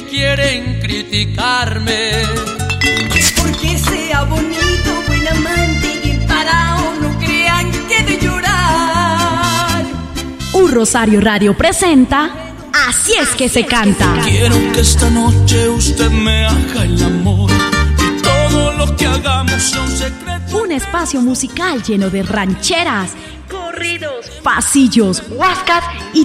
que 0.00 0.06
quieren 0.06 0.80
criticarme. 0.80 2.12
Porque 3.36 3.78
sea 3.78 4.24
bonito, 4.24 5.02
buen 5.06 5.28
amante 5.28 6.00
y 6.04 6.10
emparado, 6.10 6.94
no 7.00 7.18
crean 7.18 7.70
que 7.88 8.02
de 8.04 8.18
llorar. 8.18 9.84
Un 10.52 10.70
Rosario 10.70 11.20
Radio 11.20 11.56
presenta 11.56 12.46
Así 12.88 13.12
es 13.20 13.28
que 13.30 13.48
se 13.48 13.66
canta. 13.66 14.20
Quiero 14.24 14.56
que 14.72 14.80
esta 14.80 15.10
noche 15.10 15.68
usted 15.68 16.10
me 16.10 16.46
haga 16.46 16.84
el 16.84 17.02
amor 17.02 17.50
y 17.98 18.22
todo 18.22 18.72
lo 18.72 18.96
que 18.96 19.06
hagamos 19.06 19.62
sea 19.62 19.82
un 19.82 19.90
secreto. 19.90 20.58
Un 20.62 20.72
espacio 20.72 21.20
musical 21.20 21.82
lleno 21.82 22.10
de 22.10 22.22
rancheras, 22.22 23.10
Corridos, 23.50 24.30
pasillos, 24.44 25.24
huascas 25.30 25.82
y 26.14 26.24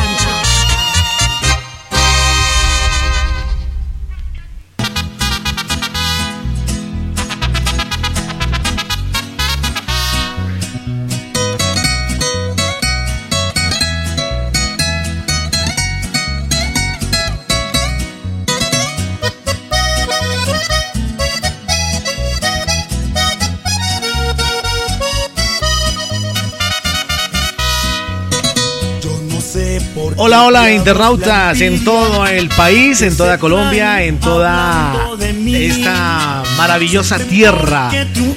Hola, 30.31 30.45
hola 30.45 30.63
te 30.63 30.75
internautas 30.75 31.59
en 31.59 31.83
todo 31.83 32.25
el 32.25 32.47
país, 32.47 33.01
en 33.01 33.17
toda 33.17 33.37
Colombia, 33.37 34.01
en 34.01 34.17
toda 34.17 35.17
esta 35.19 36.43
maravillosa 36.55 37.19
tierra. 37.19 37.91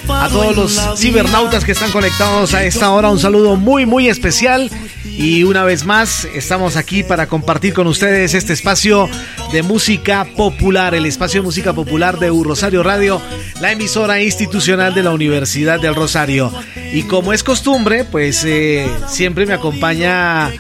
A 0.09 0.29
todos 0.29 0.57
los 0.57 0.99
cibernautas 0.99 1.65
que 1.65 1.71
están 1.71 1.93
conectados 1.93 2.53
a 2.53 2.65
esta 2.65 2.91
hora, 2.91 3.11
un 3.11 3.21
saludo 3.21 3.55
muy, 3.55 3.87
muy 3.87 4.09
especial. 4.09 4.73
Y 5.05 5.45
una 5.45 5.63
vez 5.63 5.85
más, 5.85 6.25
estamos 6.25 6.75
aquí 6.75 7.05
para 7.05 7.29
compartir 7.29 7.73
con 7.75 7.87
ustedes 7.87 8.35
este 8.35 8.55
espacio 8.55 9.09
de 9.53 9.63
música 9.63 10.27
popular, 10.37 10.97
el 10.97 11.07
espacio 11.07 11.43
de 11.43 11.45
música 11.45 11.75
popular 11.75 12.19
de 12.19 12.33
U 12.33 12.43
Rosario 12.43 12.83
Radio, 12.83 13.23
la 13.61 13.71
emisora 13.71 14.21
institucional 14.21 14.95
de 14.95 15.05
la 15.05 15.13
Universidad 15.13 15.79
del 15.79 15.95
Rosario. 15.95 16.53
Y 16.93 17.05
como 17.05 17.33
es 17.33 17.45
costumbre, 17.45 18.05
pues 18.05 18.45
eh, 18.45 18.91
siempre 19.07 19.47
me 19.47 19.55
acompaña 19.55 20.51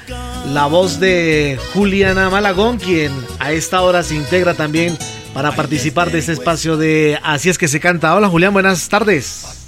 la 0.53 0.66
voz 0.66 1.00
de 1.00 1.59
Juliana 1.72 2.31
Malagón, 2.31 2.78
quien 2.78 3.12
a 3.38 3.53
esta 3.53 3.81
hora 3.82 4.03
se 4.03 4.15
integra 4.15 4.55
también 4.55 4.97
para 5.32 5.53
participar 5.53 6.10
de 6.10 6.19
este 6.19 6.32
espacio 6.32 6.77
de 6.77 7.19
Así 7.22 7.49
es 7.49 7.59
que 7.59 7.69
se 7.69 7.81
canta. 7.81 8.15
Hola 8.15 8.28
Julián, 8.28 8.53
buenas 8.53 8.88
tardes. 8.88 9.63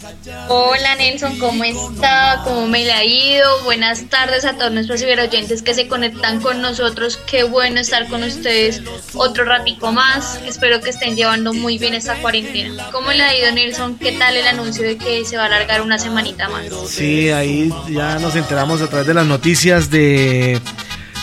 Hola 0.49 0.97
Nelson, 0.97 1.39
¿cómo 1.39 1.63
está? 1.63 2.43
¿Cómo 2.45 2.67
me 2.67 2.85
le 2.85 2.93
ha 2.93 3.05
ido? 3.05 3.63
Buenas 3.65 4.09
tardes 4.09 4.45
a 4.45 4.55
todos 4.55 4.73
nuestros 4.73 5.01
ciberoyentes 5.01 5.63
que 5.63 5.73
se 5.73 5.87
conectan 5.87 6.41
con 6.41 6.61
nosotros. 6.61 7.19
Qué 7.27 7.45
bueno 7.45 7.79
estar 7.79 8.09
con 8.09 8.25
ustedes 8.25 8.83
otro 9.15 9.45
ratico 9.45 9.93
más. 9.93 10.41
Espero 10.45 10.81
que 10.81 10.91
estén 10.91 11.15
llevando 11.15 11.53
muy 11.55 11.79
bien 11.79 11.95
esta 11.95 12.17
cuarentena. 12.17 12.89
¿Cómo 12.91 13.13
le 13.13 13.23
ha 13.23 13.37
ido 13.37 13.53
Nelson? 13.53 13.99
¿Qué 13.99 14.13
tal 14.13 14.37
el 14.37 14.47
anuncio 14.49 14.83
de 14.83 14.97
que 14.97 15.25
se 15.25 15.37
va 15.37 15.45
a 15.45 15.47
alargar 15.47 15.81
una 15.83 15.99
semanita 15.99 16.49
más? 16.49 16.65
Sí, 16.89 17.31
ahí 17.31 17.73
ya 17.89 18.19
nos 18.19 18.35
enteramos 18.35 18.83
a 18.83 18.89
través 18.89 19.07
de 19.07 19.15
las 19.15 19.27
noticias 19.27 19.91
de, 19.91 20.61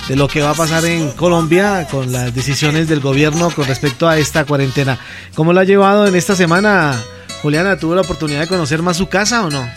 de 0.08 0.16
lo 0.16 0.30
que 0.30 0.42
va 0.42 0.52
a 0.52 0.56
pasar 0.56 0.86
en 0.86 1.12
Colombia 1.12 1.88
con 1.92 2.12
las 2.14 2.34
decisiones 2.34 2.88
del 2.88 3.02
gobierno 3.02 3.52
con 3.52 3.68
respecto 3.68 4.08
a 4.08 4.18
esta 4.18 4.46
cuarentena. 4.46 4.98
¿Cómo 5.36 5.52
lo 5.52 5.60
ha 5.60 5.66
llevado 5.66 6.08
en 6.08 6.16
esta 6.16 6.38
semana? 6.38 7.04
Juliana, 7.44 7.76
¿tuvo 7.76 7.94
la 7.94 8.04
oportunidad 8.04 8.40
de 8.40 8.48
conocer 8.48 8.82
más 8.82 8.96
su 8.96 9.10
casa 9.10 9.44
o 9.44 9.50
no? 9.50 9.70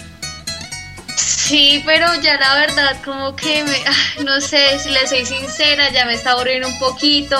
Sí, 1.16 1.82
pero 1.84 2.06
ya 2.22 2.38
la 2.38 2.54
verdad 2.54 2.96
como 3.04 3.34
que 3.34 3.64
me, 3.64 3.84
no 4.24 4.40
sé, 4.40 4.78
si 4.78 4.90
le 4.90 5.04
soy 5.08 5.26
sincera, 5.26 5.90
ya 5.90 6.04
me 6.04 6.14
está 6.14 6.30
aburriendo 6.30 6.68
un 6.68 6.78
poquito. 6.78 7.36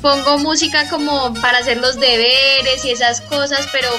Pongo 0.00 0.38
música 0.38 0.88
como 0.88 1.34
para 1.34 1.58
hacer 1.58 1.76
los 1.76 2.00
deberes 2.00 2.82
y 2.86 2.92
esas 2.92 3.20
cosas, 3.20 3.68
pero 3.70 3.90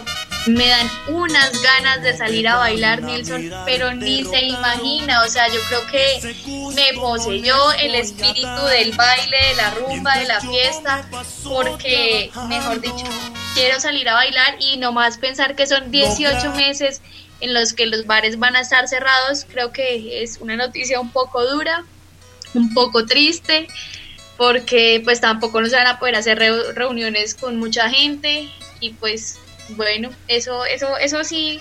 me 0.53 0.67
dan 0.67 0.89
unas 1.07 1.51
ganas 1.61 2.01
de 2.01 2.15
salir 2.17 2.47
a 2.47 2.55
bailar, 2.57 3.01
Nelson, 3.01 3.51
pero 3.65 3.93
ni 3.93 4.23
se 4.25 4.41
imagina, 4.45 5.23
o 5.23 5.27
sea, 5.27 5.47
yo 5.47 5.59
creo 5.67 5.85
que 5.87 6.35
me 6.75 6.99
poseyó 6.99 7.71
el 7.73 7.95
espíritu 7.95 8.61
del 8.71 8.91
baile, 8.93 9.37
de 9.49 9.55
la 9.55 9.71
rumba, 9.71 10.17
de 10.17 10.25
la 10.25 10.39
fiesta, 10.41 11.07
porque, 11.43 12.31
mejor 12.47 12.81
dicho, 12.81 13.05
quiero 13.53 13.79
salir 13.79 14.07
a 14.09 14.13
bailar 14.13 14.55
y 14.59 14.77
nomás 14.77 15.17
pensar 15.17 15.55
que 15.55 15.67
son 15.67 15.91
18 15.91 16.51
meses 16.55 17.01
en 17.41 17.53
los 17.53 17.73
que 17.73 17.85
los 17.85 18.05
bares 18.05 18.37
van 18.37 18.55
a 18.55 18.61
estar 18.61 18.87
cerrados, 18.87 19.45
creo 19.49 19.71
que 19.71 20.21
es 20.23 20.37
una 20.41 20.55
noticia 20.55 20.99
un 20.99 21.11
poco 21.11 21.45
dura, 21.45 21.83
un 22.53 22.73
poco 22.73 23.05
triste, 23.05 23.67
porque 24.37 25.01
pues 25.03 25.19
tampoco 25.21 25.61
no 25.61 25.67
se 25.67 25.75
van 25.75 25.87
a 25.87 25.99
poder 25.99 26.15
hacer 26.15 26.39
reu- 26.39 26.73
reuniones 26.73 27.35
con 27.35 27.57
mucha 27.57 27.89
gente 27.89 28.49
y 28.79 28.91
pues 28.91 29.37
bueno, 29.75 30.09
eso, 30.27 30.65
eso, 30.65 30.97
eso 30.97 31.23
sí 31.23 31.59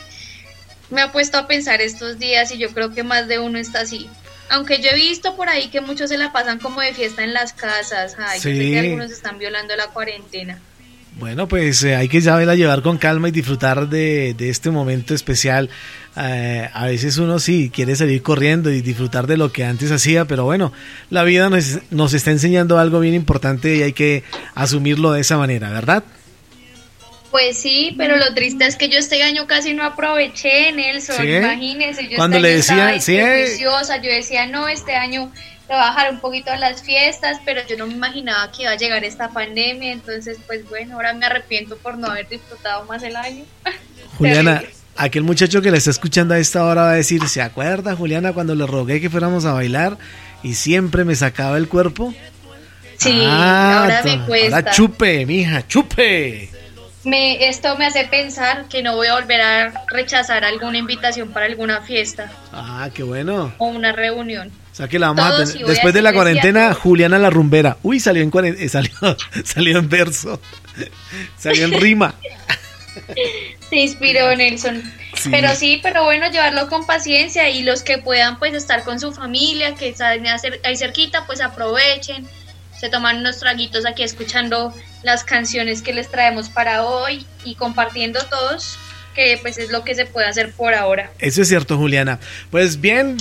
me 0.90 1.00
ha 1.02 1.12
puesto 1.12 1.38
a 1.38 1.46
pensar 1.46 1.80
estos 1.80 2.18
días 2.18 2.50
y 2.52 2.58
yo 2.58 2.70
creo 2.70 2.92
que 2.94 3.02
más 3.02 3.28
de 3.28 3.38
uno 3.38 3.58
está 3.58 3.80
así. 3.80 4.08
Aunque 4.50 4.80
yo 4.80 4.88
he 4.90 4.94
visto 4.94 5.36
por 5.36 5.48
ahí 5.50 5.68
que 5.68 5.80
muchos 5.82 6.08
se 6.08 6.16
la 6.16 6.32
pasan 6.32 6.58
como 6.58 6.80
de 6.80 6.94
fiesta 6.94 7.22
en 7.22 7.34
las 7.34 7.52
casas, 7.52 8.16
ay, 8.18 8.38
yo 8.38 8.42
sé 8.44 8.52
Sí. 8.54 8.70
que 8.72 8.78
algunos 8.78 9.10
están 9.10 9.38
violando 9.38 9.76
la 9.76 9.88
cuarentena. 9.88 10.58
Bueno, 11.18 11.48
pues 11.48 11.82
eh, 11.82 11.96
hay 11.96 12.08
que 12.08 12.20
saberla 12.22 12.54
llevar 12.54 12.80
con 12.80 12.96
calma 12.96 13.28
y 13.28 13.32
disfrutar 13.32 13.88
de, 13.88 14.34
de 14.38 14.50
este 14.50 14.70
momento 14.70 15.14
especial. 15.14 15.68
Eh, 16.16 16.68
a 16.72 16.86
veces 16.86 17.18
uno 17.18 17.40
sí 17.40 17.70
quiere 17.74 17.96
salir 17.96 18.22
corriendo 18.22 18.70
y 18.70 18.82
disfrutar 18.82 19.26
de 19.26 19.36
lo 19.36 19.50
que 19.52 19.64
antes 19.64 19.90
hacía, 19.90 20.26
pero 20.26 20.44
bueno, 20.44 20.72
la 21.10 21.24
vida 21.24 21.50
nos, 21.50 21.80
nos 21.90 22.14
está 22.14 22.30
enseñando 22.30 22.78
algo 22.78 23.00
bien 23.00 23.14
importante 23.14 23.74
y 23.74 23.82
hay 23.82 23.92
que 23.92 24.22
asumirlo 24.54 25.10
de 25.12 25.20
esa 25.20 25.36
manera, 25.36 25.70
¿verdad? 25.70 26.04
Pues 27.30 27.58
sí, 27.58 27.94
pero 27.98 28.16
lo 28.16 28.32
triste 28.34 28.66
es 28.66 28.76
que 28.76 28.88
yo 28.88 28.98
este 28.98 29.22
año 29.22 29.46
casi 29.46 29.74
no 29.74 29.84
aproveché, 29.84 30.72
Nelson. 30.72 31.16
¿Sí? 31.16 31.28
Imagínese, 31.30 32.08
yo 32.08 32.16
Cuando 32.16 32.38
este 32.38 32.48
le 32.48 32.54
decía- 32.56 33.00
sí. 33.00 33.62
yo 33.62 34.10
decía, 34.10 34.46
no, 34.46 34.66
este 34.68 34.94
año 34.96 35.30
le 35.68 35.74
voy 35.74 35.76
a 35.76 35.88
bajar 35.88 36.10
un 36.10 36.20
poquito 36.20 36.50
a 36.50 36.56
las 36.56 36.82
fiestas, 36.82 37.38
pero 37.44 37.60
yo 37.68 37.76
no 37.76 37.86
me 37.86 37.92
imaginaba 37.92 38.50
que 38.50 38.62
iba 38.62 38.70
a 38.72 38.76
llegar 38.76 39.04
esta 39.04 39.28
pandemia, 39.28 39.92
entonces 39.92 40.38
pues 40.46 40.66
bueno, 40.70 40.94
ahora 40.94 41.12
me 41.12 41.26
arrepiento 41.26 41.76
por 41.76 41.98
no 41.98 42.06
haber 42.10 42.26
disfrutado 42.28 42.86
más 42.86 43.02
el 43.02 43.14
año. 43.16 43.44
Juliana, 44.16 44.62
aquel 44.96 45.22
muchacho 45.22 45.60
que 45.60 45.70
le 45.70 45.76
está 45.76 45.90
escuchando 45.90 46.32
a 46.34 46.38
esta 46.38 46.64
hora 46.64 46.82
va 46.84 46.90
a 46.92 46.94
decir, 46.94 47.28
¿se 47.28 47.42
acuerda 47.42 47.94
Juliana 47.94 48.32
cuando 48.32 48.54
le 48.54 48.66
rogué 48.66 49.02
que 49.02 49.10
fuéramos 49.10 49.44
a 49.44 49.52
bailar 49.52 49.98
y 50.42 50.54
siempre 50.54 51.04
me 51.04 51.14
sacaba 51.14 51.58
el 51.58 51.68
cuerpo? 51.68 52.14
Sí, 52.96 53.20
Ah, 53.26 53.82
ahora 53.82 54.02
me 54.02 54.26
cuesta. 54.26 54.56
Ahora 54.56 54.70
chupe, 54.72 55.26
mija, 55.26 55.66
chupe. 55.68 56.48
Me, 57.04 57.48
esto 57.48 57.76
me 57.78 57.86
hace 57.86 58.04
pensar 58.06 58.66
que 58.68 58.82
no 58.82 58.96
voy 58.96 59.06
a 59.06 59.14
volver 59.14 59.40
a 59.40 59.84
rechazar 59.88 60.44
alguna 60.44 60.78
invitación 60.78 61.30
para 61.32 61.46
alguna 61.46 61.80
fiesta 61.82 62.30
Ah, 62.52 62.90
qué 62.92 63.02
bueno. 63.04 63.54
o 63.58 63.66
una 63.66 63.92
reunión. 63.92 64.50
O 64.72 64.74
sea 64.74 64.88
que 64.88 64.98
la 64.98 65.12
vamos 65.12 65.24
a 65.24 65.44
tener- 65.52 65.64
a 65.64 65.68
Después 65.68 65.94
de 65.94 66.02
la 66.02 66.12
cuarentena. 66.12 66.74
Juliana 66.74 67.18
la 67.18 67.30
rumbera. 67.30 67.76
Uy, 67.82 67.98
salió 68.00 68.22
en 68.22 68.30
cuaren- 68.30 68.56
eh, 68.58 68.68
salió, 68.68 68.92
salió 69.44 69.78
en 69.78 69.88
verso. 69.88 70.40
Salió 71.36 71.64
en 71.64 71.72
rima. 71.80 72.14
Se 73.68 73.76
inspiró 73.76 74.34
Nelson. 74.36 74.80
Sí. 75.16 75.28
Pero 75.30 75.52
sí, 75.56 75.80
pero 75.82 76.04
bueno, 76.04 76.30
llevarlo 76.30 76.68
con 76.68 76.86
paciencia 76.86 77.48
y 77.48 77.62
los 77.64 77.82
que 77.82 77.98
puedan 77.98 78.38
pues 78.38 78.54
estar 78.54 78.84
con 78.84 79.00
su 79.00 79.12
familia, 79.12 79.74
que 79.74 79.88
están 79.88 80.24
ahí 80.64 80.76
cerquita, 80.76 81.26
pues 81.26 81.40
aprovechen, 81.40 82.26
se 82.78 82.88
toman 82.88 83.18
unos 83.18 83.38
traguitos 83.38 83.84
aquí 83.86 84.02
escuchando 84.02 84.74
las 85.02 85.24
canciones 85.24 85.82
que 85.82 85.92
les 85.92 86.10
traemos 86.10 86.48
para 86.48 86.84
hoy 86.84 87.26
y 87.44 87.54
compartiendo 87.54 88.20
todos 88.30 88.78
que 89.18 89.36
pues 89.42 89.58
es 89.58 89.70
lo 89.70 89.82
que 89.82 89.96
se 89.96 90.06
puede 90.06 90.28
hacer 90.28 90.52
por 90.52 90.74
ahora. 90.74 91.10
Eso 91.18 91.42
es 91.42 91.48
cierto, 91.48 91.76
Juliana. 91.76 92.20
Pues 92.52 92.80
bien, 92.80 93.16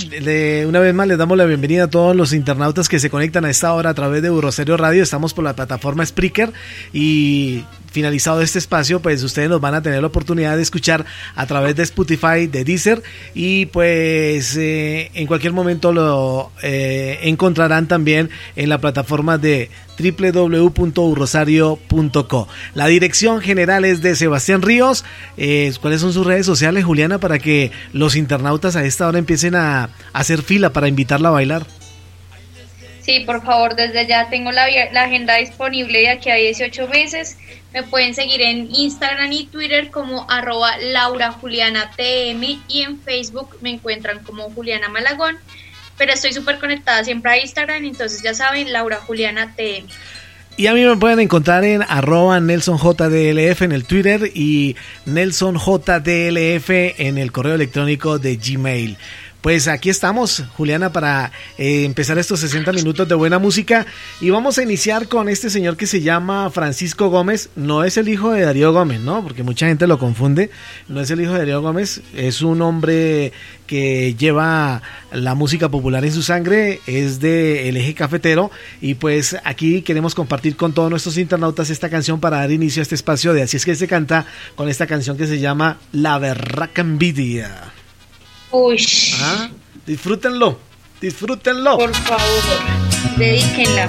una 0.66 0.78
vez 0.78 0.94
más 0.94 1.08
les 1.08 1.18
damos 1.18 1.36
la 1.36 1.44
bienvenida 1.44 1.84
a 1.84 1.90
todos 1.90 2.14
los 2.14 2.32
internautas 2.32 2.88
que 2.88 3.00
se 3.00 3.10
conectan 3.10 3.44
a 3.44 3.50
esta 3.50 3.72
hora 3.72 3.90
a 3.90 3.94
través 3.94 4.22
de 4.22 4.28
Euroserio 4.28 4.76
Radio. 4.76 5.02
Estamos 5.02 5.34
por 5.34 5.42
la 5.42 5.54
plataforma 5.54 6.06
Spreaker 6.06 6.52
y 6.92 7.64
finalizado 7.90 8.42
este 8.42 8.58
espacio, 8.58 9.00
pues 9.00 9.22
ustedes 9.22 9.48
nos 9.48 9.60
van 9.60 9.74
a 9.74 9.82
tener 9.82 10.00
la 10.00 10.08
oportunidad 10.08 10.56
de 10.56 10.62
escuchar 10.62 11.04
a 11.34 11.46
través 11.46 11.76
de 11.76 11.82
Spotify, 11.82 12.46
de 12.46 12.64
Deezer 12.64 13.02
y 13.34 13.66
pues 13.66 14.56
eh, 14.56 15.10
en 15.14 15.26
cualquier 15.26 15.52
momento 15.52 15.92
lo 15.92 16.52
eh, 16.62 17.18
encontrarán 17.22 17.88
también 17.88 18.30
en 18.56 18.68
la 18.68 18.78
plataforma 18.78 19.38
de 19.38 19.70
www.urrosario.co. 19.98 22.48
La 22.74 22.86
dirección 22.86 23.40
general 23.40 23.84
es 23.84 24.00
de 24.00 24.14
Sebastián 24.16 24.62
Ríos. 24.62 25.04
Eh, 25.36 25.72
¿Cuáles 25.80 26.00
son 26.00 26.12
sus 26.12 26.24
redes 26.26 26.46
sociales, 26.46 26.84
Juliana, 26.84 27.18
para 27.18 27.40
que 27.40 27.72
los 27.92 28.14
internautas 28.16 28.76
a 28.76 28.84
esta 28.84 29.08
hora 29.08 29.18
empiecen 29.18 29.56
a 29.56 29.90
hacer 30.12 30.42
fila 30.42 30.72
para 30.72 30.86
invitarla 30.88 31.30
a 31.30 31.32
bailar? 31.32 31.66
Sí, 33.08 33.20
por 33.20 33.42
favor, 33.42 33.74
desde 33.74 34.06
ya 34.06 34.28
tengo 34.28 34.52
la, 34.52 34.64
agenda 34.64 35.36
disponible 35.36 36.00
de 36.00 36.10
aquí 36.10 36.28
a 36.28 36.34
18 36.34 36.88
meses. 36.88 37.38
Me 37.72 37.82
pueden 37.82 38.12
seguir 38.12 38.42
en 38.42 38.68
Instagram 38.70 39.32
y 39.32 39.46
Twitter 39.46 39.90
como 39.90 40.30
arroba 40.30 40.76
Laura 40.76 41.32
Juliana 41.32 41.90
TM 41.96 42.42
y 42.68 42.82
en 42.82 43.00
Facebook 43.00 43.56
me 43.62 43.70
encuentran 43.70 44.22
como 44.24 44.50
Juliana 44.50 44.90
Malagón. 44.90 45.38
Pero 45.96 46.12
estoy 46.12 46.34
súper 46.34 46.58
conectada 46.58 47.02
siempre 47.02 47.32
a 47.32 47.38
Instagram, 47.38 47.82
entonces 47.86 48.22
ya 48.22 48.34
saben, 48.34 48.74
Laura 48.74 48.96
Juliana 48.96 49.54
TM. 49.56 49.86
Y 50.58 50.66
a 50.66 50.74
mí 50.74 50.84
me 50.84 50.96
pueden 50.96 51.20
encontrar 51.20 51.64
en 51.64 51.82
arroba 51.88 52.40
NelsonJDLF 52.40 53.62
en 53.62 53.72
el 53.72 53.84
Twitter 53.84 54.30
y 54.34 54.76
NelsonJDLF 55.06 56.68
en 56.68 57.16
el 57.16 57.32
correo 57.32 57.54
electrónico 57.54 58.18
de 58.18 58.36
Gmail. 58.36 58.98
Pues 59.40 59.68
aquí 59.68 59.88
estamos, 59.88 60.42
Juliana, 60.56 60.92
para 60.92 61.30
eh, 61.58 61.84
empezar 61.84 62.18
estos 62.18 62.40
60 62.40 62.72
minutos 62.72 63.06
de 63.06 63.14
buena 63.14 63.38
música. 63.38 63.86
Y 64.20 64.30
vamos 64.30 64.58
a 64.58 64.64
iniciar 64.64 65.06
con 65.06 65.28
este 65.28 65.48
señor 65.48 65.76
que 65.76 65.86
se 65.86 66.00
llama 66.00 66.50
Francisco 66.50 67.08
Gómez. 67.08 67.48
No 67.54 67.84
es 67.84 67.96
el 67.98 68.08
hijo 68.08 68.32
de 68.32 68.40
Darío 68.40 68.72
Gómez, 68.72 69.00
¿no? 69.00 69.22
Porque 69.22 69.44
mucha 69.44 69.68
gente 69.68 69.86
lo 69.86 69.96
confunde. 70.00 70.50
No 70.88 71.00
es 71.00 71.12
el 71.12 71.20
hijo 71.20 71.34
de 71.34 71.38
Darío 71.38 71.62
Gómez. 71.62 72.00
Es 72.16 72.42
un 72.42 72.60
hombre 72.62 73.32
que 73.68 74.16
lleva 74.16 74.82
la 75.12 75.36
música 75.36 75.68
popular 75.68 76.04
en 76.04 76.12
su 76.12 76.22
sangre. 76.22 76.80
Es 76.88 77.20
de 77.20 77.68
el 77.68 77.76
eje 77.76 77.94
cafetero. 77.94 78.50
Y 78.80 78.94
pues 78.94 79.36
aquí 79.44 79.82
queremos 79.82 80.16
compartir 80.16 80.56
con 80.56 80.72
todos 80.72 80.90
nuestros 80.90 81.16
internautas 81.16 81.70
esta 81.70 81.88
canción 81.88 82.18
para 82.18 82.38
dar 82.38 82.50
inicio 82.50 82.80
a 82.80 82.82
este 82.82 82.96
espacio 82.96 83.32
de 83.32 83.42
Así 83.42 83.56
es 83.56 83.64
que 83.64 83.76
se 83.76 83.86
canta 83.86 84.26
con 84.56 84.68
esta 84.68 84.88
canción 84.88 85.16
que 85.16 85.28
se 85.28 85.38
llama 85.38 85.78
La 85.92 86.18
Berraca 86.18 86.82
Envidia. 86.82 87.77
Uy. 88.50 88.78
¿Ah? 89.20 89.48
Disfrútenlo, 89.86 90.58
disfrútenlo. 91.00 91.76
Por 91.76 91.94
favor, 91.94 92.24
dedíquenla. 93.16 93.88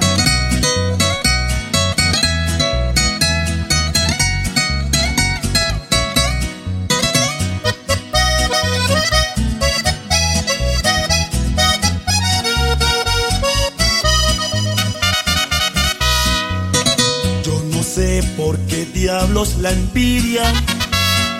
Yo 17.44 17.62
no 17.72 17.82
sé 17.82 18.22
por 18.36 18.58
qué 18.66 18.84
diablos 18.86 19.56
la 19.58 19.70
envidia 19.70 20.52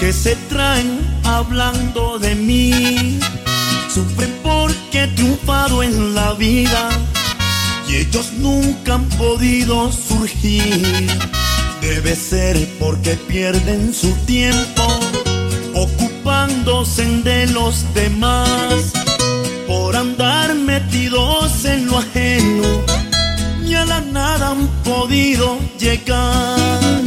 que 0.00 0.14
se 0.14 0.35
traen 0.49 0.99
hablando 1.25 2.19
de 2.19 2.35
mí. 2.35 3.20
Sufren 3.93 4.35
porque 4.43 5.05
he 5.05 5.08
triunfado 5.08 5.82
en 5.82 6.14
la 6.14 6.32
vida 6.32 6.88
y 7.87 7.97
ellos 7.97 8.32
nunca 8.38 8.94
han 8.94 9.05
podido 9.11 9.93
surgir. 9.93 11.06
Debe 11.82 12.17
ser 12.17 12.56
porque 12.79 13.14
pierden 13.14 13.93
su 13.93 14.12
tiempo 14.25 14.85
ocupándose 15.75 17.05
de 17.23 17.46
los 17.49 17.85
demás 17.94 18.93
por 19.67 19.94
andar 19.96 20.55
metidos 20.55 21.64
en 21.67 21.87
lo 21.87 21.99
ajeno. 21.99 22.85
Ni 23.62 23.75
a 23.75 23.85
la 23.85 24.00
nada 24.00 24.50
han 24.50 24.67
podido 24.82 25.58
llegar. 25.79 27.00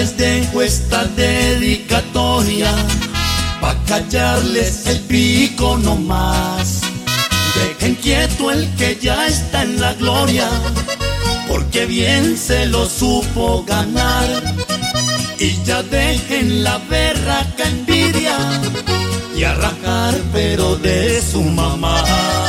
Les 0.00 0.16
dejo 0.16 0.62
esta 0.62 1.04
dedicatoria 1.04 2.72
pa' 3.60 3.76
callarles 3.84 4.86
el 4.86 5.00
pico 5.00 5.76
nomás. 5.76 6.80
Dejen 7.58 7.96
quieto 7.96 8.50
el 8.50 8.62
que 8.76 8.96
ya 8.96 9.26
está 9.26 9.62
en 9.62 9.78
la 9.78 9.92
gloria, 9.92 10.48
porque 11.48 11.84
bien 11.84 12.38
se 12.38 12.64
lo 12.64 12.86
supo 12.86 13.62
ganar. 13.64 14.28
Y 15.38 15.62
ya 15.64 15.82
dejen 15.82 16.64
la 16.64 16.78
berraca 16.78 17.64
envidia 17.64 18.38
y 19.36 19.44
arrancar 19.44 20.14
pero 20.32 20.76
de 20.76 21.20
su 21.20 21.42
mamá. 21.42 22.39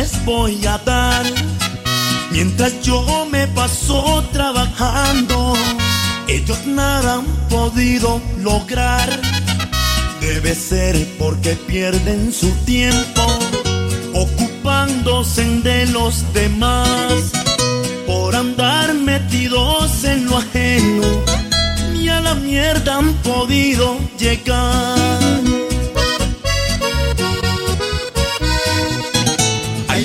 Les 0.00 0.24
voy 0.24 0.66
a 0.66 0.78
dar. 0.78 1.24
Mientras 2.30 2.72
yo 2.80 3.26
me 3.30 3.46
paso 3.48 4.24
trabajando, 4.32 5.54
ellos 6.26 6.60
nada 6.66 7.16
han 7.16 7.26
podido 7.48 8.20
lograr. 8.38 9.08
Debe 10.20 10.54
ser 10.54 10.94
porque 11.18 11.52
pierden 11.70 12.32
su 12.32 12.50
tiempo 12.74 13.24
ocupándose 14.14 15.44
de 15.70 15.86
los 15.86 16.14
demás 16.32 17.32
por 18.06 18.34
andar 18.34 18.94
metidos 18.94 20.04
en 20.04 20.26
lo 20.26 20.38
ajeno 20.38 21.08
ni 21.92 22.08
a 22.08 22.20
la 22.20 22.34
mierda 22.34 22.96
han 22.98 23.12
podido 23.30 23.98
llegar. 24.18 25.49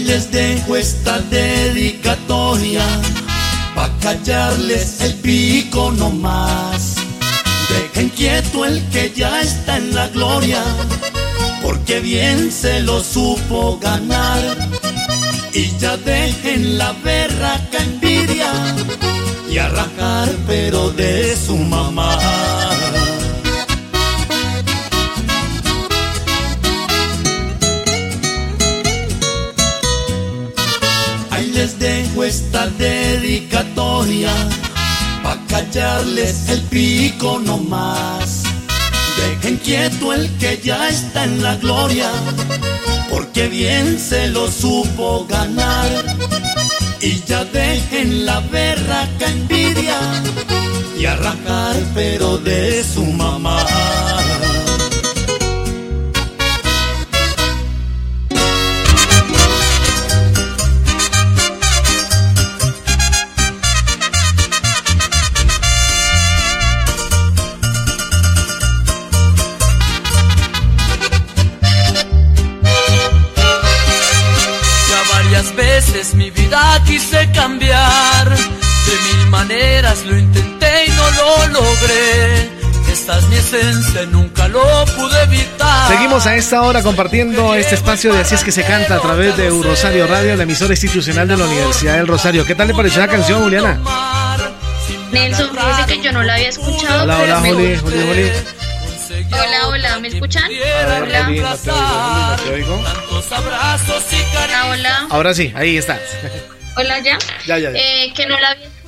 Les 0.05 0.31
dejo 0.31 0.75
esta 0.75 1.19
dedicatoria 1.19 2.85
pa' 3.75 3.89
callarles 3.99 5.01
el 5.01 5.15
pico 5.15 5.91
nomás. 5.91 6.95
Dejen 7.69 8.09
quieto 8.09 8.65
el 8.65 8.81
que 8.89 9.11
ya 9.15 9.41
está 9.41 9.77
en 9.77 9.93
la 9.95 10.07
gloria, 10.09 10.63
porque 11.61 11.99
bien 11.99 12.51
se 12.51 12.79
lo 12.81 13.03
supo 13.03 13.79
ganar. 13.79 14.41
Y 15.53 15.75
ya 15.79 15.97
dejen 15.97 16.77
la 16.77 16.91
berraca 17.03 17.77
envidia 17.79 18.51
y 19.49 19.57
a 19.57 19.69
pero 20.45 20.91
de 20.91 21.35
su 21.35 21.57
mamá. 21.57 22.19
Esta 32.25 32.67
dedicatoria 32.67 34.33
pa' 35.23 35.37
callarles 35.47 36.49
el 36.49 36.61
pico 36.63 37.39
nomás. 37.39 38.43
Dejen 39.17 39.57
quieto 39.57 40.11
el 40.11 40.29
que 40.37 40.59
ya 40.63 40.89
está 40.89 41.25
en 41.25 41.43
la 41.43 41.55
gloria, 41.55 42.09
porque 43.11 43.47
bien 43.47 43.99
se 43.99 44.27
lo 44.29 44.51
supo 44.51 45.27
ganar 45.29 45.89
y 46.99 47.21
ya 47.27 47.45
dejen 47.45 48.25
la 48.25 48.39
berraca 48.39 49.27
envidia 49.27 49.99
y 50.97 51.05
a 51.05 51.15
rajar 51.15 51.75
pero 51.93 52.39
de 52.39 52.83
su 52.83 53.05
mamá. 53.05 53.63
Nunca 84.09 84.47
lo 84.49 84.61
pude 84.85 85.23
evitar. 85.23 85.87
Seguimos 85.87 86.25
a 86.27 86.35
esta 86.35 86.61
hora 86.61 86.81
compartiendo 86.81 87.55
este 87.55 87.75
espacio 87.75 88.13
de 88.13 88.19
Así 88.21 88.35
es 88.35 88.43
que 88.43 88.51
se 88.51 88.63
canta 88.63 88.95
a 88.95 88.99
través 88.99 89.37
de 89.37 89.49
Rosario 89.49 90.07
Radio, 90.07 90.35
la 90.35 90.43
emisora 90.43 90.73
institucional 90.73 91.27
de 91.27 91.37
la 91.37 91.45
Universidad 91.45 91.95
del 91.95 92.07
Rosario. 92.07 92.45
¿Qué 92.45 92.55
tal 92.55 92.67
le 92.67 92.73
pareció 92.73 92.99
la 93.01 93.07
canción, 93.07 93.43
Juliana? 93.43 93.79
Nelson, 95.11 95.49
fíjese 95.51 95.85
que 95.85 96.01
yo 96.03 96.11
no 96.11 96.23
la 96.23 96.33
había 96.33 96.49
escuchado. 96.49 97.03
Hola, 97.03 97.17
pero 97.19 97.37
hola, 97.37 97.49
Juli. 97.49 97.77
Juli, 97.77 97.97
Juli. 98.07 98.31
Hola, 99.31 99.67
hola, 99.67 99.99
¿me 99.99 100.07
escuchan? 100.09 100.49
Ver, 100.49 101.03
Hola. 101.03 101.25
Juli, 101.25 101.39
no 101.39 101.55
te 101.55 101.71
oigo, 101.71 101.87
Juli, 101.87 102.29
no 102.29 102.35
te 102.43 102.49
oigo. 102.49 102.83
Tantos 102.83 103.31
abrazos 103.31 104.03
y 104.11 104.37
Hola, 104.37 104.65
hola. 104.69 105.07
Ahora 105.09 105.33
sí, 105.33 105.53
ahí 105.55 105.77
está. 105.77 105.99
Hola, 106.75 106.99
ya. 106.99 107.17
Ya, 107.45 107.57
ya, 107.57 107.71
ya. 107.71 107.79
Eh, 107.79 108.11
que 108.13 108.25
no 108.25 108.37
la 108.37 108.49
había 108.49 108.65
escuchado, 108.65 108.84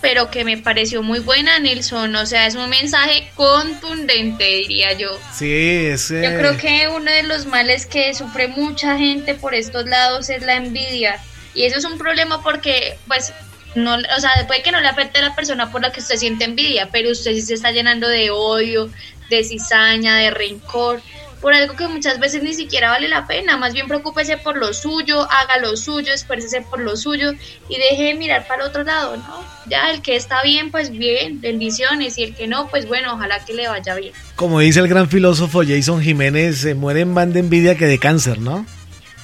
pero 0.00 0.30
que 0.30 0.44
me 0.44 0.58
pareció 0.58 1.02
muy 1.02 1.20
buena, 1.20 1.58
Nelson. 1.58 2.14
O 2.16 2.26
sea, 2.26 2.46
es 2.46 2.54
un 2.54 2.68
mensaje 2.68 3.30
contundente, 3.34 4.44
diría 4.44 4.92
yo. 4.92 5.10
Sí, 5.32 5.86
es. 5.86 6.08
Yo 6.08 6.36
creo 6.36 6.56
que 6.56 6.88
uno 6.88 7.10
de 7.10 7.22
los 7.22 7.46
males 7.46 7.86
que 7.86 8.14
sufre 8.14 8.48
mucha 8.48 8.96
gente 8.96 9.34
por 9.34 9.54
estos 9.54 9.86
lados 9.86 10.28
es 10.30 10.42
la 10.42 10.56
envidia. 10.56 11.20
Y 11.54 11.64
eso 11.64 11.78
es 11.78 11.84
un 11.84 11.98
problema 11.98 12.42
porque, 12.42 12.98
pues, 13.06 13.32
no, 13.74 13.94
o 13.94 14.20
sea, 14.20 14.30
puede 14.46 14.62
que 14.62 14.72
no 14.72 14.80
le 14.80 14.88
afecte 14.88 15.18
a 15.18 15.22
la 15.22 15.34
persona 15.34 15.70
por 15.70 15.82
la 15.82 15.92
que 15.92 16.00
usted 16.00 16.16
siente 16.16 16.44
envidia, 16.44 16.88
pero 16.90 17.10
usted 17.10 17.32
sí 17.32 17.42
se 17.42 17.54
está 17.54 17.70
llenando 17.70 18.08
de 18.08 18.30
odio, 18.30 18.90
de 19.30 19.44
cizaña, 19.44 20.16
de 20.16 20.30
rencor, 20.30 21.02
por 21.40 21.54
algo 21.54 21.76
que 21.76 21.88
muchas 21.88 22.18
veces 22.18 22.42
ni 22.42 22.54
siquiera 22.54 22.90
vale 22.90 23.08
la 23.08 23.26
pena. 23.26 23.56
Más 23.56 23.72
bien 23.72 23.86
preocúpese 23.86 24.36
por 24.36 24.56
lo 24.56 24.72
suyo, 24.72 25.22
haga 25.30 25.58
lo 25.58 25.76
suyo, 25.76 26.12
esfuércese 26.12 26.62
por 26.62 26.80
lo 26.80 26.96
suyo 26.96 27.32
y 27.68 27.78
deje 27.78 28.04
de 28.04 28.14
mirar 28.14 28.46
para 28.46 28.62
el 28.62 28.68
otro 28.68 28.84
lado, 28.84 29.16
¿no? 29.16 29.44
Ya 29.66 29.90
el 29.90 30.02
que 30.02 30.16
está 30.16 30.42
bien, 30.42 30.70
pues 30.70 30.90
bien, 30.90 31.40
bendiciones, 31.40 32.18
y 32.18 32.24
el 32.24 32.34
que 32.34 32.46
no, 32.46 32.68
pues 32.68 32.86
bueno, 32.86 33.14
ojalá 33.14 33.44
que 33.44 33.54
le 33.54 33.68
vaya 33.68 33.94
bien. 33.94 34.12
Como 34.36 34.60
dice 34.60 34.80
el 34.80 34.88
gran 34.88 35.08
filósofo 35.08 35.62
Jason 35.66 36.02
Jiménez, 36.02 36.58
se 36.58 36.74
muere 36.74 37.04
más 37.04 37.32
de 37.32 37.40
envidia 37.40 37.76
que 37.76 37.86
de 37.86 37.98
cáncer, 37.98 38.38
¿no? 38.38 38.66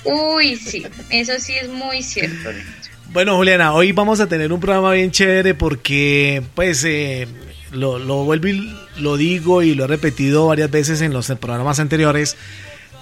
Uy, 0.05 0.57
sí, 0.57 0.87
eso 1.11 1.33
sí 1.39 1.55
es 1.55 1.69
muy 1.69 2.03
cierto. 2.03 2.51
Bueno, 3.11 3.37
Juliana, 3.37 3.73
hoy 3.73 3.93
vamos 3.93 4.21
a 4.21 4.29
tener 4.29 4.53
un 4.53 4.61
programa 4.61 4.93
bien 4.93 5.11
chévere 5.11 5.55
porque, 5.55 6.43
pues, 6.55 6.85
eh, 6.85 7.27
lo, 7.75 8.25
vuelvo 8.25 8.49
y 8.49 8.75
lo 8.99 9.17
digo 9.17 9.63
y 9.63 9.75
lo 9.75 9.85
he 9.85 9.89
repetido 9.89 10.47
varias 10.47 10.71
veces 10.71 11.01
en 11.01 11.13
los 11.13 11.27
programas 11.41 11.81
anteriores. 11.81 12.37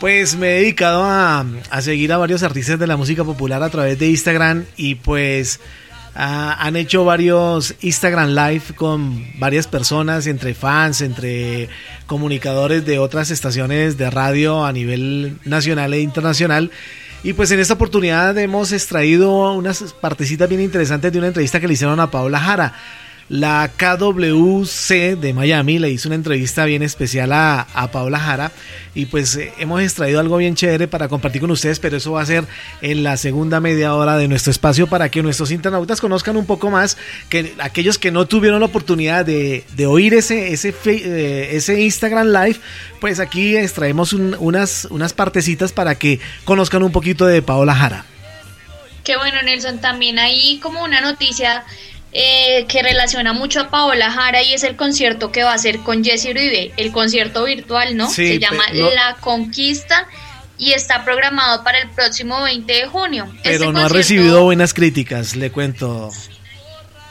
Pues 0.00 0.35
me 0.37 0.57
he 0.57 0.61
dedicado 0.62 1.05
a, 1.05 1.47
a 1.71 1.83
seguir 1.83 2.12
a 2.12 2.19
varios 2.19 2.43
artistas 2.43 2.79
de 2.79 2.87
la 2.87 2.97
música 2.97 3.23
popular 3.23 3.62
a 3.62 3.71
través 3.71 3.99
de 3.99 4.09
Instagram 4.09 4.64
y 4.76 4.97
pues 4.97 5.61
han 6.14 6.76
hecho 6.76 7.05
varios 7.05 7.75
Instagram 7.81 8.31
Live 8.31 8.75
con 8.76 9.25
varias 9.38 9.67
personas, 9.67 10.26
entre 10.26 10.55
fans, 10.55 11.00
entre 11.00 11.69
comunicadores 12.07 12.85
de 12.85 12.99
otras 12.99 13.31
estaciones 13.31 13.97
de 13.97 14.11
radio 14.11 14.64
a 14.64 14.73
nivel 14.73 15.38
nacional 15.45 15.95
e 15.95 16.00
internacional. 16.00 16.71
Y 17.25 17.33
pues 17.33 17.50
en 17.52 17.61
esta 17.61 17.75
oportunidad 17.75 18.37
hemos 18.38 18.73
extraído 18.73 19.52
unas 19.52 19.95
partecitas 20.00 20.49
bien 20.49 20.61
interesantes 20.61 21.12
de 21.12 21.19
una 21.19 21.29
entrevista 21.29 21.61
que 21.61 21.69
le 21.69 21.75
hicieron 21.75 22.00
a 22.00 22.11
Paola 22.11 22.41
Jara. 22.41 22.75
La 23.29 23.71
KWC 23.76 25.17
de 25.19 25.33
Miami 25.33 25.79
le 25.79 25.91
hizo 25.91 26.09
una 26.09 26.17
entrevista 26.17 26.64
bien 26.67 26.83
especial 26.83 27.33
a, 27.33 27.62
a 27.73 27.91
Paola 27.91 28.19
Jara 28.19 28.52
y 28.95 29.07
pues 29.07 29.37
eh, 29.37 29.52
hemos 29.59 29.81
extraído 29.81 30.21
algo 30.21 30.37
bien 30.37 30.55
chévere 30.55 30.87
para 30.87 31.09
compartir 31.09 31.41
con 31.41 31.50
ustedes, 31.50 31.79
pero 31.79 31.97
eso 31.97 32.12
va 32.12 32.23
a 32.23 32.26
ser 32.26 32.45
en 32.83 33.02
la 33.02 33.17
segunda 33.17 33.59
media 33.61 33.95
hora 33.95 34.17
de 34.19 34.29
nuestro 34.29 34.50
espacio 34.50 34.87
para 34.87 35.11
que 35.11 35.23
nuestros 35.23 35.50
internautas 35.50 36.00
conozcan 36.00 36.37
un 36.37 36.45
poco 36.45 36.71
más, 36.71 36.99
que 37.31 37.55
aquellos 37.59 37.99
que 37.99 38.11
no 38.11 38.26
tuvieron 38.26 38.61
la 38.61 38.67
oportunidad 38.67 39.25
de, 39.25 39.64
de 39.76 39.87
oír 39.87 40.12
ese, 40.14 40.52
ese, 40.52 40.75
eh, 40.85 41.50
ese 41.52 41.81
Instagram 41.81 42.26
Live, 42.29 42.61
pues 43.00 43.19
aquí 43.19 43.57
extraemos 43.57 44.12
un- 44.12 44.37
unas, 44.41 44.87
unas 44.91 45.12
partecitas 45.14 45.73
para 45.73 45.95
que 45.95 46.21
conozcan 46.45 46.83
un 46.83 46.93
poquito 46.93 47.25
de 47.25 47.41
Paola 47.41 47.75
Jara. 47.75 48.05
Qué 49.05 49.17
bueno, 49.17 49.43
Nelson. 49.43 49.81
También 49.81 50.19
hay 50.21 50.59
como 50.62 50.85
una 50.85 51.00
noticia 51.00 51.64
eh, 52.12 52.66
que 52.69 52.83
relaciona 52.83 53.33
mucho 53.33 53.61
a 53.61 53.71
Paola 53.71 54.11
Jara 54.11 54.42
y 54.42 54.52
es 54.52 54.64
el 54.64 54.76
concierto 54.76 55.33
que 55.33 55.45
va 55.45 55.52
a 55.52 55.54
hacer 55.54 55.78
con 55.78 56.04
Jesse 56.04 56.26
Uribe, 56.26 56.73
el 56.76 56.92
concierto 56.92 57.45
virtual, 57.45 57.97
¿no? 57.97 58.09
Sí, 58.11 58.26
Se 58.28 58.38
llama 58.38 58.64
no- 58.75 58.90
La 58.90 59.16
Conquista 59.21 60.07
y 60.59 60.73
está 60.75 61.04
programado 61.04 61.64
para 61.64 61.78
el 61.81 61.88
próximo 61.90 62.42
20 62.42 62.73
de 62.73 62.87
junio. 62.87 63.33
Pero 63.42 63.54
Este 63.64 63.73
no 63.73 63.81
ha 63.81 63.88
recibido 63.88 64.42
buenas 64.45 64.75
críticas, 64.75 65.35
le 65.37 65.50
cuento. 65.50 66.11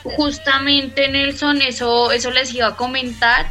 Justamente, 0.04 1.08
Nelson, 1.10 1.62
eso, 1.62 2.12
eso 2.12 2.32
les 2.32 2.54
iba 2.54 2.68
a 2.68 2.76
comentar. 2.76 3.48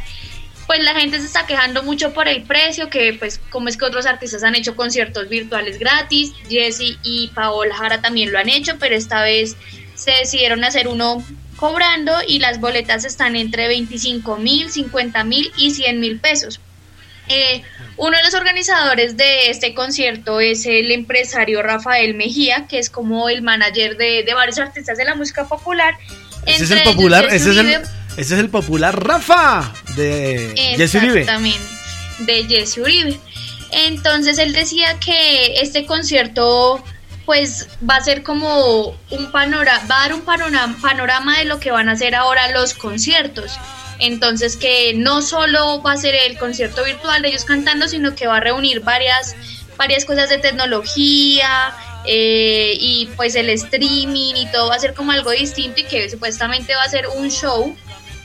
Pues 0.67 0.83
la 0.83 0.93
gente 0.95 1.19
se 1.19 1.25
está 1.25 1.45
quejando 1.45 1.83
mucho 1.83 2.13
por 2.13 2.27
el 2.27 2.43
precio, 2.43 2.89
que 2.89 3.13
pues 3.13 3.39
como 3.49 3.67
es 3.67 3.75
que 3.77 3.85
otros 3.85 4.05
artistas 4.05 4.43
han 4.43 4.55
hecho 4.55 4.75
conciertos 4.75 5.27
virtuales 5.27 5.79
gratis, 5.79 6.31
Jesse 6.49 6.97
y 7.03 7.29
Paola 7.33 7.75
Jara 7.75 8.01
también 8.01 8.31
lo 8.31 8.39
han 8.39 8.47
hecho, 8.47 8.75
pero 8.79 8.95
esta 8.95 9.21
vez 9.23 9.57
se 10.01 10.11
decidieron 10.11 10.63
hacer 10.63 10.87
uno 10.87 11.23
cobrando 11.57 12.11
y 12.27 12.39
las 12.39 12.59
boletas 12.59 13.05
están 13.05 13.35
entre 13.35 13.67
25 13.67 14.37
mil, 14.37 14.71
50 14.71 15.23
mil 15.25 15.51
y 15.57 15.69
100 15.69 15.99
mil 15.99 16.19
pesos. 16.19 16.59
Eh, 17.27 17.61
uno 17.97 18.17
de 18.17 18.23
los 18.23 18.33
organizadores 18.33 19.15
de 19.15 19.51
este 19.51 19.75
concierto 19.75 20.39
es 20.39 20.65
el 20.65 20.91
empresario 20.91 21.61
Rafael 21.61 22.15
Mejía, 22.15 22.65
que 22.67 22.79
es 22.79 22.89
como 22.89 23.29
el 23.29 23.43
manager 23.43 23.95
de, 23.95 24.23
de 24.23 24.33
varios 24.33 24.57
artistas 24.57 24.97
de 24.97 25.05
la 25.05 25.13
música 25.13 25.47
popular. 25.47 25.93
Ese 26.47 26.63
es 26.63 26.71
el 26.71 26.81
popular, 26.81 27.25
ese 27.25 27.51
es 27.51 27.57
el, 27.57 27.67
ese 27.67 27.85
es 28.17 28.31
el 28.31 28.49
popular 28.49 29.07
Rafa 29.07 29.71
de 29.95 30.75
Jesse 30.77 30.95
Uribe. 30.95 31.19
Exactamente, 31.19 31.59
de 32.19 32.43
Jesse 32.45 32.79
Uribe. 32.79 33.19
Entonces 33.71 34.39
él 34.39 34.51
decía 34.53 34.99
que 34.99 35.61
este 35.61 35.85
concierto 35.85 36.83
pues 37.31 37.69
va 37.89 37.95
a 37.95 38.03
ser 38.03 38.23
como 38.23 38.93
un 39.09 39.31
panorama, 39.31 39.87
va 39.89 39.99
a 39.99 40.01
dar 40.01 40.13
un 40.13 40.19
panorama, 40.23 40.77
panorama 40.81 41.37
de 41.37 41.45
lo 41.45 41.61
que 41.61 41.71
van 41.71 41.87
a 41.87 41.93
hacer 41.93 42.13
ahora 42.13 42.51
los 42.51 42.73
conciertos. 42.73 43.53
Entonces 43.99 44.57
que 44.57 44.93
no 44.95 45.21
solo 45.21 45.81
va 45.81 45.93
a 45.93 45.97
ser 45.97 46.13
el 46.13 46.37
concierto 46.37 46.83
virtual 46.83 47.21
de 47.21 47.29
ellos 47.29 47.45
cantando, 47.45 47.87
sino 47.87 48.15
que 48.15 48.27
va 48.27 48.35
a 48.35 48.39
reunir 48.41 48.81
varias, 48.81 49.37
varias 49.77 50.03
cosas 50.03 50.27
de 50.27 50.39
tecnología 50.39 51.73
eh, 52.05 52.75
y 52.77 53.07
pues 53.15 53.35
el 53.35 53.49
streaming 53.51 54.35
y 54.35 54.51
todo 54.51 54.67
va 54.67 54.75
a 54.75 54.79
ser 54.79 54.93
como 54.93 55.13
algo 55.13 55.31
distinto 55.31 55.79
y 55.79 55.85
que 55.85 56.09
supuestamente 56.09 56.75
va 56.75 56.83
a 56.83 56.89
ser 56.89 57.07
un 57.15 57.31
show 57.31 57.73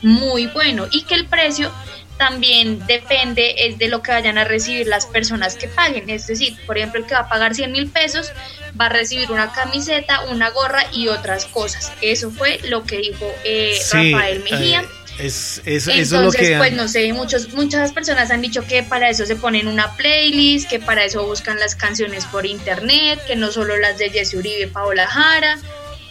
muy 0.02 0.48
bueno 0.48 0.88
y 0.90 1.02
que 1.02 1.14
el 1.14 1.26
precio 1.26 1.70
también 2.18 2.84
depende 2.86 3.54
es 3.66 3.78
de 3.78 3.88
lo 3.88 4.02
que 4.02 4.10
vayan 4.12 4.38
a 4.38 4.44
recibir 4.44 4.86
las 4.86 5.06
personas 5.06 5.56
que 5.56 5.68
paguen. 5.68 6.08
Es 6.10 6.26
decir, 6.26 6.56
por 6.66 6.78
ejemplo, 6.78 7.00
el 7.00 7.06
que 7.06 7.14
va 7.14 7.20
a 7.20 7.28
pagar 7.28 7.54
100 7.54 7.70
mil 7.72 7.88
pesos 7.90 8.32
va 8.80 8.86
a 8.86 8.88
recibir 8.90 9.30
una 9.30 9.52
camiseta, 9.52 10.22
una 10.30 10.50
gorra 10.50 10.84
y 10.92 11.08
otras 11.08 11.46
cosas. 11.46 11.92
Eso 12.00 12.30
fue 12.30 12.58
lo 12.68 12.84
que 12.84 12.98
dijo 12.98 13.26
eh, 13.44 13.78
Sí, 13.82 14.12
Rafael 14.12 14.42
Mejía. 14.44 14.80
eh, 14.82 14.86
es, 15.18 15.62
es- 15.64 15.88
eso 15.88 15.90
Entonces, 15.92 16.42
es 16.42 16.48
lo 16.48 16.54
que... 16.54 16.58
pues 16.58 16.72
no 16.74 16.88
sé, 16.88 17.10
muchos, 17.14 17.52
muchas 17.54 17.92
personas 17.92 18.30
han 18.30 18.42
dicho 18.42 18.62
que 18.66 18.82
para 18.82 19.08
eso 19.08 19.24
se 19.24 19.36
ponen 19.36 19.66
una 19.66 19.94
playlist, 19.96 20.68
que 20.68 20.78
para 20.78 21.04
eso 21.04 21.24
buscan 21.26 21.58
las 21.58 21.74
canciones 21.74 22.26
por 22.26 22.44
internet, 22.44 23.18
que 23.26 23.34
no 23.36 23.50
solo 23.50 23.76
las 23.78 23.96
de 23.98 24.10
Jesse 24.10 24.34
Uribe 24.34 24.62
y 24.62 24.66
Paola 24.66 25.06
Jara, 25.06 25.58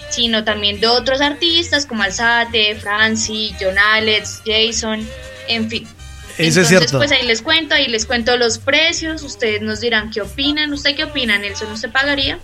sino 0.10 0.44
también 0.44 0.80
de 0.80 0.88
otros 0.88 1.22
artistas 1.22 1.86
como 1.86 2.02
Alzate, 2.04 2.76
Franci, 2.76 3.54
John 3.60 3.78
Alex, 3.78 4.42
Jason, 4.46 5.08
en 5.48 5.70
fin. 5.70 5.88
Eso 6.38 6.62
es 6.62 6.68
Entonces, 6.68 6.68
cierto. 6.68 6.98
pues 6.98 7.12
ahí 7.12 7.26
les 7.26 7.42
cuento, 7.42 7.76
ahí 7.76 7.88
les 7.88 8.06
cuento 8.06 8.36
los 8.38 8.58
precios, 8.58 9.24
ustedes 9.24 9.62
nos 9.62 9.80
dirán 9.80 10.10
qué 10.12 10.22
opinan, 10.22 10.74
¿usted 10.74 10.96
qué 10.96 11.06
opina, 11.06 11.38
Nelson? 11.38 11.72
¿Usted 11.72 11.92
pagaría? 11.92 12.40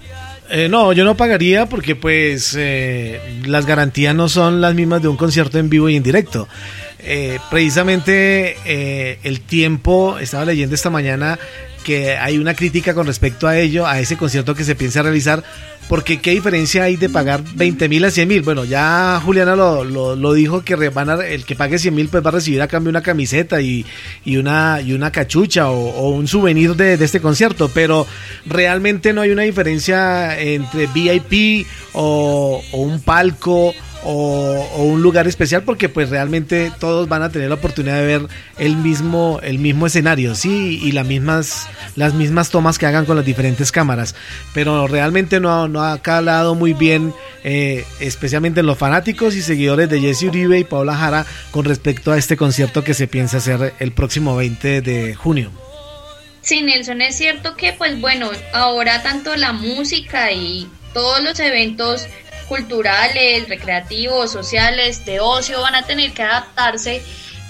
Eh, 0.50 0.68
no, 0.70 0.92
yo 0.94 1.06
no 1.06 1.16
pagaría 1.16 1.66
porque 1.68 1.96
pues 1.96 2.56
eh, 2.58 3.22
las 3.46 3.66
garantías 3.66 4.14
no 4.14 4.28
son 4.28 4.60
las 4.60 4.74
mismas 4.76 5.02
de 5.02 5.08
un 5.08 5.16
concierto 5.18 5.58
en 5.60 5.70
vivo 5.70 5.88
y 5.90 5.96
en 5.96 6.04
directo. 6.04 6.48
Eh, 7.04 7.40
precisamente 7.50 8.58
eh, 8.66 9.20
el 9.24 9.42
tiempo, 9.42 10.20
estaba 10.20 10.46
leyendo 10.46 10.76
esta 10.76 10.90
mañana 10.90 11.40
que 11.84 12.18
hay 12.18 12.38
una 12.38 12.54
crítica 12.54 12.94
con 12.94 13.08
respecto 13.08 13.48
a 13.48 13.58
ello, 13.58 13.88
a 13.88 14.00
ese 14.00 14.18
concierto 14.18 14.56
que 14.56 14.64
se 14.64 14.76
piensa 14.76 15.02
realizar, 15.02 15.44
porque 15.90 16.22
qué 16.22 16.32
diferencia 16.32 16.84
hay 16.84 16.96
de 16.96 17.10
pagar 17.10 17.44
20 17.56 17.90
mil 17.90 18.06
a 18.06 18.12
100 18.12 18.28
mil. 18.28 18.42
Bueno, 18.44 18.64
ya 18.64 19.22
Juliana 19.24 19.56
lo, 19.56 19.84
lo, 19.84 20.16
lo 20.16 20.34
dijo 20.34 20.64
que 20.64 20.76
van 20.90 21.10
el 21.22 21.44
que 21.44 21.56
pague 21.56 21.80
100 21.80 21.94
mil 21.94 22.08
pues 22.08 22.24
va 22.24 22.30
a 22.30 22.34
recibir 22.34 22.62
a 22.62 22.68
cambio 22.68 22.90
una 22.90 23.02
camiseta 23.02 23.62
y, 23.62 23.86
y 24.24 24.38
una, 24.38 24.80
y 24.82 24.94
una 24.94 25.12
cachucha 25.12 25.70
o, 25.70 26.10
un 26.12 26.28
souvenir 26.28 26.76
de, 26.76 26.98
de 26.98 27.06
este 27.06 27.20
concierto, 27.20 27.70
pero 27.74 28.08
realmente 28.46 29.12
no 29.14 29.22
hay 29.22 29.32
una 29.32 29.44
diferencia 29.44 30.40
entre 30.40 30.88
VIP 30.88 31.68
o 31.94 32.62
un 32.74 33.02
palco 33.02 33.74
o, 34.04 34.68
un 34.78 35.02
lugar 35.02 35.28
especial 35.28 35.64
porque 35.64 35.90
pues 35.90 36.10
realmente 36.10 36.72
todos 36.80 37.08
van 37.08 37.24
a 37.24 37.30
tener 37.30 37.50
la 37.50 37.56
oportunidad 37.56 37.98
de 37.98 38.06
ver 38.06 38.22
el 38.58 38.76
mismo 38.76 39.40
el 39.44 39.60
mismo 39.60 39.88
escenario 39.88 40.36
sí 40.36 40.80
y 40.82 40.92
las 40.92 41.06
mismas 41.06 41.68
las 41.96 42.14
mismas 42.14 42.50
tomas 42.50 42.78
que 42.78 42.86
hagan 42.86 43.06
con 43.06 43.16
las 43.16 43.26
diferentes 43.26 43.72
cámaras. 43.72 44.16
Pero 44.54 44.88
realmente 44.88 45.40
no, 45.40 45.68
no 45.68 45.84
ha 45.84 46.02
calado 46.02 46.56
muy 46.56 46.74
bien 46.74 47.14
eh, 47.44 47.86
especialmente 48.00 48.60
en 48.60 48.66
los 48.66 48.78
fanáticos 48.78 49.36
y 49.36 49.42
seguidores 49.42 49.90
de 49.90 50.00
Jesse 50.00 50.24
Uribe 50.24 50.60
y 50.60 50.64
Paula 50.64 50.96
Jara 50.96 51.26
con 51.52 51.66
respecto 51.66 52.12
a 52.12 52.18
este 52.18 52.38
concierto 52.38 52.84
que 52.84 52.94
se 52.94 53.08
piensa 53.08 53.38
hacer 53.38 53.74
el 53.80 53.92
próximo 53.92 54.36
20 54.36 54.82
de 54.82 55.16
junio. 55.16 55.52
Sí, 56.42 56.62
Nelson, 56.62 57.02
es 57.02 57.16
cierto 57.16 57.56
que 57.56 57.74
pues 57.74 58.00
bueno, 58.00 58.32
ahora 58.54 59.04
tanto 59.04 59.36
la 59.36 59.54
música 59.54 60.32
y 60.32 60.68
todos 60.94 61.24
los 61.24 61.40
eventos 61.40 62.08
culturales, 62.52 63.48
recreativos, 63.48 64.30
sociales, 64.30 65.06
de 65.06 65.22
ocio 65.22 65.62
van 65.62 65.74
a 65.74 65.84
tener 65.84 66.12
que 66.12 66.22
adaptarse. 66.22 67.02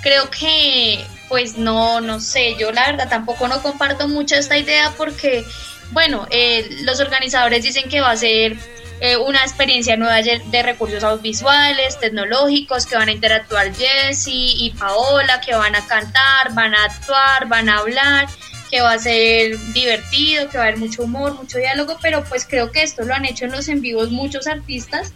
Creo 0.04 0.30
que 0.30 1.04
pues 1.28 1.58
no, 1.58 2.02
no 2.02 2.20
sé, 2.20 2.56
yo 2.60 2.72
la 2.72 2.86
verdad 2.86 3.10
tampoco 3.10 3.48
no 3.48 3.64
comparto 3.64 4.08
mucho 4.08 4.36
esta 4.36 4.60
idea 4.60 4.94
porque, 4.96 5.44
bueno, 5.90 6.28
eh, 6.30 6.70
los 6.84 7.00
organizadores 7.00 7.64
dicen 7.64 7.90
que 7.90 8.00
va 8.00 8.12
a 8.12 8.16
ser 8.16 8.58
eh, 9.00 9.18
una 9.18 9.42
experiencia 9.42 9.98
nueva 9.98 10.22
de 10.22 10.62
recursos 10.62 11.04
audiovisuales, 11.04 12.00
tecnológicos, 12.00 12.86
que 12.86 12.96
van 12.96 13.10
a 13.10 13.12
interactuar 13.14 13.74
Jessie 13.74 14.54
y 14.66 14.70
Paola, 14.78 15.42
que 15.42 15.56
van 15.56 15.76
a 15.76 15.84
cantar, 15.88 16.54
van 16.54 16.76
a 16.76 16.84
actuar, 16.84 17.48
van 17.48 17.70
a 17.70 17.80
hablar 17.80 18.28
que 18.72 18.82
va 18.82 18.94
a 18.94 19.00
ser 19.00 19.58
divertido, 19.74 20.50
que 20.50 20.58
va 20.58 20.64
a 20.64 20.68
haber 20.68 20.80
mucho 20.80 21.04
humor, 21.04 21.36
mucho 21.36 21.58
diálogo, 21.58 21.98
pero 22.02 22.24
pues 22.24 22.48
creo 22.50 22.72
que 22.72 22.82
esto 22.82 23.04
lo 23.04 23.14
han 23.14 23.26
hecho 23.26 23.46
en 23.46 23.52
los 23.52 23.68
en 23.68 23.82
vivos 23.82 24.10
muchos 24.10 24.48
artistas 24.48 25.14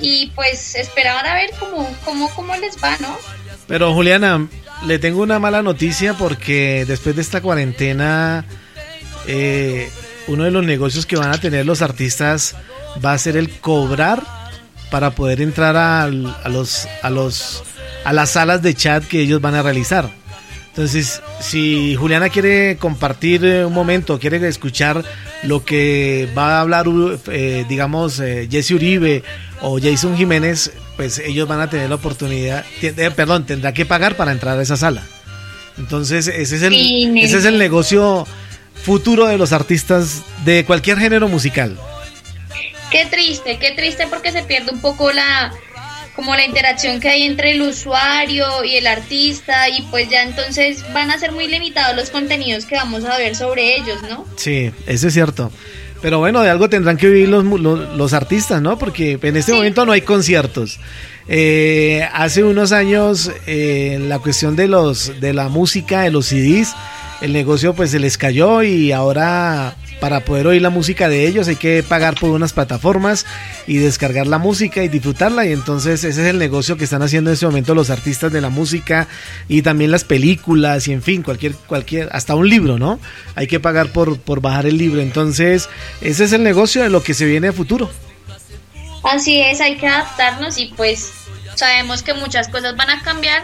y 0.00 0.32
pues 0.34 0.74
esperaban 0.74 1.26
a 1.26 1.34
ver 1.34 1.50
cómo, 1.60 1.88
cómo, 2.04 2.34
cómo 2.34 2.56
les 2.56 2.82
va, 2.82 2.96
¿no? 2.98 3.16
Pero 3.66 3.92
Juliana, 3.92 4.48
le 4.86 4.98
tengo 4.98 5.22
una 5.22 5.38
mala 5.38 5.62
noticia 5.62 6.14
porque 6.14 6.84
después 6.86 7.14
de 7.16 7.22
esta 7.22 7.42
cuarentena, 7.42 8.46
eh, 9.26 9.90
uno 10.26 10.44
de 10.44 10.50
los 10.50 10.64
negocios 10.64 11.04
que 11.04 11.16
van 11.16 11.32
a 11.32 11.38
tener 11.38 11.66
los 11.66 11.82
artistas 11.82 12.54
va 13.04 13.12
a 13.12 13.18
ser 13.18 13.36
el 13.36 13.50
cobrar 13.60 14.22
para 14.90 15.10
poder 15.10 15.42
entrar 15.42 15.76
a, 15.76 16.04
a 16.04 16.08
los, 16.08 16.88
a 17.02 17.10
los 17.10 17.62
a 18.04 18.12
las 18.12 18.30
salas 18.30 18.62
de 18.62 18.72
chat 18.72 19.04
que 19.04 19.20
ellos 19.20 19.40
van 19.40 19.56
a 19.56 19.62
realizar. 19.62 20.08
Entonces, 20.76 21.22
si 21.40 21.94
Juliana 21.94 22.28
quiere 22.28 22.76
compartir 22.76 23.42
eh, 23.46 23.64
un 23.64 23.72
momento, 23.72 24.18
quiere 24.18 24.46
escuchar 24.46 25.02
lo 25.42 25.64
que 25.64 26.28
va 26.36 26.58
a 26.58 26.60
hablar, 26.60 26.84
eh, 27.32 27.64
digamos, 27.66 28.20
eh, 28.20 28.46
Jesse 28.50 28.72
Uribe 28.72 29.22
o 29.62 29.80
Jason 29.80 30.18
Jiménez, 30.18 30.72
pues 30.98 31.18
ellos 31.18 31.48
van 31.48 31.62
a 31.62 31.70
tener 31.70 31.88
la 31.88 31.94
oportunidad, 31.94 32.62
perdón, 33.16 33.46
tendrá 33.46 33.72
que 33.72 33.86
pagar 33.86 34.18
para 34.18 34.32
entrar 34.32 34.58
a 34.58 34.62
esa 34.62 34.76
sala. 34.76 35.02
Entonces, 35.78 36.28
ese 36.28 36.56
es 36.56 36.62
el, 36.62 36.74
ese 37.16 37.38
es 37.38 37.46
el 37.46 37.56
negocio 37.56 38.26
futuro 38.74 39.28
de 39.28 39.38
los 39.38 39.54
artistas 39.54 40.24
de 40.44 40.66
cualquier 40.66 40.98
género 40.98 41.26
musical. 41.26 41.78
Qué 42.90 43.06
triste, 43.06 43.58
qué 43.58 43.70
triste 43.70 44.08
porque 44.10 44.30
se 44.30 44.42
pierde 44.42 44.72
un 44.72 44.82
poco 44.82 45.10
la, 45.10 45.54
como 46.16 46.34
la 46.34 46.46
interacción 46.46 46.98
que 46.98 47.10
hay 47.10 47.22
entre 47.22 47.52
el 47.52 47.62
usuario 47.62 48.64
y 48.64 48.76
el 48.76 48.86
artista 48.86 49.68
y 49.68 49.82
pues 49.90 50.08
ya 50.08 50.22
entonces 50.22 50.82
van 50.94 51.10
a 51.10 51.18
ser 51.18 51.30
muy 51.32 51.46
limitados 51.46 51.94
los 51.94 52.08
contenidos 52.08 52.64
que 52.64 52.74
vamos 52.74 53.04
a 53.04 53.18
ver 53.18 53.36
sobre 53.36 53.76
ellos, 53.76 54.02
¿no? 54.08 54.24
Sí, 54.36 54.72
eso 54.86 55.08
es 55.08 55.14
cierto. 55.14 55.52
Pero 56.00 56.18
bueno, 56.18 56.42
de 56.42 56.50
algo 56.50 56.68
tendrán 56.68 56.96
que 56.96 57.08
vivir 57.08 57.28
los, 57.28 57.44
los, 57.44 58.12
artistas, 58.12 58.60
¿no? 58.60 58.78
Porque 58.78 59.18
en 59.20 59.36
este 59.36 59.52
momento 59.52 59.86
no 59.86 59.92
hay 59.92 60.02
conciertos. 60.02 60.78
Eh, 61.28 62.06
hace 62.12 62.44
unos 62.44 62.72
años 62.72 63.30
eh, 63.46 63.98
la 64.06 64.18
cuestión 64.18 64.56
de 64.56 64.68
los 64.68 65.20
de 65.20 65.34
la 65.34 65.48
música, 65.48 66.02
de 66.02 66.10
los 66.10 66.26
CDs, 66.26 66.74
el 67.20 67.32
negocio 67.32 67.74
pues 67.74 67.90
se 67.90 67.98
les 67.98 68.18
cayó 68.18 68.62
y 68.62 68.92
ahora 68.92 69.76
para 70.00 70.20
poder 70.20 70.46
oír 70.46 70.62
la 70.62 70.70
música 70.70 71.08
de 71.08 71.26
ellos 71.26 71.48
hay 71.48 71.56
que 71.56 71.82
pagar 71.82 72.14
por 72.14 72.30
unas 72.30 72.52
plataformas 72.52 73.26
y 73.66 73.78
descargar 73.78 74.26
la 74.26 74.38
música 74.38 74.82
y 74.82 74.88
disfrutarla. 74.88 75.46
Y 75.46 75.52
entonces 75.52 76.04
ese 76.04 76.22
es 76.22 76.28
el 76.28 76.38
negocio 76.38 76.76
que 76.76 76.84
están 76.84 77.02
haciendo 77.02 77.30
en 77.30 77.34
este 77.34 77.46
momento 77.46 77.74
los 77.74 77.90
artistas 77.90 78.32
de 78.32 78.40
la 78.40 78.50
música 78.50 79.08
y 79.48 79.62
también 79.62 79.90
las 79.90 80.04
películas 80.04 80.88
y 80.88 80.92
en 80.92 81.02
fin 81.02 81.22
cualquier 81.22 81.54
cualquier 81.54 82.08
hasta 82.12 82.34
un 82.34 82.48
libro 82.48 82.78
no 82.78 82.98
hay 83.34 83.46
que 83.46 83.60
pagar 83.60 83.88
por 83.88 84.18
por 84.18 84.40
bajar 84.40 84.66
el 84.66 84.76
libro. 84.76 85.00
Entonces 85.00 85.68
ese 86.00 86.24
es 86.24 86.32
el 86.32 86.42
negocio 86.42 86.82
de 86.82 86.90
lo 86.90 87.02
que 87.02 87.14
se 87.14 87.24
viene 87.24 87.48
a 87.48 87.52
futuro. 87.52 87.90
Así 89.02 89.40
es 89.40 89.60
hay 89.60 89.76
que 89.76 89.86
adaptarnos 89.86 90.58
y 90.58 90.66
pues 90.76 91.12
sabemos 91.54 92.02
que 92.02 92.12
muchas 92.14 92.48
cosas 92.48 92.76
van 92.76 92.90
a 92.90 93.02
cambiar 93.02 93.42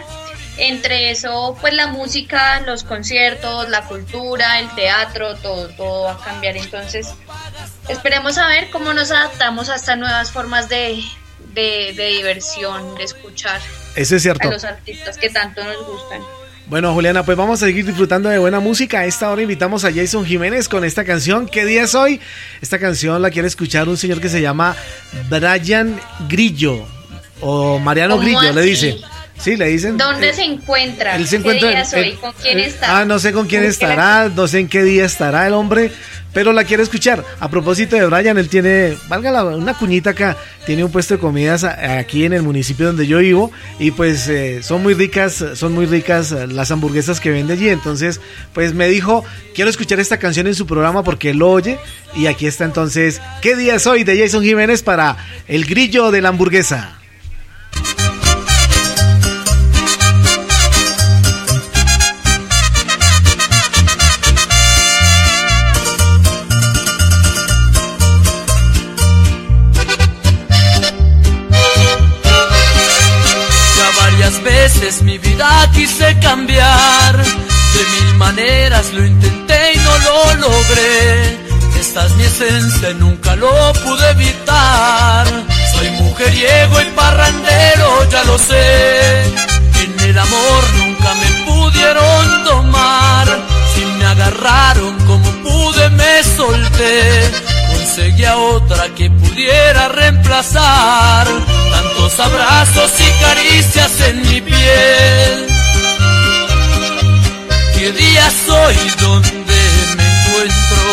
entre 0.57 1.11
eso, 1.11 1.57
pues 1.59 1.73
la 1.73 1.87
música, 1.87 2.61
los 2.61 2.83
conciertos, 2.83 3.69
la 3.69 3.85
cultura, 3.87 4.59
el 4.59 4.69
teatro, 4.75 5.35
todo, 5.35 5.69
todo 5.69 6.03
va 6.03 6.13
a 6.13 6.17
cambiar. 6.17 6.57
Entonces, 6.57 7.13
esperemos 7.89 8.37
a 8.37 8.47
ver 8.47 8.69
cómo 8.69 8.93
nos 8.93 9.11
adaptamos 9.11 9.69
a 9.69 9.75
estas 9.75 9.97
nuevas 9.97 10.31
formas 10.31 10.69
de, 10.69 11.03
diversión, 11.55 12.95
de 12.95 13.03
escuchar 13.03 13.61
Eso 13.95 14.15
es 14.15 14.21
cierto. 14.21 14.47
a 14.47 14.51
los 14.51 14.63
artistas 14.63 15.17
que 15.17 15.29
tanto 15.29 15.63
nos 15.63 15.85
gustan. 15.85 16.21
Bueno, 16.67 16.93
Juliana, 16.93 17.23
pues 17.23 17.37
vamos 17.37 17.61
a 17.61 17.65
seguir 17.65 17.85
disfrutando 17.85 18.29
de 18.29 18.37
buena 18.37 18.59
música. 18.59 18.99
A 18.99 19.05
esta 19.05 19.29
hora 19.29 19.41
invitamos 19.41 19.83
a 19.83 19.91
Jason 19.91 20.25
Jiménez 20.25 20.69
con 20.69 20.85
esta 20.85 21.03
canción. 21.03 21.45
¿Qué 21.47 21.65
día 21.65 21.83
es 21.83 21.93
hoy? 21.93 22.21
Esta 22.61 22.79
canción 22.79 23.21
la 23.21 23.31
quiere 23.31 23.47
escuchar 23.47 23.89
un 23.89 23.97
señor 23.97 24.21
que 24.21 24.29
se 24.29 24.39
llama 24.39 24.75
Brian 25.29 25.99
Grillo 26.29 26.85
o 27.41 27.79
Mariano 27.79 28.17
Grillo, 28.17 28.53
le 28.53 28.61
dice. 28.61 29.01
Sí, 29.37 29.57
le 29.57 29.67
dicen. 29.67 29.97
¿Dónde 29.97 30.29
eh, 30.29 30.33
se 30.33 30.43
encuentra? 30.43 31.15
Él 31.15 31.27
se 31.27 31.37
encuentra. 31.37 31.83
¿Qué 31.91 32.15
¿Con 32.15 32.33
quién 32.33 32.59
está? 32.59 32.99
Ah, 32.99 33.05
no 33.05 33.19
sé 33.19 33.33
con 33.33 33.47
quién 33.47 33.63
estará, 33.63 34.29
no 34.29 34.47
sé 34.47 34.59
en 34.59 34.67
qué 34.69 34.83
día 34.83 35.05
estará 35.05 35.47
el 35.47 35.53
hombre, 35.53 35.91
pero 36.33 36.53
la 36.53 36.63
quiere 36.63 36.83
escuchar. 36.83 37.25
A 37.39 37.49
propósito 37.49 37.95
de 37.95 38.05
Brian, 38.05 38.37
él 38.37 38.47
tiene, 38.47 38.95
valga 39.09 39.43
una 39.43 39.73
cuñita 39.73 40.11
acá, 40.11 40.37
tiene 40.65 40.83
un 40.83 40.91
puesto 40.91 41.15
de 41.15 41.19
comidas 41.19 41.63
aquí 41.63 42.25
en 42.25 42.33
el 42.33 42.43
municipio 42.43 42.85
donde 42.85 43.05
yo 43.05 43.19
vivo 43.19 43.51
y 43.79 43.91
pues 43.91 44.27
eh, 44.29 44.63
son 44.63 44.81
muy 44.81 44.93
ricas, 44.93 45.43
son 45.55 45.73
muy 45.73 45.87
ricas 45.87 46.31
las 46.31 46.71
hamburguesas 46.71 47.19
que 47.19 47.31
vende 47.31 47.53
allí. 47.53 47.69
Entonces, 47.69 48.21
pues 48.53 48.73
me 48.73 48.87
dijo, 48.87 49.25
quiero 49.53 49.69
escuchar 49.69 49.99
esta 49.99 50.19
canción 50.19 50.47
en 50.47 50.55
su 50.55 50.65
programa 50.67 51.03
porque 51.03 51.31
él 51.31 51.37
lo 51.37 51.51
oye 51.51 51.79
y 52.15 52.27
aquí 52.27 52.45
está 52.45 52.65
entonces, 52.65 53.19
¿qué 53.41 53.55
día 53.55 53.75
es 53.75 53.87
hoy 53.87 54.03
de 54.03 54.17
Jason 54.17 54.43
Jiménez 54.43 54.83
para 54.83 55.17
el 55.47 55.65
grillo 55.65 56.11
de 56.11 56.21
la 56.21 56.29
hamburguesa? 56.29 57.02
Maneras 78.35 78.91
lo 78.93 79.05
intenté 79.05 79.73
y 79.73 79.77
no 79.77 79.97
lo 79.99 80.47
logré. 80.47 81.39
Esta 81.79 82.05
es 82.05 82.15
mi 82.15 82.23
esencia 82.23 82.93
nunca 82.93 83.35
lo 83.35 83.73
pude 83.73 84.09
evitar. 84.11 85.27
Soy 85.73 85.89
mujeriego 86.01 86.81
y 86.81 86.85
parrandero, 86.95 88.09
ya 88.09 88.23
lo 88.23 88.37
sé. 88.37 89.23
En 89.83 89.99
el 90.09 90.17
amor 90.17 90.63
nunca 90.77 91.13
me 91.13 91.29
pudieron 91.45 92.43
tomar. 92.45 93.27
Si 93.75 93.85
me 93.85 94.05
agarraron 94.05 94.97
como 95.05 95.29
pude 95.43 95.89
me 95.89 96.23
solté. 96.23 97.31
Conseguí 97.71 98.25
a 98.25 98.37
otra 98.37 98.89
que 98.95 99.11
pudiera 99.11 99.89
reemplazar 99.89 101.27
tantos 101.71 102.19
abrazos 102.19 102.91
y 102.99 103.23
caricias 103.23 104.01
en 104.01 104.21
mi 104.27 104.41
piel 104.41 105.52
qué 107.83 107.91
día 107.91 108.31
soy, 108.45 108.75
dónde 109.01 109.59
me 109.97 110.05
encuentro, 110.13 110.83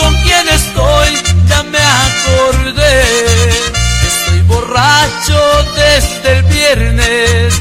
con 0.00 0.12
quién 0.24 0.48
estoy, 0.48 1.10
ya 1.48 1.62
me 1.62 1.78
acordé. 1.78 3.02
Estoy 4.10 4.40
borracho 4.48 5.38
desde 5.76 6.38
el 6.38 6.42
viernes 6.44 7.54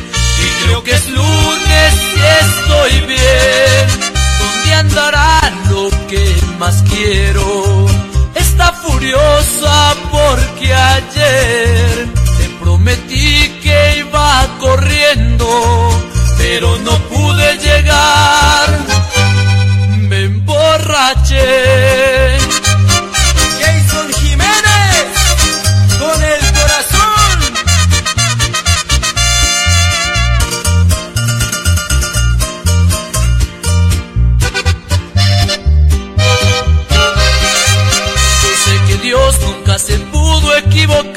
y 0.44 0.64
creo 0.64 0.84
que 0.84 0.94
es 0.96 1.08
lunes 1.10 1.94
y 2.16 2.22
estoy 2.46 2.94
bien. 3.02 3.86
¿Dónde 4.42 4.74
andará 4.74 5.42
lo 5.70 5.90
que 6.08 6.36
más 6.58 6.84
quiero? 6.90 7.86
Está 8.34 8.74
furiosa 8.74 9.96
porque 10.12 10.74
ayer 10.74 12.08
te 12.40 12.50
prometí 12.60 13.60
que 13.62 13.98
iba 14.00 14.48
corriendo, 14.60 15.48
pero 16.40 16.78
no 16.80 16.98
pude 17.10 17.58
llegar. 17.58 18.39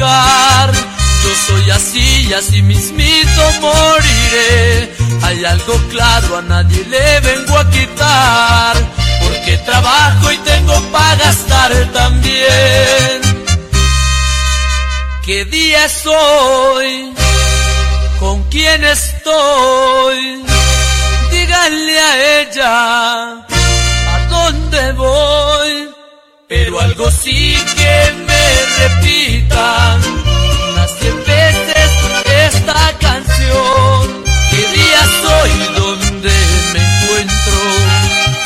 Yo 0.03 1.35
soy 1.47 1.71
así 1.71 2.27
y 2.29 2.33
así 2.33 2.61
mismito 2.61 3.43
moriré. 3.61 4.93
Hay 5.23 5.45
algo 5.45 5.75
claro, 5.91 6.39
a 6.39 6.43
nadie 6.43 6.85
le 6.87 7.21
vengo 7.21 7.57
a 7.57 7.71
quitar. 7.71 8.77
Porque 9.23 9.57
trabajo 9.59 10.33
y 10.33 10.39
tengo 10.39 10.75
para 10.91 11.15
gastar 11.15 11.73
también. 11.93 13.23
¿Qué 15.25 15.45
día 15.45 15.85
es 15.85 16.05
hoy? 16.05 17.15
¿Con 18.19 18.43
quién 18.51 18.85
estoy? 18.85 20.45
Díganle 21.31 22.01
a 22.01 22.41
ella 22.41 23.31
a 24.15 24.27
dónde 24.29 24.93
voy. 24.95 25.82
Pero 26.55 26.79
algo 26.81 27.11
sí 27.11 27.57
que 27.79 28.13
me 28.29 28.45
repitan 28.83 29.99
unas 30.71 30.91
cien 31.01 31.17
veces 31.25 31.91
esta 32.47 32.93
canción. 33.01 34.23
¿Qué 34.51 34.59
día 34.59 35.03
soy? 35.23 35.51
¿Dónde 35.79 36.35
me 36.75 36.81
encuentro? 36.89 37.59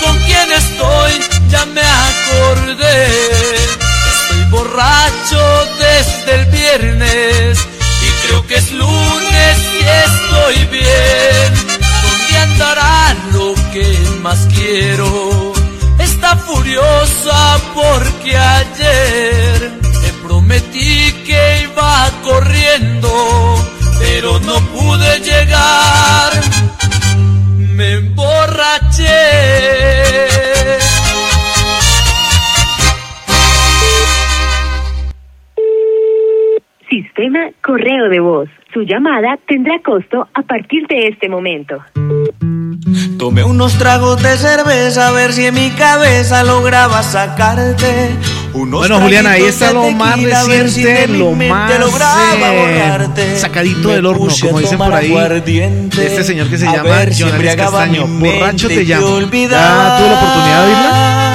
¿Con 0.05 0.17
quién 0.21 0.53
estoy? 0.53 1.21
Ya 1.51 1.67
me 1.67 1.83
acordé. 1.83 3.07
Estoy 4.15 4.45
borracho 4.51 5.43
desde 5.81 6.35
el 6.37 6.47
viernes 6.47 7.59
y 8.03 8.27
creo 8.27 8.47
que 8.47 8.55
es 8.55 8.71
lunes 8.71 9.57
y 9.75 9.85
estoy 10.07 10.65
bien. 10.67 11.55
¿Dónde 12.05 12.39
andará 12.39 13.17
lo 13.33 13.53
que 13.73 13.99
más 14.23 14.47
quiero? 14.55 15.55
Está 15.99 16.37
furiosa 16.37 17.56
porque 17.77 18.35
ayer 18.35 19.71
te 19.81 20.11
prometí 20.27 21.13
que 21.27 21.63
iba 21.65 22.11
corriendo, 22.23 23.11
pero 23.99 24.41
no 24.41 24.59
pude 24.75 25.21
llegar. 25.21 26.33
Me 27.77 27.93
emborraché. 27.93 29.05
Sistema 36.89 37.51
correo 37.63 38.09
de 38.09 38.21
voz. 38.21 38.49
Su 38.77 38.83
llamada 38.83 39.39
tendrá 39.49 39.81
costo 39.83 40.29
a 40.35 40.43
partir 40.43 40.87
de 40.87 41.09
este 41.09 41.31
momento. 41.31 41.79
Tomé 43.19 43.43
unos 43.43 43.79
tragos 43.79 44.23
de 44.23 44.37
cerveza 44.37 45.09
a 45.09 45.13
ver 45.13 45.33
si 45.33 45.47
en 45.47 45.55
mi 45.55 45.71
cabeza 45.71 46.45
lograba 46.45 47.03
sacarte. 47.03 48.11
Unos 48.53 48.81
Bueno, 48.81 49.01
Juliana, 49.01 49.31
ahí 49.31 49.45
está 49.45 49.73
lo 49.73 49.91
más 49.93 50.17
si 50.17 50.27
reciente, 50.27 51.09
lo 51.09 51.33
más 51.33 51.73
eh, 51.73 53.37
sacadito 53.37 53.89
del 53.89 54.05
horno, 54.05 54.29
como 54.43 54.61
dicen 54.61 54.77
por 54.77 54.93
ahí, 54.93 55.09
de 55.41 55.87
este 55.87 56.23
señor 56.23 56.51
que 56.51 56.59
se 56.59 56.67
llama 56.67 57.07
si 57.11 57.25
Castaño. 57.57 58.07
Borracho 58.07 58.69
te 58.69 58.85
llamo. 58.85 59.21
¿Ya 59.21 59.97
tuvo 59.97 60.11
la 60.11 60.19
oportunidad 60.19 60.67
de 60.67 60.75
oírla? 60.75 61.26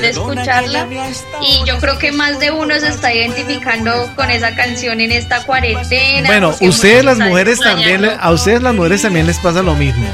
De 0.00 0.10
escucharla 0.10 0.88
y 1.42 1.64
yo 1.64 1.78
creo 1.78 1.98
que 1.98 2.12
más 2.12 2.38
de 2.40 2.50
uno 2.50 2.78
se 2.78 2.88
está 2.88 3.12
identificando 3.12 4.10
con 4.16 4.30
esa 4.30 4.54
canción 4.54 5.00
en 5.00 5.12
esta 5.12 5.44
cuarentena. 5.44 6.28
Bueno, 6.28 6.50
porque 6.50 6.68
ustedes 6.68 7.04
las 7.04 7.18
mujeres 7.18 7.60
también, 7.60 8.04
a 8.04 8.30
ustedes 8.30 8.62
las 8.62 8.74
mujeres 8.74 9.02
también 9.02 9.26
les 9.26 9.38
pasa 9.38 9.62
lo 9.62 9.74
mismo. 9.74 10.06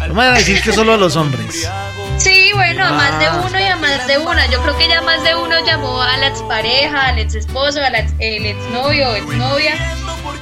No 0.00 0.14
me 0.14 0.26
van 0.26 0.34
a 0.34 0.38
decir 0.38 0.60
que 0.62 0.72
solo 0.72 0.94
a 0.94 0.96
los 0.96 1.14
hombres. 1.16 1.68
Sí, 2.16 2.50
bueno, 2.54 2.84
a 2.84 2.90
más 2.92 3.18
de 3.18 3.30
uno 3.30 3.60
y 3.60 3.64
a 3.64 3.76
más 3.76 4.06
de 4.06 4.18
una. 4.18 4.50
Yo 4.50 4.60
creo 4.62 4.76
que 4.76 4.88
ya 4.88 5.00
más 5.02 5.22
de 5.22 5.34
uno 5.34 5.64
llamó 5.64 6.02
a 6.02 6.16
la 6.16 6.28
expareja, 6.28 7.08
al 7.08 7.18
ex 7.18 7.34
esposo, 7.34 7.80
al 7.80 7.94
ex, 7.94 8.12
el 8.18 8.46
exnovio 8.46 9.14
exnovia. 9.14 9.74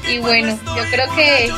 Y 0.09 0.19
bueno, 0.19 0.59
yo 0.65 0.83
creo 0.91 1.15
que 1.15 1.53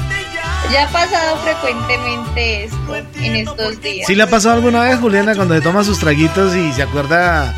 ya 0.72 0.85
ha 0.85 0.88
pasado 0.88 1.37
frecuentemente 1.38 2.64
esto 2.64 2.96
en 2.96 3.37
estos 3.37 3.80
días. 3.80 4.06
¿Sí 4.06 4.14
le 4.14 4.22
ha 4.22 4.26
pasado 4.26 4.54
alguna 4.54 4.83
vez, 4.83 4.98
Juliana, 4.98 5.35
cuando 5.35 5.54
se 5.54 5.61
toma 5.61 5.85
sus 5.85 5.98
traguitos 5.98 6.54
y 6.54 6.72
se 6.72 6.83
acuerda 6.83 7.54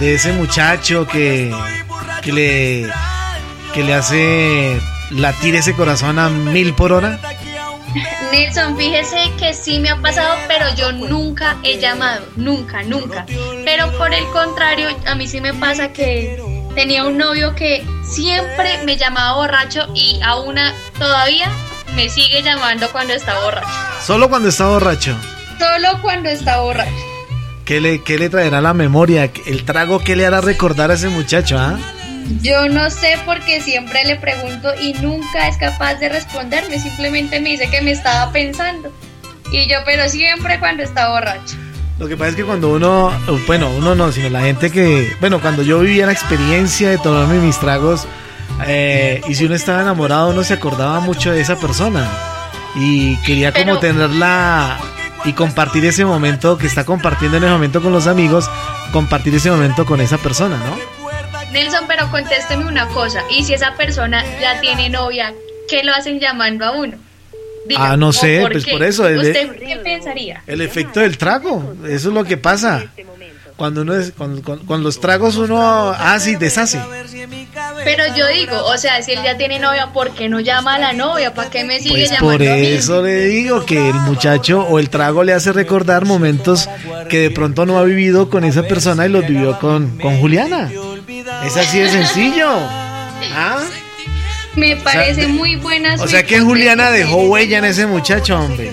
de 0.00 0.14
ese 0.14 0.32
muchacho 0.32 1.06
que, 1.06 1.54
que 2.22 2.32
le 2.32 2.92
que 3.72 3.82
le 3.82 3.94
hace 3.94 4.80
latir 5.10 5.56
ese 5.56 5.74
corazón 5.74 6.18
a 6.18 6.28
mil 6.28 6.74
por 6.74 6.92
hora? 6.92 7.18
Nelson, 8.32 8.76
fíjese 8.76 9.32
que 9.38 9.54
sí 9.54 9.78
me 9.78 9.90
ha 9.90 9.96
pasado, 9.96 10.34
pero 10.48 10.66
yo 10.74 10.92
nunca 10.92 11.56
he 11.62 11.78
llamado, 11.78 12.24
nunca, 12.36 12.82
nunca. 12.82 13.26
Pero 13.64 13.90
por 13.98 14.12
el 14.12 14.24
contrario, 14.26 14.88
a 15.06 15.14
mí 15.14 15.26
sí 15.26 15.40
me 15.40 15.54
pasa 15.54 15.92
que 15.92 16.40
tenía 16.74 17.04
un 17.04 17.16
novio 17.18 17.54
que 17.54 17.86
siempre 18.02 18.82
me 18.84 18.96
llamaba 18.96 19.36
borracho 19.36 19.86
y 19.94 20.20
aún 20.22 20.56
todavía 20.98 21.50
me 21.94 22.08
sigue 22.08 22.42
llamando 22.42 22.90
cuando 22.90 23.14
está 23.14 23.38
borracho. 23.40 23.68
Solo 24.04 24.28
cuando 24.28 24.48
está 24.48 24.68
borracho. 24.68 25.16
Solo 25.58 26.00
cuando 26.02 26.28
está 26.28 26.60
borracho. 26.60 26.90
¿Qué 27.64 27.80
le, 27.80 28.02
qué 28.02 28.18
le 28.18 28.28
traerá 28.28 28.58
a 28.58 28.60
la 28.60 28.74
memoria? 28.74 29.30
¿El 29.46 29.64
trago 29.64 30.00
qué 30.00 30.16
le 30.16 30.26
hará 30.26 30.40
recordar 30.40 30.90
a 30.90 30.94
ese 30.94 31.08
muchacho? 31.08 31.56
ah? 31.58 31.78
Yo 32.42 32.68
no 32.68 32.90
sé 32.90 33.18
porque 33.24 33.60
siempre 33.60 34.04
le 34.04 34.16
pregunto 34.16 34.70
y 34.80 34.94
nunca 34.94 35.48
es 35.48 35.56
capaz 35.56 35.94
de 35.96 36.08
responderme, 36.08 36.78
simplemente 36.78 37.40
me 37.40 37.50
dice 37.50 37.68
que 37.70 37.82
me 37.82 37.92
estaba 37.92 38.32
pensando. 38.32 38.92
Y 39.50 39.68
yo, 39.68 39.78
pero 39.84 40.08
siempre 40.08 40.58
cuando 40.58 40.82
está 40.82 41.10
borracho. 41.10 41.56
Lo 41.98 42.08
que 42.08 42.16
pasa 42.16 42.30
es 42.30 42.36
que 42.36 42.44
cuando 42.44 42.70
uno, 42.70 43.12
bueno, 43.46 43.70
uno 43.70 43.94
no, 43.94 44.10
sino 44.10 44.28
la 44.28 44.40
gente 44.40 44.70
que, 44.70 45.14
bueno, 45.20 45.40
cuando 45.40 45.62
yo 45.62 45.78
vivía 45.80 46.06
la 46.06 46.12
experiencia 46.12 46.90
de 46.90 46.98
tomarme 46.98 47.38
mis 47.38 47.58
tragos, 47.60 48.06
eh, 48.66 49.20
y 49.28 49.34
si 49.34 49.44
uno 49.46 49.54
estaba 49.54 49.82
enamorado, 49.82 50.30
uno 50.30 50.44
se 50.44 50.54
acordaba 50.54 51.00
mucho 51.00 51.32
de 51.32 51.40
esa 51.40 51.56
persona 51.56 52.08
y 52.76 53.16
quería 53.22 53.52
como 53.52 53.64
Pero- 53.64 53.78
tenerla 53.78 54.78
y 55.24 55.32
compartir 55.32 55.84
ese 55.86 56.04
momento 56.04 56.58
que 56.58 56.66
está 56.66 56.84
compartiendo 56.84 57.36
en 57.38 57.44
ese 57.44 57.52
momento 57.52 57.82
con 57.82 57.92
los 57.92 58.06
amigos, 58.06 58.48
compartir 58.92 59.34
ese 59.34 59.50
momento 59.50 59.86
con 59.86 60.00
esa 60.00 60.18
persona, 60.18 60.56
¿no? 60.58 60.76
Nelson, 61.52 61.84
pero 61.86 62.10
contésteme 62.10 62.66
una 62.66 62.86
cosa. 62.88 63.22
¿Y 63.30 63.44
si 63.44 63.54
esa 63.54 63.74
persona 63.74 64.24
ya 64.40 64.60
tiene 64.60 64.88
novia, 64.90 65.32
qué 65.68 65.82
lo 65.84 65.94
hacen 65.94 66.18
llamando 66.20 66.64
a 66.64 66.72
uno? 66.72 66.96
Ah, 67.78 67.96
no 67.96 68.08
¿o 68.08 68.12
sé, 68.12 68.40
por 68.42 68.52
pues 68.52 68.64
qué? 68.66 68.72
por 68.72 68.82
eso, 68.82 69.08
el- 69.08 69.18
¿Usted 69.20 69.56
qué 69.58 69.76
pensaría? 69.76 70.42
El 70.46 70.60
efecto 70.60 71.00
del 71.00 71.16
trago, 71.16 71.74
eso 71.88 72.08
es 72.08 72.14
lo 72.14 72.24
que 72.24 72.36
pasa. 72.36 72.84
Cuando 73.56 73.82
uno 73.82 73.94
es, 73.94 74.10
con, 74.10 74.40
con- 74.42 74.58
con 74.66 74.82
los 74.82 74.98
tragos 75.00 75.36
uno 75.36 75.90
hace 75.90 76.32
y 76.32 76.36
deshace. 76.36 76.80
Pero 77.84 78.02
yo 78.16 78.26
digo, 78.26 78.56
o 78.64 78.76
sea, 78.78 79.00
si 79.02 79.12
él 79.12 79.20
ya 79.22 79.36
tiene 79.36 79.60
novia, 79.60 79.92
¿por 79.92 80.10
qué 80.10 80.28
no 80.28 80.40
llama 80.40 80.74
a 80.74 80.78
la 80.78 80.92
novia? 80.92 81.34
¿Para 81.34 81.50
qué 81.50 81.62
me 81.64 81.78
sigue 81.78 81.90
Pues 81.94 82.10
llamando 82.10 82.38
por 82.38 82.48
a 82.48 82.54
mí? 82.56 82.66
eso 82.66 83.02
le 83.02 83.26
digo 83.26 83.64
que 83.64 83.88
el 83.90 83.94
muchacho 83.94 84.62
o 84.68 84.80
el 84.80 84.90
trago 84.90 85.22
le 85.22 85.32
hace 85.34 85.52
recordar 85.52 86.04
momentos 86.04 86.68
que 87.08 87.18
de 87.20 87.30
pronto 87.30 87.64
no 87.64 87.78
ha 87.78 87.84
vivido 87.84 88.28
con 88.28 88.42
esa 88.44 88.64
persona 88.64 89.06
y 89.06 89.10
los 89.10 89.24
vivió 89.26 89.58
con, 89.60 89.98
con 89.98 90.18
Juliana. 90.18 90.70
Es 91.44 91.56
así 91.56 91.78
de 91.78 91.88
sencillo. 91.90 92.48
¿Ah? 93.36 93.60
Me 94.56 94.76
parece 94.76 95.26
muy 95.26 95.56
buena 95.56 95.94
O 95.96 96.06
sea 96.06 96.24
que. 96.24 96.40
Juliana 96.40 96.90
dejó 96.90 97.16
huella 97.24 97.58
en 97.58 97.64
ese 97.64 97.86
muchacho, 97.86 98.38
hombre. 98.38 98.72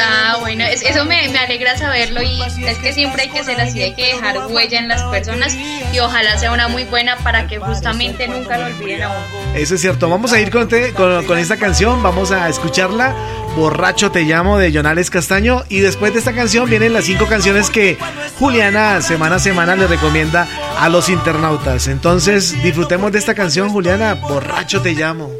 Ah, 0.00 0.36
bueno, 0.40 0.64
es- 0.64 0.82
eso 0.82 1.04
me, 1.04 1.28
me 1.28 1.38
alegra 1.38 1.76
saberlo 1.76 2.22
y 2.22 2.40
es 2.42 2.78
que 2.78 2.92
siempre 2.92 3.22
hay 3.22 3.28
que 3.30 3.44
ser 3.44 3.60
así, 3.60 3.82
hay 3.82 3.94
que 3.94 4.14
dejar 4.14 4.46
huella 4.48 4.78
en 4.78 4.88
las 4.88 5.02
personas 5.04 5.54
y 5.92 5.98
ojalá 5.98 6.38
sea 6.38 6.52
una 6.52 6.68
muy 6.68 6.84
buena 6.84 7.16
para 7.18 7.46
que 7.46 7.58
justamente 7.58 8.28
nunca 8.28 8.56
lo 8.58 8.66
olviden 8.66 9.02
a 9.02 9.08
uno. 9.10 9.54
Eso 9.54 9.74
es 9.74 9.80
cierto. 9.80 10.08
Vamos 10.08 10.32
a 10.32 10.40
ir 10.40 10.50
con, 10.50 10.68
te- 10.68 10.92
con, 10.92 11.24
con 11.26 11.38
esta 11.38 11.56
canción, 11.56 12.02
vamos 12.02 12.30
a 12.30 12.48
escucharla. 12.48 13.14
Borracho 13.56 14.12
te 14.12 14.22
llamo 14.22 14.58
de 14.58 14.72
Jonales 14.72 15.10
Castaño. 15.10 15.64
Y 15.68 15.80
después 15.80 16.12
de 16.12 16.18
esta 16.20 16.32
canción 16.34 16.68
vienen 16.70 16.92
las 16.92 17.04
cinco 17.06 17.26
canciones 17.26 17.70
que 17.70 17.98
Juliana 18.38 19.00
semana 19.02 19.36
a 19.36 19.38
semana 19.40 19.74
le 19.74 19.86
recomienda 19.86 20.46
a 20.78 20.88
los 20.88 21.08
internautas. 21.08 21.88
Entonces 21.88 22.62
disfrutemos 22.62 23.10
de 23.10 23.18
esta 23.18 23.34
canción, 23.34 23.70
Juliana. 23.70 24.14
Borracho 24.14 24.80
te 24.80 24.92
llamo. 24.92 25.30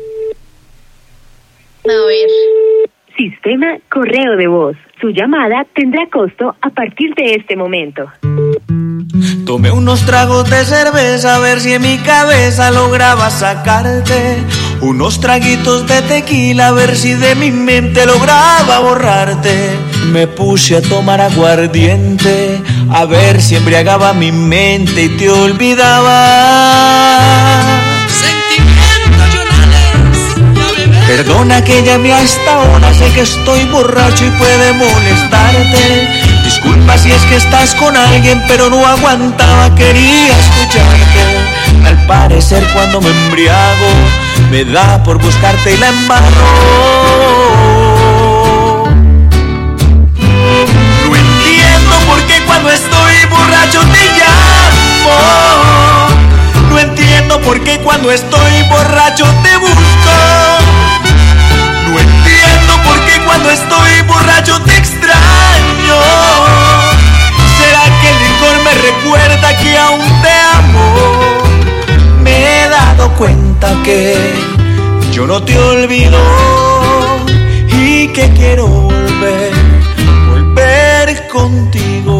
A 1.85 2.07
ver. 2.07 2.29
Sistema 3.18 3.78
correo 3.90 4.37
de 4.37 4.46
voz. 4.46 4.76
Su 5.00 5.09
llamada 5.09 5.66
tendrá 5.74 6.07
costo 6.09 6.54
a 6.62 6.70
partir 6.70 7.12
de 7.16 7.35
este 7.35 7.57
momento. 7.57 8.04
Tomé 9.44 9.72
unos 9.72 10.07
tragos 10.07 10.48
de 10.48 10.64
cerveza 10.64 11.35
a 11.35 11.40
ver 11.40 11.59
si 11.59 11.72
en 11.72 11.83
mi 11.83 11.98
cabeza 11.98 12.70
lograba 12.70 13.28
sacarte. 13.31 14.37
Unos 14.83 15.20
traguitos 15.20 15.88
de 15.88 16.00
tequila 16.02 16.68
a 16.68 16.72
ver 16.72 16.94
si 16.94 17.14
de 17.14 17.35
mi 17.35 17.50
mente 17.50 18.07
lograba 18.07 18.78
borrarte. 18.78 19.70
Me 20.12 20.28
puse 20.28 20.76
a 20.76 20.83
tomar 20.83 21.20
aguardiente 21.20 22.61
a 22.92 23.04
ver 23.04 23.40
si 23.40 23.57
embriagaba 23.57 24.12
mi 24.12 24.31
mente 24.31 25.07
y 25.07 25.09
te 25.09 25.28
olvidaba. 25.28 26.18
Perdona 31.18 31.64
que 31.64 31.83
llame 31.83 32.12
a 32.12 32.22
esta 32.22 32.59
hora, 32.59 32.94
sé 32.94 33.11
que 33.11 33.22
estoy 33.22 33.64
borracho 33.64 34.24
y 34.24 34.31
puede 34.38 34.72
molestarte. 34.72 36.09
Disculpa 36.44 36.96
si 36.96 37.11
es 37.11 37.20
que 37.22 37.35
estás 37.35 37.74
con 37.74 37.96
alguien, 37.96 38.40
pero 38.46 38.70
no 38.70 38.87
aguantaba, 38.87 39.74
quería 39.74 40.38
escucharte. 40.38 41.85
Al 41.85 42.07
parecer 42.07 42.64
cuando 42.72 43.00
me 43.00 43.11
embriago, 43.11 43.88
me 44.52 44.64
da 44.64 45.02
por 45.02 45.18
buscarte 45.20 45.74
y 45.74 45.78
la 45.78 45.88
embarro. 45.88 46.46
No 51.09 51.16
entiendo 51.16 51.96
por 52.07 52.22
qué 52.28 52.44
cuando 52.46 52.70
estoy 52.70 53.14
borracho 53.28 53.81
te 53.81 54.04
llamo. 54.20 55.48
No 56.70 56.78
entiendo 56.78 57.40
por 57.40 57.59
qué 57.64 57.81
cuando 57.81 58.12
estoy 58.12 58.62
borracho 58.70 59.24
te 59.24 59.38
borracho 64.38 64.61
te 64.64 64.77
extraño. 64.77 65.96
¿Será 67.59 67.85
que 68.01 68.09
el 68.11 68.18
licor 68.24 68.57
me 68.64 68.74
recuerda 68.74 69.57
que 69.57 69.79
aún 69.79 70.22
te 70.22 70.31
amo? 70.55 70.94
Me 72.22 72.64
he 72.64 72.68
dado 72.68 73.11
cuenta 73.16 73.74
que 73.85 74.16
yo 75.12 75.27
no 75.27 75.42
te 75.42 75.59
olvido 75.59 76.18
y 77.72 78.09
que 78.09 78.31
quiero 78.31 78.66
volver, 78.66 79.53
volver 80.31 81.29
contigo. 81.29 82.17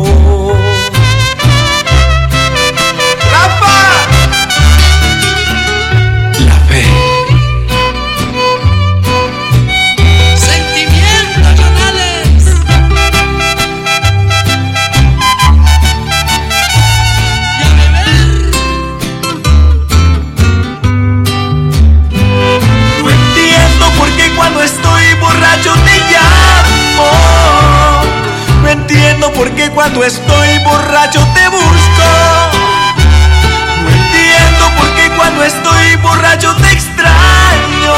Entiendo 29.39 29.45
por 29.45 29.51
qué 29.53 29.71
cuando 29.71 30.05
estoy 30.05 30.59
borracho 30.65 31.21
te 31.35 31.49
busco. 31.49 32.09
No 33.83 33.89
entiendo 33.89 34.65
por 34.77 34.89
qué 34.95 35.11
cuando 35.17 35.45
estoy 35.45 35.97
borracho 36.03 36.55
te 36.57 36.73
extraño. 36.73 37.95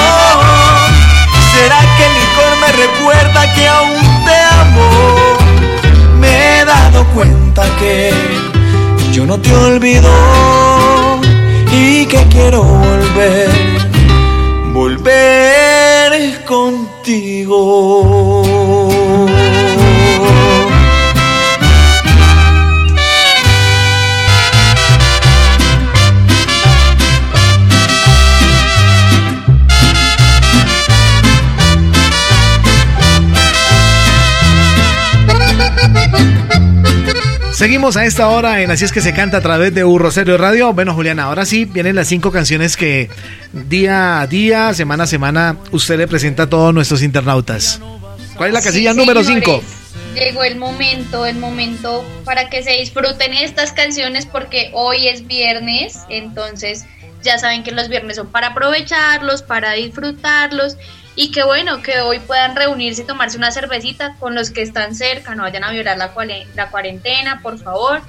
¿Será 1.53 1.81
que 1.97 2.07
el 2.07 2.15
licor 2.15 2.53
me 2.61 2.73
recuerda 2.85 3.55
que 3.55 3.69
aún 3.69 4.25
te 4.25 4.37
amo? 4.61 4.91
Me 6.19 6.61
he 6.61 6.65
dado 6.65 7.05
cuenta 7.15 7.65
que 7.79 8.13
yo 9.13 9.27
no 9.27 9.39
te 9.39 9.55
olvido 9.55 10.11
y 11.73 12.07
que 12.07 12.25
quiero 12.29 12.63
volver 12.63 13.70
A 37.97 38.05
esta 38.05 38.29
hora 38.29 38.63
en 38.63 38.71
Así 38.71 38.85
es 38.85 38.93
que 38.93 39.01
se 39.01 39.13
canta 39.13 39.39
a 39.39 39.41
través 39.41 39.75
de 39.75 39.85
U 39.85 39.99
Rosario 39.99 40.39
Radio. 40.39 40.73
Bueno, 40.73 40.95
Juliana, 40.95 41.25
ahora 41.25 41.45
sí 41.45 41.65
vienen 41.65 41.97
las 41.97 42.07
cinco 42.07 42.31
canciones 42.31 42.77
que 42.77 43.11
día 43.53 44.21
a 44.21 44.29
día, 44.29 44.73
semana 44.75 45.05
a 45.05 45.07
semana, 45.09 45.57
usted 45.73 45.99
le 45.99 46.07
presenta 46.07 46.45
a 46.45 46.47
todos 46.49 46.73
nuestros 46.73 47.03
internautas. 47.03 47.81
¿Cuál 48.37 48.51
es 48.51 48.55
la 48.55 48.63
casilla 48.63 48.93
Sí, 48.93 48.97
número 48.97 49.25
señores, 49.25 49.45
5? 49.45 49.63
Llegó 50.15 50.45
el 50.45 50.55
momento, 50.55 51.27
el 51.27 51.39
momento 51.39 52.05
para 52.25 52.49
que 52.49 52.63
se 52.63 52.71
disfruten 52.73 53.33
estas 53.35 53.73
canciones 53.73 54.25
porque 54.25 54.71
hoy 54.73 55.09
es 55.09 55.27
viernes, 55.27 55.99
entonces 56.09 56.85
ya 57.23 57.39
saben 57.39 57.65
que 57.65 57.73
los 57.73 57.89
viernes 57.89 58.17
son 58.17 58.29
para 58.29 58.49
aprovecharlos, 58.49 59.43
para 59.43 59.73
disfrutarlos 59.73 60.77
y 61.21 61.31
que 61.33 61.43
bueno, 61.43 61.83
que 61.83 62.01
hoy 62.01 62.19
puedan 62.19 62.57
reunirse 62.57 63.03
y 63.03 63.05
tomarse 63.05 63.37
una 63.37 63.51
cervecita 63.51 64.17
con 64.19 64.35
los 64.35 64.51
que 64.51 64.63
están 64.63 64.95
cerca, 64.95 65.35
no 65.35 65.43
vayan 65.43 65.65
a 65.65 65.71
violar 65.71 65.99
la, 65.99 66.15
la 66.55 66.71
cuarentena, 66.71 67.43
por 67.43 67.59
favor. 67.59 68.01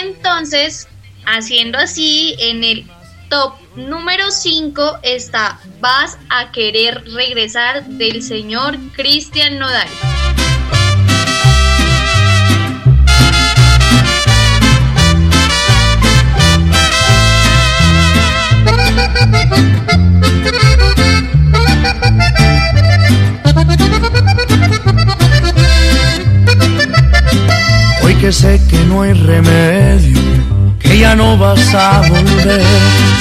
Entonces, 0.00 0.88
haciendo 1.26 1.76
así, 1.76 2.34
en 2.38 2.64
el 2.64 2.86
top 3.28 3.52
número 3.76 4.30
5 4.30 5.00
está 5.02 5.60
Vas 5.80 6.16
a 6.30 6.50
querer 6.50 7.04
regresar 7.12 7.84
del 7.84 8.22
señor 8.22 8.78
Cristian 8.96 9.58
Nodal. 9.58 9.88
Hoy 28.02 28.14
que 28.16 28.32
sé 28.32 28.60
que 28.68 28.78
no 28.84 29.02
hay 29.02 29.12
remedio, 29.12 30.20
que 30.78 30.98
ya 30.98 31.14
no 31.14 31.36
vas 31.36 31.74
a 31.74 32.00
volver, 32.08 32.62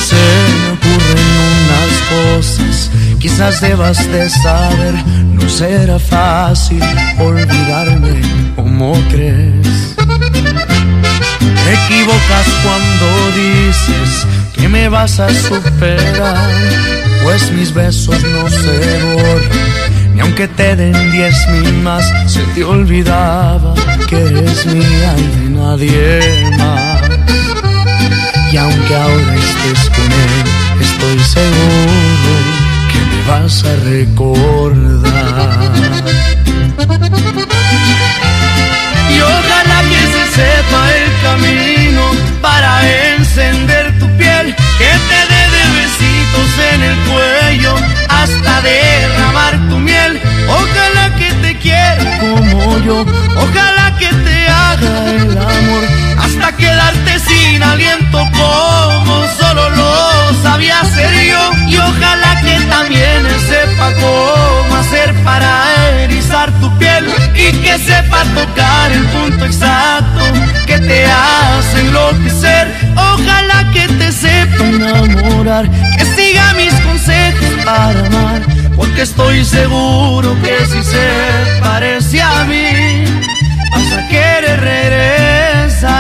se 0.06 0.16
me 0.62 0.70
ocurren 0.74 1.28
unas 1.64 1.94
cosas, 2.10 2.92
quizás 3.20 3.62
debas 3.62 3.98
de 4.12 4.30
saber, 4.30 4.96
no 5.34 5.50
será 5.50 6.00
fácil 6.00 6.84
olvidarme 7.20 8.22
como 8.56 8.94
crees. 9.10 9.96
Te 11.64 11.74
equivocas 11.86 12.48
cuando 12.64 13.06
dices 13.36 14.28
que 14.54 14.68
me 14.68 14.90
vas 14.90 15.20
a 15.20 15.30
superar, 15.34 16.50
pues 17.24 17.52
mis 17.52 17.74
besos 17.74 18.22
no 18.24 18.50
se 18.50 19.04
borran. 19.04 19.99
Ni 20.20 20.26
aunque 20.26 20.50
te 20.50 20.76
den 20.76 21.12
diez 21.14 21.48
mil 21.48 21.74
más, 21.82 22.04
se 22.28 22.42
te 22.54 22.62
olvidaba 22.62 23.74
que 24.06 24.18
eres 24.18 24.66
mía 24.66 25.16
y 25.18 25.28
de 25.38 25.50
nadie 25.50 26.52
más. 26.58 27.02
Y 28.52 28.58
aunque 28.58 28.96
ahora 28.96 29.36
estés 29.36 29.90
con 29.96 30.12
él, 30.12 30.44
estoy 30.82 31.20
seguro 31.20 32.34
que 32.92 33.00
me 33.10 33.20
vas 33.30 33.64
a 33.64 33.74
recordar. 33.86 35.60
Y 39.16 39.22
ojalá 39.22 39.80
que 39.92 40.02
se 40.14 40.24
sepa 40.36 40.82
el 41.00 41.10
camino 41.24 42.04
para 42.42 42.72
encender 43.16 43.98
tu 44.00 44.08
piel, 44.18 44.54
que 44.80 44.92
te 45.10 45.20
dé 45.32 45.44
de 45.56 45.64
besitos 45.80 46.50
en 46.74 46.80
el 46.84 46.98
cuello 47.08 47.74
hasta 48.10 48.62
derramar 48.64 49.19
ojalá 52.92 53.96
que 54.00 54.08
te 54.08 54.48
haga 54.50 55.12
el 55.12 55.38
amor 55.38 55.84
hasta 56.18 56.52
quedarte 56.58 57.20
sin 57.20 57.62
aliento 57.62 58.18
como 58.34 59.28
solo 59.40 59.70
lo 59.70 60.44
sabía 60.44 60.82
hacer 60.82 61.12
yo. 61.30 61.52
Y 61.68 61.78
ojalá 61.78 62.42
que 62.42 62.60
también 62.62 63.28
sepa 63.48 63.94
cómo 63.96 64.76
hacer 64.76 65.14
para 65.24 66.04
erizar 66.04 66.52
tu 66.60 66.78
piel 66.78 67.06
y 67.36 67.52
que 67.64 67.78
sepa 67.78 68.24
tocar 68.36 68.92
el 68.92 69.06
punto 69.06 69.46
exacto 69.46 70.24
que 70.66 70.80
te 70.80 71.06
hace 71.06 71.82
enloquecer. 71.82 72.68
Ojalá 72.96 73.72
que 73.74 73.88
te 73.88 74.12
sepa 74.12 74.64
enamorar, 74.66 75.70
que 75.98 76.06
siga 76.06 76.54
mis 76.54 76.74
consejos 76.82 77.54
para 77.66 78.00
amar, 78.08 78.42
porque 78.80 79.02
estoy 79.02 79.44
seguro 79.44 80.38
que 80.42 80.66
si 80.66 80.82
se 80.84 81.60
parece 81.60 82.22
a 82.22 82.46
mí, 82.46 83.04
vas 83.72 83.92
a 83.92 84.08
querer 84.08 84.58
regresar. 84.62 86.00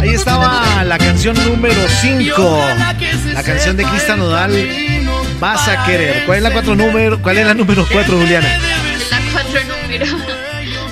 Ahí 0.00 0.10
estaba 0.10 0.84
la 0.84 0.98
canción 0.98 1.34
número 1.44 1.80
5. 2.00 2.93
La 3.34 3.42
canción 3.42 3.76
de 3.76 3.84
Cristian 3.84 4.20
Nodal, 4.20 4.52
Vas 5.40 5.66
a 5.68 5.84
querer. 5.84 6.24
¿Cuál 6.24 6.38
es 6.38 6.42
la 6.44 6.52
cuatro 6.52 6.76
número? 6.76 7.20
¿Cuál 7.20 7.38
es 7.38 7.46
la 7.46 7.54
número 7.54 7.84
4, 7.90 8.18
Juliana? 8.18 8.58
La 9.10 9.20
cuatro 9.32 9.60
número. 9.64 10.06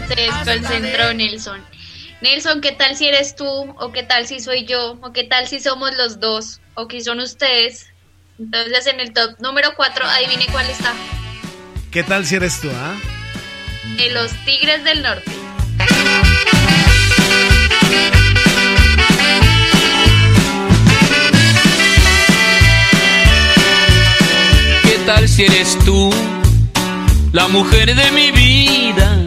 Se 0.09 0.15
desconcentró 0.15 1.15
Nelson. 1.15 1.65
Nelson, 2.21 2.61
¿qué 2.61 2.73
tal 2.73 2.97
si 2.97 3.07
eres 3.07 3.37
tú? 3.37 3.47
¿O 3.47 3.93
qué 3.93 4.03
tal 4.03 4.27
si 4.27 4.41
soy 4.41 4.65
yo? 4.65 4.99
¿O 5.03 5.13
qué 5.13 5.25
tal 5.25 5.47
si 5.47 5.61
somos 5.61 5.95
los 5.97 6.21
dos? 6.21 6.61
¿O 6.75 6.89
qué 6.89 7.01
son 7.01 7.21
ustedes? 7.21 7.87
Entonces 8.39 8.89
en 8.89 8.99
el 9.01 9.13
top 9.13 9.39
número 9.41 9.71
4, 9.77 10.05
adivine 10.05 10.47
cuál 10.51 10.69
está. 10.69 10.93
¿Qué 11.93 12.03
tal 12.03 12.27
si 12.27 12.35
eres 12.35 12.61
tú, 12.61 12.71
ah? 12.75 12.95
De 13.97 14.11
los 14.11 14.33
Tigres 14.45 14.83
del 14.83 15.03
Norte. 15.03 15.42
Tal 25.07 25.29
si 25.29 25.45
eres 25.45 25.79
tú, 25.85 26.11
la 27.33 27.49
mujer 27.49 27.95
de 27.95 28.11
mi 28.13 28.31
vida? 28.31 29.27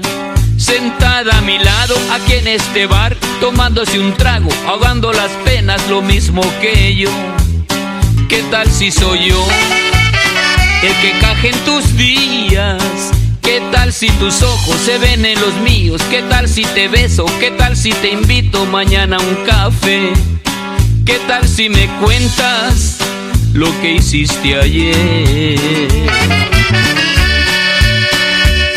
sentada 0.58 1.38
a 1.38 1.42
mi 1.42 1.60
lado 1.60 1.96
aquí 2.12 2.34
en 2.34 2.48
este 2.48 2.88
bar, 2.88 3.16
tomándose 3.40 4.00
un 4.00 4.14
trago, 4.14 4.50
ahogando 4.68 5.12
las 5.14 5.30
penas 5.44 5.82
lo 5.90 6.02
mismo 6.02 6.42
que 6.60 6.96
yo. 6.96 7.10
¿Qué 8.30 8.42
tal 8.50 8.72
si 8.72 8.90
soy 8.90 9.30
yo 9.30 9.48
el 10.82 10.94
que 11.02 11.20
caje 11.20 11.50
en 11.50 11.60
tus 11.66 11.96
días? 11.98 13.12
¿Qué 13.42 13.62
tal 13.72 13.94
si 13.94 14.10
tus 14.12 14.42
ojos 14.42 14.78
se 14.78 14.98
ven 14.98 15.24
en 15.26 15.40
los 15.40 15.54
míos? 15.56 16.02
¿Qué 16.10 16.24
tal 16.24 16.48
si 16.50 16.64
te 16.64 16.88
beso? 16.88 17.26
¿Qué 17.40 17.52
tal 17.52 17.78
si 17.78 17.92
te 17.92 18.10
invito 18.10 18.66
mañana 18.66 19.18
a 19.18 19.20
un 19.20 19.36
café? 19.46 20.14
¿Qué 21.06 21.20
tal 21.28 21.48
si 21.48 21.70
me 21.70 21.86
cuentas 22.00 22.98
lo 23.56 23.72
que 23.82 23.94
hiciste 23.94 24.60
ayer? 24.60 25.88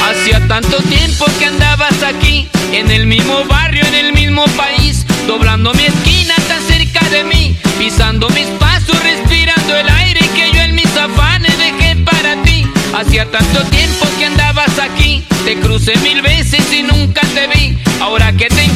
Hacía 0.00 0.46
tanto 0.46 0.78
tiempo 0.82 1.26
que 1.38 1.46
andabas 1.46 2.02
aquí, 2.02 2.48
en 2.72 2.90
el 2.90 3.06
mismo 3.06 3.44
barrio, 3.44 3.84
en 3.86 3.94
el 3.94 4.12
mismo 4.12 4.44
país, 4.56 5.04
doblando 5.26 5.74
mi 5.74 5.84
esquina 5.84 6.34
tan 6.46 6.62
cerca 6.62 7.06
de 7.10 7.24
mí, 7.24 7.56
pisando 7.78 8.28
mis 8.30 8.46
pasos, 8.60 8.96
respirando 9.02 9.76
el 9.76 9.88
aire 9.88 10.20
que 10.34 10.52
yo 10.52 10.60
en 10.62 10.76
mis 10.76 10.96
afanes 10.96 11.58
dejé 11.58 11.96
para 11.96 12.40
ti. 12.42 12.64
Hacía 12.96 13.28
tanto 13.30 13.64
tiempo 13.64 14.06
que 14.18 14.26
andabas 14.26 14.78
aquí, 14.78 15.24
te 15.44 15.56
crucé 15.56 15.96
mil 15.98 16.22
veces 16.22 16.72
y 16.72 16.82
nunca 16.82 17.22
te 17.34 17.48
vi. 17.48 17.76
Ahora 18.00 18.32
que 18.32 18.46
te 18.46 18.67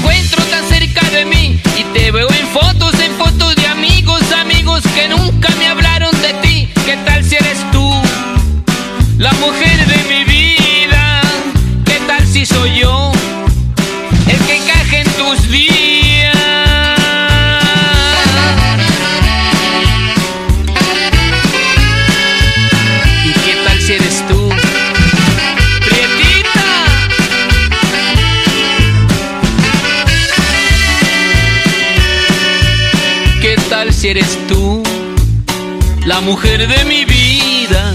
mujer 36.23 36.69
de 36.69 36.85
mi 36.85 37.05
vida 37.05 37.95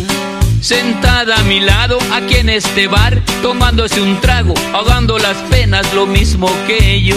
sentada 0.59 1.37
a 1.37 1.43
mi 1.43 1.61
lado 1.61 1.97
aquí 2.13 2.35
en 2.35 2.49
este 2.49 2.87
bar, 2.87 3.21
tomándose 3.41 4.01
un 4.01 4.19
trago, 4.19 4.53
ahogando 4.73 5.17
las 5.17 5.37
penas 5.49 5.93
lo 5.93 6.05
mismo 6.05 6.49
que 6.67 7.01
yo. 7.01 7.15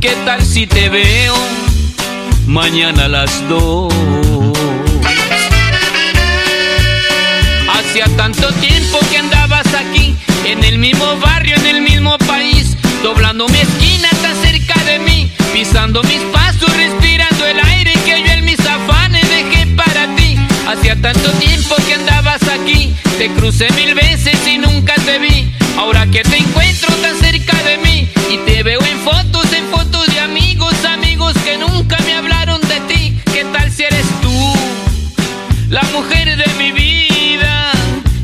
¿Qué 0.00 0.14
tal 0.26 0.42
si 0.42 0.66
te 0.66 0.88
veo 0.90 1.34
mañana 2.46 3.06
a 3.06 3.08
las 3.08 3.48
dos? 3.48 3.92
Hacía 7.72 8.04
tanto 8.16 8.52
tiempo 8.54 8.98
que 9.10 9.18
andabas 9.18 9.66
aquí, 9.74 10.14
en 10.44 10.62
el 10.64 10.78
mismo 10.78 11.16
barrio, 11.18 11.56
en 11.56 11.66
el 11.66 11.80
mismo 11.80 12.18
país, 12.18 12.76
doblando 13.02 13.48
mi 13.48 13.58
esquina 13.58 14.08
tan 14.22 14.36
cerca 14.36 14.78
de 14.84 14.98
mí, 14.98 15.30
pisando 15.52 16.02
mis 16.02 16.20
pasos, 16.32 16.55
Hacía 20.86 21.02
tanto 21.02 21.32
tiempo 21.40 21.74
que 21.84 21.94
andabas 21.94 22.46
aquí, 22.46 22.94
te 23.18 23.28
crucé 23.30 23.68
mil 23.72 23.92
veces 23.96 24.38
y 24.46 24.56
nunca 24.56 24.94
te 25.04 25.18
vi. 25.18 25.52
Ahora 25.76 26.06
que 26.06 26.22
te 26.22 26.36
encuentro 26.36 26.94
tan 27.02 27.16
cerca 27.16 27.60
de 27.64 27.78
mí 27.78 28.08
y 28.30 28.38
te 28.46 28.62
veo 28.62 28.80
en 28.80 28.98
fotos, 29.00 29.52
en 29.52 29.64
fotos 29.64 30.06
de 30.06 30.20
amigos, 30.20 30.84
amigos 30.84 31.34
que 31.44 31.58
nunca 31.58 31.98
me 32.04 32.14
hablaron 32.14 32.60
de 32.60 32.78
ti. 32.86 33.20
¿Qué 33.32 33.44
tal 33.52 33.72
si 33.72 33.82
eres 33.82 34.06
tú, 34.22 34.54
la 35.70 35.82
mujer 35.92 36.36
de 36.36 36.54
mi 36.56 36.70
vida? 36.70 37.72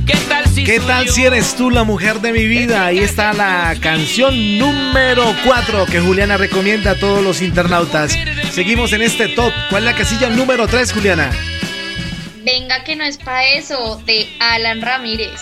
¿Qué 0.06 0.16
tal 0.28 0.46
si, 0.46 0.62
¿Qué 0.62 0.78
tal 0.78 1.08
si 1.08 1.24
eres 1.24 1.56
tú 1.56 1.68
la 1.68 1.82
mujer 1.82 2.20
de 2.20 2.32
mi 2.32 2.46
vida? 2.46 2.86
Ahí 2.86 3.00
está 3.00 3.32
la 3.32 3.74
canción 3.80 4.58
número 4.58 5.34
4 5.44 5.86
que 5.86 5.98
Juliana 5.98 6.36
recomienda 6.36 6.92
a 6.92 6.94
todos 6.94 7.24
los 7.24 7.42
internautas. 7.42 8.16
Seguimos 8.52 8.92
en 8.92 9.02
este 9.02 9.26
top. 9.26 9.52
¿Cuál 9.68 9.82
es 9.82 9.90
la 9.90 9.96
casilla 9.96 10.30
número 10.30 10.68
3, 10.68 10.92
Juliana? 10.92 11.32
Que 12.80 12.96
no 12.96 13.04
es 13.04 13.18
para 13.18 13.44
eso, 13.44 14.00
de 14.06 14.34
Alan 14.40 14.80
Ramírez. 14.80 15.40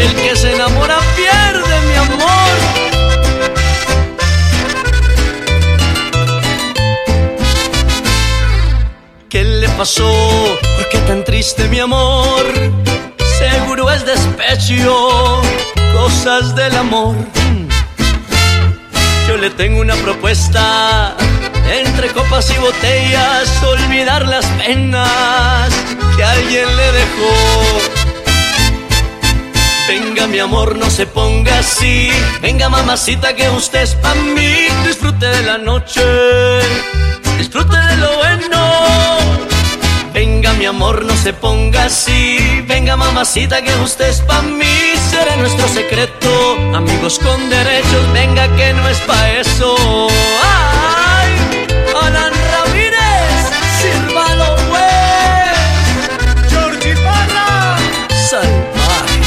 El 0.00 0.14
que 0.16 0.36
se 0.36 0.52
enamora 0.54 0.98
pierde 1.16 1.80
mi 1.88 1.94
amor. 1.94 2.58
¿Qué 9.30 9.44
le 9.44 9.68
pasó? 9.70 10.58
¿Por 10.76 10.88
qué 10.90 10.98
tan 11.06 11.24
triste 11.24 11.68
mi 11.68 11.78
amor? 11.78 12.89
Despecho, 13.98 15.42
cosas 15.92 16.54
del 16.54 16.76
amor. 16.76 17.16
Yo 19.26 19.36
le 19.36 19.50
tengo 19.50 19.80
una 19.80 19.94
propuesta, 19.96 21.16
entre 21.68 22.08
copas 22.08 22.50
y 22.50 22.58
botellas, 22.58 23.62
olvidar 23.62 24.26
las 24.26 24.46
penas 24.46 25.72
que 26.16 26.24
alguien 26.24 26.66
le 26.76 26.92
dejó. 26.92 27.34
Venga 29.88 30.26
mi 30.28 30.38
amor, 30.38 30.76
no 30.76 30.88
se 30.88 31.06
ponga 31.06 31.58
así. 31.58 32.10
Venga 32.40 32.68
mamacita 32.68 33.34
que 33.34 33.48
usted 33.50 33.82
es 33.82 33.94
pa' 33.96 34.14
mí. 34.14 34.68
Disfrute 34.86 35.26
de 35.26 35.42
la 35.42 35.58
noche, 35.58 36.02
disfrute 37.38 37.76
de 37.76 37.96
lo 37.96 38.16
bueno 38.18 39.19
Venga 40.40 40.54
mi 40.54 40.64
amor, 40.64 41.04
no 41.04 41.14
se 41.16 41.34
ponga 41.34 41.84
así. 41.84 42.64
Venga 42.66 42.96
mamacita 42.96 43.60
que 43.60 43.74
usted 43.84 44.08
es 44.08 44.22
pa' 44.22 44.40
mí. 44.40 44.94
Será 45.10 45.36
nuestro 45.36 45.68
secreto, 45.68 46.56
amigos 46.74 47.18
con 47.18 47.50
derechos. 47.50 48.10
Venga 48.14 48.48
que 48.56 48.72
no 48.72 48.88
es 48.88 48.96
pa' 49.00 49.32
eso. 49.32 50.08
¡Ay! 50.42 51.66
Alan 51.94 52.32
Ramírez, 52.52 53.50
sírvalo 53.82 54.56
pues. 54.70 56.48
Georgie 56.48 56.96
Parra, 57.04 57.76
salvaje. 58.30 59.20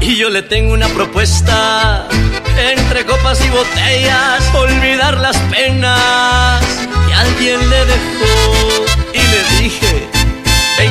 Y 0.00 0.16
yo 0.16 0.30
le 0.30 0.40
tengo 0.40 0.72
una 0.72 0.88
propuesta. 0.88 2.08
Entre 2.56 3.04
copas 3.04 3.44
y 3.44 3.50
botellas, 3.50 4.42
olvidar 4.54 5.18
las 5.18 5.36
penas 5.52 6.64
que 7.06 7.12
alguien 7.12 7.68
le 7.68 7.84
dejó 7.84 8.53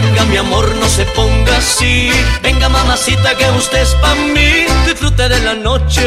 venga 0.04 0.26
mi 0.26 0.38
amor, 0.38 0.76
no 0.76 0.88
se 0.88 1.06
ponga 1.06 1.58
así, 1.58 2.12
venga 2.42 2.70
mamacita 2.70 3.36
que 3.36 3.50
usted 3.52 3.82
es 3.82 3.96
pa' 3.96 4.16
mí, 4.16 4.66
disfrute 4.86 5.30
de 5.30 5.40
la 5.40 5.54
noche, 5.54 6.06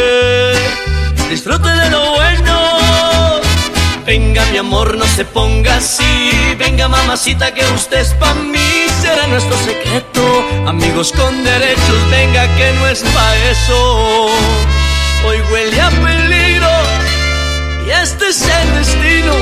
disfrute 1.30 1.68
de 1.68 1.90
lo 1.90 2.12
bueno. 2.12 2.56
Venga 4.04 4.44
mi 4.52 4.58
amor, 4.58 4.96
no 4.96 5.04
se 5.04 5.24
ponga 5.24 5.76
así, 5.78 6.30
venga 6.58 6.86
mamacita 6.86 7.52
que 7.52 7.64
usted 7.74 7.98
es 7.98 8.14
pa' 8.14 8.34
mí, 8.34 8.86
será 9.02 9.26
nuestro 9.26 9.56
secreto, 9.58 10.22
amigos 10.66 11.12
con 11.12 11.42
derechos, 11.42 12.10
venga 12.10 12.46
que 12.56 12.72
no 12.74 12.86
es 12.86 13.00
pa' 13.02 13.36
eso. 13.50 14.26
Hoy 15.26 15.40
huele 15.50 15.80
a 15.80 15.90
peligro 15.90 16.70
y 17.84 17.90
este 17.90 18.28
es 18.28 18.42
el 18.42 18.74
destino, 18.76 19.34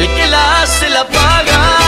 el 0.00 0.08
que 0.14 0.26
la 0.26 0.62
hace 0.62 0.90
la 0.90 1.08
paga. 1.08 1.81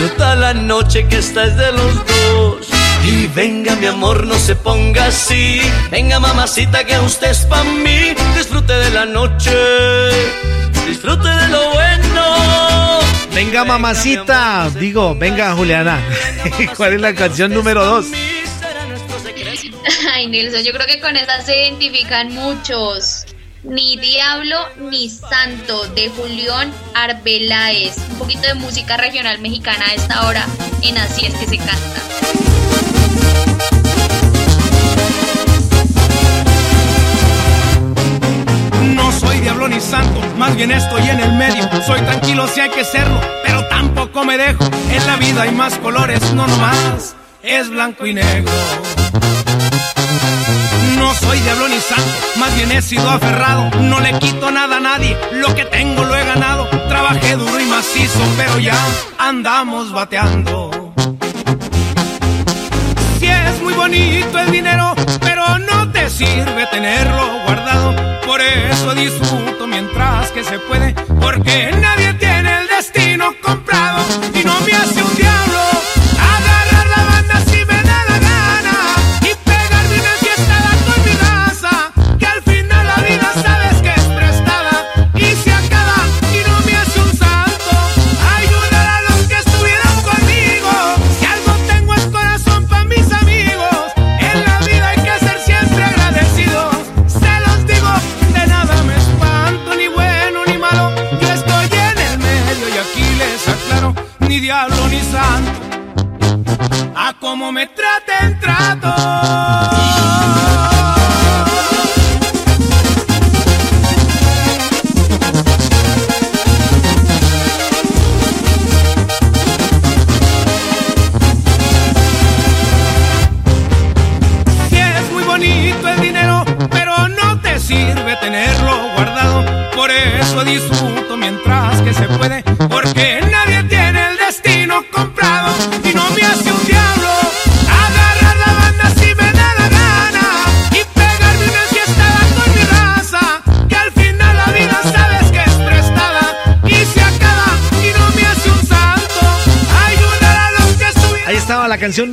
Disfruta 0.00 0.34
la 0.34 0.54
noche 0.54 1.06
que 1.08 1.18
esta 1.18 1.44
es 1.44 1.58
de 1.58 1.72
los 1.72 1.94
dos. 1.94 2.68
Y 3.04 3.26
venga 3.26 3.76
mi 3.76 3.84
amor, 3.84 4.26
no 4.26 4.34
se 4.38 4.56
ponga 4.56 5.08
así. 5.08 5.60
Venga 5.90 6.18
mamacita 6.18 6.84
que 6.84 6.98
usted 7.00 7.32
es 7.32 7.44
pa' 7.44 7.62
mí. 7.64 8.14
Disfrute 8.34 8.72
de 8.72 8.90
la 8.92 9.04
noche, 9.04 9.52
disfrute 10.88 11.28
de 11.28 11.48
lo 11.48 11.70
bueno. 11.72 13.00
Venga, 13.34 13.66
mamacita. 13.66 14.70
Digo, 14.70 15.14
venga, 15.14 15.52
Juliana. 15.52 16.00
¿Cuál 16.78 16.94
es 16.94 17.00
la 17.02 17.14
canción 17.14 17.52
número 17.52 17.84
dos? 17.84 18.06
Ay, 20.14 20.28
Nilson, 20.28 20.62
yo 20.62 20.72
creo 20.72 20.86
que 20.86 20.98
con 20.98 21.14
esta 21.14 21.42
se 21.42 21.66
identifican 21.66 22.32
muchos. 22.32 23.19
Ni 23.62 23.98
Diablo 23.98 24.56
ni 24.90 25.10
Santo 25.10 25.86
de 25.88 26.08
Julián 26.08 26.72
Arbeláez. 26.94 27.94
Un 28.12 28.18
poquito 28.18 28.40
de 28.48 28.54
música 28.54 28.96
regional 28.96 29.38
mexicana 29.40 29.84
a 29.90 29.94
esta 29.94 30.26
hora 30.26 30.46
en 30.82 30.96
Así 30.96 31.26
es 31.26 31.34
que 31.34 31.46
se 31.46 31.58
canta. 31.58 32.00
No 38.94 39.12
soy 39.12 39.40
diablo 39.40 39.68
ni 39.68 39.80
santo, 39.80 40.20
más 40.38 40.56
bien 40.56 40.70
estoy 40.70 41.02
en 41.10 41.20
el 41.20 41.32
medio. 41.32 41.68
Soy 41.86 42.00
tranquilo 42.00 42.48
si 42.48 42.60
hay 42.60 42.70
que 42.70 42.84
serlo, 42.84 43.20
pero 43.44 43.66
tampoco 43.68 44.24
me 44.24 44.38
dejo. 44.38 44.64
En 44.90 45.06
la 45.06 45.16
vida 45.16 45.42
hay 45.42 45.50
más 45.50 45.76
colores, 45.78 46.32
no 46.32 46.46
nomás 46.46 47.14
es 47.42 47.68
blanco 47.68 48.06
y 48.06 48.14
negro. 48.14 48.50
No 51.00 51.14
soy 51.14 51.40
diablo 51.40 51.66
ni 51.66 51.80
santo, 51.80 52.04
más 52.36 52.54
bien 52.54 52.70
he 52.72 52.82
sido 52.82 53.08
aferrado. 53.08 53.70
No 53.80 54.00
le 54.00 54.18
quito 54.18 54.50
nada 54.50 54.76
a 54.76 54.80
nadie, 54.80 55.16
lo 55.32 55.54
que 55.54 55.64
tengo 55.64 56.04
lo 56.04 56.14
he 56.14 56.24
ganado. 56.26 56.66
Trabajé 56.88 57.36
duro 57.36 57.58
y 57.58 57.64
macizo, 57.64 58.20
pero 58.36 58.58
ya 58.58 58.76
andamos 59.18 59.92
bateando. 59.92 60.92
Si 63.18 63.26
es 63.26 63.62
muy 63.62 63.72
bonito 63.72 64.38
el 64.38 64.52
dinero, 64.52 64.94
pero 65.20 65.58
no 65.58 65.90
te 65.90 66.10
sirve 66.10 66.66
tenerlo 66.70 67.24
guardado. 67.46 67.96
Por 68.26 68.42
eso 68.42 68.94
disfruto 68.94 69.66
mientras 69.66 70.30
que 70.32 70.44
se 70.44 70.58
puede, 70.58 70.92
porque 71.18 71.72
nadie 71.80 71.99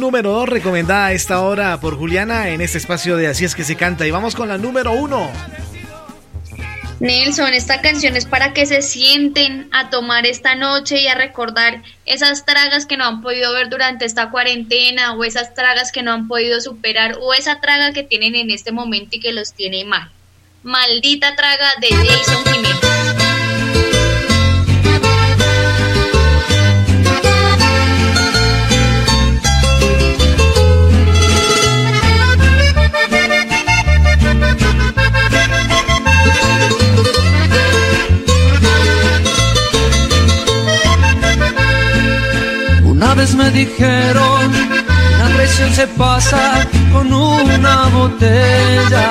número 0.07 0.31
2 0.31 0.47
recomendada 0.47 1.07
a 1.07 1.11
esta 1.11 1.41
hora 1.41 1.77
por 1.81 1.97
Juliana 1.97 2.47
en 2.47 2.61
este 2.61 2.77
espacio 2.77 3.17
de 3.17 3.27
Así 3.27 3.43
es 3.43 3.55
que 3.55 3.65
se 3.65 3.75
canta. 3.75 4.07
Y 4.07 4.11
vamos 4.11 4.35
con 4.35 4.47
la 4.47 4.57
número 4.57 4.93
1. 4.93 5.31
Nelson, 7.01 7.53
esta 7.53 7.81
canción 7.81 8.15
es 8.15 8.25
para 8.25 8.53
que 8.53 8.65
se 8.65 8.81
sienten 8.81 9.67
a 9.73 9.89
tomar 9.89 10.25
esta 10.25 10.55
noche 10.55 11.01
y 11.01 11.07
a 11.09 11.15
recordar 11.15 11.83
esas 12.05 12.45
tragas 12.45 12.85
que 12.85 12.95
no 12.95 13.03
han 13.03 13.21
podido 13.21 13.51
ver 13.51 13.67
durante 13.67 14.05
esta 14.05 14.29
cuarentena 14.29 15.13
o 15.13 15.25
esas 15.25 15.53
tragas 15.53 15.91
que 15.91 16.03
no 16.03 16.13
han 16.13 16.29
podido 16.29 16.61
superar 16.61 17.17
o 17.19 17.33
esa 17.33 17.59
traga 17.59 17.91
que 17.91 18.03
tienen 18.03 18.35
en 18.35 18.49
este 18.49 18.71
momento 18.71 19.17
y 19.17 19.19
que 19.19 19.33
los 19.33 19.51
tiene 19.51 19.83
mal. 19.83 20.09
Maldita 20.63 21.35
traga 21.35 21.67
de 21.81 21.89
Jason 21.89 22.45
Jiménez. 22.45 23.16
Una 42.97 43.13
vez 43.13 43.35
me 43.35 43.51
dijeron, 43.51 44.51
la 45.19 45.27
traición 45.35 45.71
se 45.71 45.85
pasa 45.85 46.67
con 46.91 47.13
una 47.13 47.85
botella. 47.89 49.07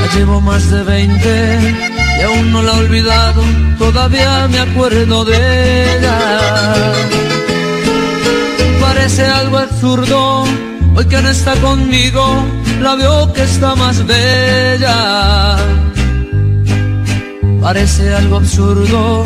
Ya 0.00 0.18
llevo 0.18 0.42
más 0.42 0.70
de 0.70 0.82
20 0.82 1.76
y 2.18 2.22
aún 2.24 2.52
no 2.52 2.60
la 2.60 2.74
he 2.74 2.78
olvidado, 2.78 3.42
todavía 3.78 4.48
me 4.48 4.58
acuerdo 4.58 5.24
de 5.24 5.96
ella. 5.96 6.18
Parece 8.82 9.24
algo 9.24 9.58
absurdo, 9.60 10.44
hoy 10.94 11.06
que 11.06 11.22
no 11.22 11.30
está 11.30 11.54
conmigo, 11.56 12.44
la 12.82 12.96
veo 12.96 13.32
que 13.32 13.44
está 13.44 13.74
más 13.74 14.04
bella. 14.06 15.56
Parece 17.62 18.14
algo 18.14 18.36
absurdo, 18.36 19.24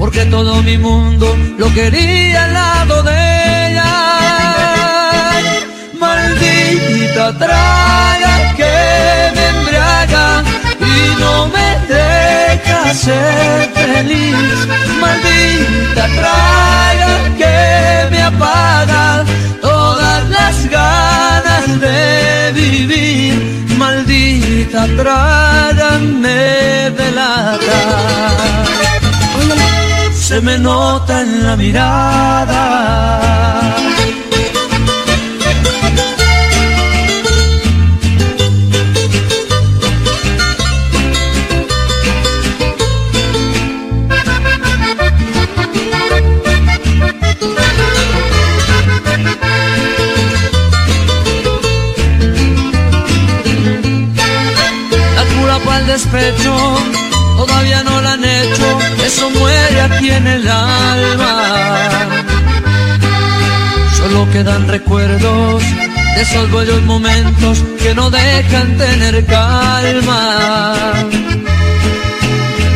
porque 0.00 0.24
todo 0.24 0.62
mi 0.62 0.78
mundo 0.78 1.36
lo 1.58 1.72
quería 1.74 2.44
al 2.44 2.52
lado 2.54 3.02
de 3.02 3.16
ella. 3.66 3.92
Maldita 6.00 7.26
traga 7.36 8.34
que 8.56 8.76
me 9.36 9.44
embriaga 9.54 10.42
y 10.92 11.20
no 11.22 11.34
me 11.54 11.68
deja 11.94 12.94
ser 12.94 13.70
feliz. 13.74 14.56
Maldita 15.02 16.04
traga 16.18 17.12
que 17.40 17.56
me 18.10 18.22
apaga 18.22 19.24
todas 19.60 20.20
las 20.30 20.56
ganas 20.78 21.66
de 21.78 22.52
vivir. 22.54 23.34
Maldita 23.76 24.86
traga 24.96 25.90
me 25.98 26.90
delata 27.00 27.80
se 30.30 30.40
me 30.40 30.56
nota 30.58 31.22
en 31.22 31.42
la 31.42 31.56
mirada. 31.56 32.62
La 55.16 55.78
el 55.78 55.86
despecho 55.88 57.09
todavía 57.40 57.82
no 57.82 58.00
la 58.02 58.12
han 58.12 58.24
hecho, 58.24 58.66
eso 59.06 59.30
muere 59.30 59.80
aquí 59.80 60.10
en 60.10 60.26
el 60.26 60.46
alma. 60.46 61.34
Solo 63.96 64.30
quedan 64.30 64.68
recuerdos 64.68 65.62
de 66.14 66.20
esos 66.22 66.52
bellos 66.52 66.82
momentos 66.82 67.64
que 67.82 67.94
no 67.94 68.10
dejan 68.10 68.76
tener 68.76 69.24
calma. 69.24 70.92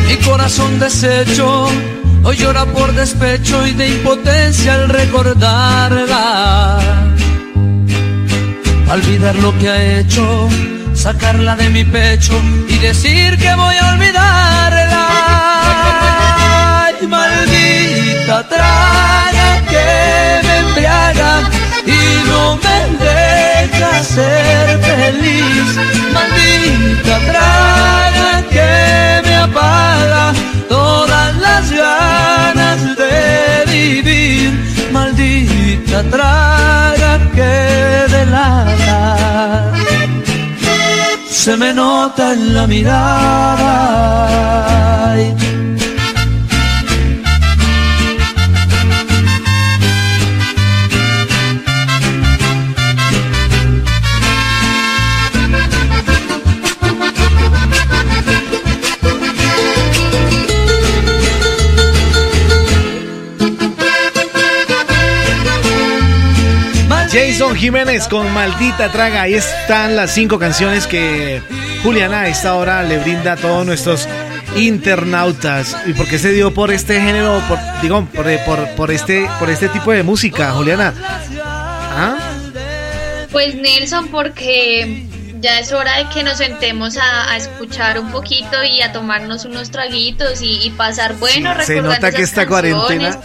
Mi 0.07 0.15
corazón 0.27 0.79
deshecho 0.79 1.69
hoy 2.23 2.37
llora 2.37 2.65
por 2.65 2.91
despecho 2.93 3.67
y 3.67 3.73
de 3.73 3.87
impotencia 3.89 4.73
al 4.73 4.89
recordarla. 4.89 6.79
Olvidar 8.89 9.35
lo 9.35 9.57
que 9.59 9.69
ha 9.69 9.99
hecho, 9.99 10.49
sacarla 11.05 11.55
de 11.55 11.69
mi 11.69 11.83
pecho 11.83 12.33
y 12.67 12.79
decir 12.79 13.37
que 13.37 13.53
voy 13.53 13.75
a 13.79 13.93
olvidarla. 13.93 15.05
maldita 17.07 18.37
traga 18.53 19.49
que 19.71 19.87
me 20.45 20.55
embriaga 20.63 21.33
y 21.85 22.01
no 22.29 22.43
me 22.65 22.77
deja 23.05 23.91
ser 24.15 24.79
feliz, 24.89 25.67
maldita 26.15 27.15
traga 27.29 28.31
que 28.55 28.71
me 29.25 29.35
apaga 29.47 30.33
todas 30.67 31.35
las 31.45 31.71
ganas 31.83 32.79
de 32.97 33.71
vivir, 33.71 34.49
maldita 34.91 36.01
traga 36.09 36.54
se 41.45 41.55
me 41.57 41.71
nota 41.75 42.33
en 42.33 42.55
la 42.55 42.65
mirada. 42.65 44.25
Jiménez 67.65 68.07
con 68.07 68.31
Maldita 68.31 68.91
Traga. 68.91 69.23
Ahí 69.23 69.33
están 69.33 69.95
las 69.95 70.11
cinco 70.11 70.37
canciones 70.37 70.85
que 70.85 71.41
Juliana 71.81 72.19
a 72.21 72.27
esta 72.27 72.53
hora 72.53 72.83
le 72.83 72.99
brinda 72.99 73.31
a 73.31 73.37
todos 73.37 73.65
nuestros 73.65 74.07
internautas. 74.55 75.75
¿Y 75.87 75.93
por 75.93 76.07
qué 76.07 76.19
se 76.19 76.31
dio 76.31 76.53
por 76.53 76.69
este 76.69 77.01
género? 77.01 77.41
Por, 77.47 77.57
digo, 77.81 78.07
por, 78.75 78.91
este, 78.91 79.27
por 79.39 79.49
este 79.49 79.67
tipo 79.69 79.91
de 79.91 80.03
música, 80.03 80.51
Juliana. 80.51 80.93
¿Ah? 81.41 82.17
Pues 83.31 83.55
Nelson, 83.55 84.09
porque 84.09 85.07
ya 85.39 85.57
es 85.57 85.71
hora 85.71 85.97
de 85.97 86.09
que 86.09 86.21
nos 86.21 86.37
sentemos 86.37 86.97
a, 86.97 87.35
escuchar 87.35 87.99
un 87.99 88.11
poquito 88.11 88.63
y 88.63 88.83
a 88.83 88.91
tomarnos 88.91 89.43
unos 89.43 89.71
traguitos 89.71 90.39
y, 90.43 90.71
pasar 90.77 91.15
bueno. 91.15 91.51
se 91.63 91.81
nota 91.81 92.11
que 92.11 92.21
esta 92.21 92.45
cuarentena. 92.45 93.17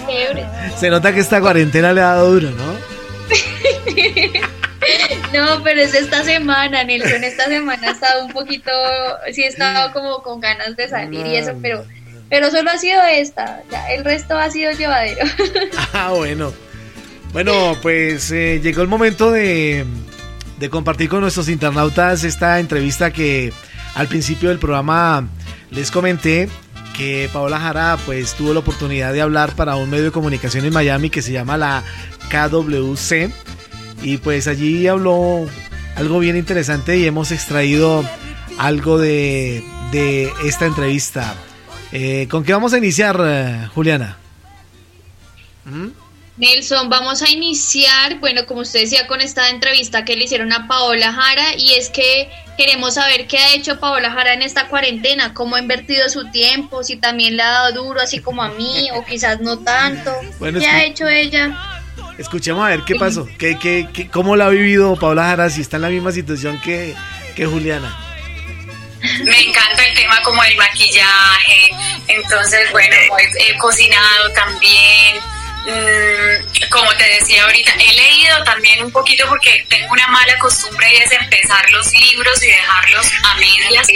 Se 0.78 0.88
nota 0.88 1.12
que 1.12 1.20
esta 1.20 1.42
cuarentena 1.42 1.92
le 1.92 2.00
ha 2.00 2.14
dado 2.14 2.32
duro, 2.32 2.50
¿no? 2.52 2.79
No, 5.32 5.62
pero 5.62 5.80
es 5.82 5.94
esta 5.94 6.24
semana, 6.24 6.82
Nelson. 6.84 7.22
Esta 7.22 7.44
semana 7.46 7.88
ha 7.88 7.90
estado 7.92 8.24
un 8.24 8.32
poquito, 8.32 8.70
sí 9.32 9.42
he 9.42 9.46
estado 9.46 9.92
como 9.92 10.22
con 10.22 10.40
ganas 10.40 10.74
de 10.76 10.88
salir 10.88 11.26
y 11.26 11.36
eso, 11.36 11.52
pero, 11.60 11.84
pero 12.28 12.50
solo 12.50 12.70
ha 12.70 12.78
sido 12.78 13.00
esta. 13.02 13.62
Ya, 13.70 13.92
el 13.92 14.04
resto 14.04 14.38
ha 14.38 14.50
sido 14.50 14.72
llevadero. 14.72 15.26
Ah, 15.92 16.12
bueno. 16.16 16.52
Bueno, 17.32 17.76
pues 17.82 18.30
eh, 18.32 18.60
llegó 18.62 18.82
el 18.82 18.88
momento 18.88 19.30
de, 19.30 19.84
de 20.58 20.70
compartir 20.70 21.08
con 21.08 21.20
nuestros 21.20 21.48
internautas 21.48 22.24
esta 22.24 22.58
entrevista 22.58 23.12
que 23.12 23.52
al 23.94 24.08
principio 24.08 24.48
del 24.48 24.58
programa 24.58 25.28
les 25.70 25.90
comenté 25.90 26.48
que 26.96 27.30
Paola 27.32 27.60
Jara 27.60 27.98
pues 28.04 28.34
tuvo 28.34 28.52
la 28.52 28.60
oportunidad 28.60 29.12
de 29.12 29.20
hablar 29.20 29.54
para 29.54 29.76
un 29.76 29.88
medio 29.88 30.04
de 30.04 30.10
comunicación 30.10 30.64
en 30.64 30.72
Miami 30.72 31.08
que 31.08 31.22
se 31.22 31.32
llama 31.32 31.56
la 31.56 31.84
KWC. 32.30 33.30
Y 34.02 34.18
pues 34.18 34.48
allí 34.48 34.86
habló 34.86 35.46
algo 35.96 36.18
bien 36.18 36.36
interesante 36.36 36.98
y 36.98 37.06
hemos 37.06 37.32
extraído 37.32 38.04
algo 38.58 38.98
de, 38.98 39.62
de 39.92 40.32
esta 40.44 40.66
entrevista. 40.66 41.34
Eh, 41.92 42.28
¿Con 42.30 42.44
qué 42.44 42.52
vamos 42.52 42.72
a 42.72 42.78
iniciar, 42.78 43.20
eh, 43.24 43.68
Juliana? 43.74 44.16
¿Mm? 45.64 45.88
Nelson, 46.36 46.88
vamos 46.88 47.20
a 47.20 47.28
iniciar, 47.28 48.18
bueno, 48.18 48.46
como 48.46 48.62
usted 48.62 48.80
decía, 48.80 49.06
con 49.06 49.20
esta 49.20 49.50
entrevista 49.50 50.06
que 50.06 50.16
le 50.16 50.24
hicieron 50.24 50.52
a 50.54 50.66
Paola 50.66 51.12
Jara 51.12 51.54
y 51.54 51.74
es 51.74 51.90
que 51.90 52.30
queremos 52.56 52.94
saber 52.94 53.26
qué 53.26 53.36
ha 53.36 53.54
hecho 53.54 53.78
Paola 53.78 54.10
Jara 54.10 54.32
en 54.32 54.40
esta 54.40 54.68
cuarentena, 54.68 55.34
cómo 55.34 55.56
ha 55.56 55.60
invertido 55.60 56.08
su 56.08 56.30
tiempo, 56.30 56.82
si 56.82 56.96
también 56.96 57.36
le 57.36 57.42
ha 57.42 57.50
dado 57.50 57.84
duro 57.84 58.00
así 58.00 58.20
como 58.20 58.42
a 58.42 58.48
mí 58.52 58.88
o 58.94 59.04
quizás 59.04 59.40
no 59.40 59.58
tanto. 59.58 60.12
¿Qué 60.40 60.66
ha 60.66 60.84
hecho 60.84 61.06
ella? 61.08 61.69
Escuchemos 62.20 62.62
a 62.66 62.68
ver 62.68 62.82
qué 62.86 62.96
pasó, 62.96 63.26
¿Qué, 63.38 63.58
qué, 63.58 63.88
qué, 63.94 64.10
cómo 64.10 64.36
la 64.36 64.44
ha 64.44 64.48
vivido 64.50 64.94
Paula 64.94 65.22
Jara, 65.22 65.48
si 65.48 65.62
está 65.62 65.76
en 65.76 65.82
la 65.82 65.88
misma 65.88 66.12
situación 66.12 66.60
que, 66.60 66.94
que 67.34 67.46
Juliana. 67.46 67.96
Me 69.24 69.40
encanta 69.40 69.86
el 69.86 69.94
tema 69.94 70.20
como 70.22 70.44
el 70.44 70.54
maquillaje, 70.54 71.70
entonces 72.08 72.70
bueno, 72.72 72.94
he, 73.38 73.56
cocinado 73.56 74.32
también, 74.34 75.16
mm, 75.64 76.68
como 76.70 76.92
te 76.96 77.04
decía 77.04 77.42
ahorita, 77.44 77.72
he 77.72 77.94
leído 77.94 78.44
también 78.44 78.84
un 78.84 78.92
poquito 78.92 79.26
porque 79.26 79.64
tengo 79.70 79.90
una 79.90 80.06
mala 80.08 80.38
costumbre 80.40 80.86
y 80.92 80.96
es 80.98 81.12
empezar 81.12 81.70
los 81.70 81.90
libros 81.90 82.42
y 82.42 82.48
dejarlos 82.48 83.10
a 83.24 83.34
medias. 83.36 83.88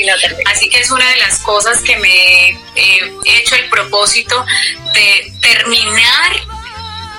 Así 0.46 0.70
que 0.70 0.80
es 0.80 0.90
una 0.90 1.06
de 1.10 1.16
las 1.16 1.40
cosas 1.40 1.78
que 1.82 1.94
me 1.98 2.48
he 2.74 3.12
hecho 3.26 3.54
el 3.56 3.68
propósito 3.68 4.46
de 4.94 5.30
terminar 5.42 6.53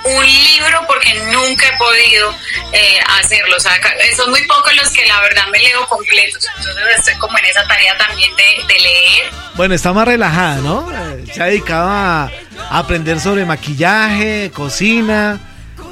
un 0.05 0.25
libro 0.25 0.81
porque 0.87 1.13
nunca 1.31 1.67
he 1.67 1.77
podido 1.77 2.31
eh, 2.71 2.99
hacerlo. 3.19 3.55
O 3.57 3.59
sea, 3.59 3.73
son 4.15 4.29
muy 4.29 4.41
pocos 4.43 4.75
los 4.75 4.89
que 4.91 5.05
la 5.05 5.19
verdad 5.21 5.47
me 5.51 5.59
leo 5.59 5.85
completos. 5.87 6.45
Entonces 6.57 6.83
estoy 6.97 7.15
como 7.15 7.37
en 7.37 7.45
esa 7.45 7.67
tarea 7.67 7.97
también 7.97 8.31
de, 8.35 8.73
leer. 8.75 9.31
Bueno, 9.55 9.73
está 9.73 9.93
más 9.93 10.07
relajada, 10.07 10.57
¿no? 10.57 10.91
Eh, 10.91 11.25
se 11.33 11.41
ha 11.41 11.45
dedicado 11.45 11.89
a, 11.89 12.31
aprender 12.69 13.19
sobre 13.19 13.45
maquillaje, 13.45 14.51
cocina. 14.53 15.39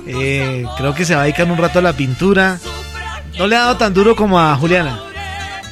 Eh, 0.05 0.65
creo 0.77 0.93
que 0.93 1.05
se 1.05 1.15
va 1.15 1.21
a 1.21 1.23
dedicar 1.23 1.47
un 1.47 1.57
rato 1.57 1.79
a 1.79 1.81
la 1.81 1.93
pintura. 1.93 2.59
¿No 3.37 3.47
le 3.47 3.55
ha 3.55 3.59
dado 3.59 3.77
tan 3.77 3.93
duro 3.93 4.15
como 4.15 4.39
a 4.39 4.55
Juliana? 4.55 5.01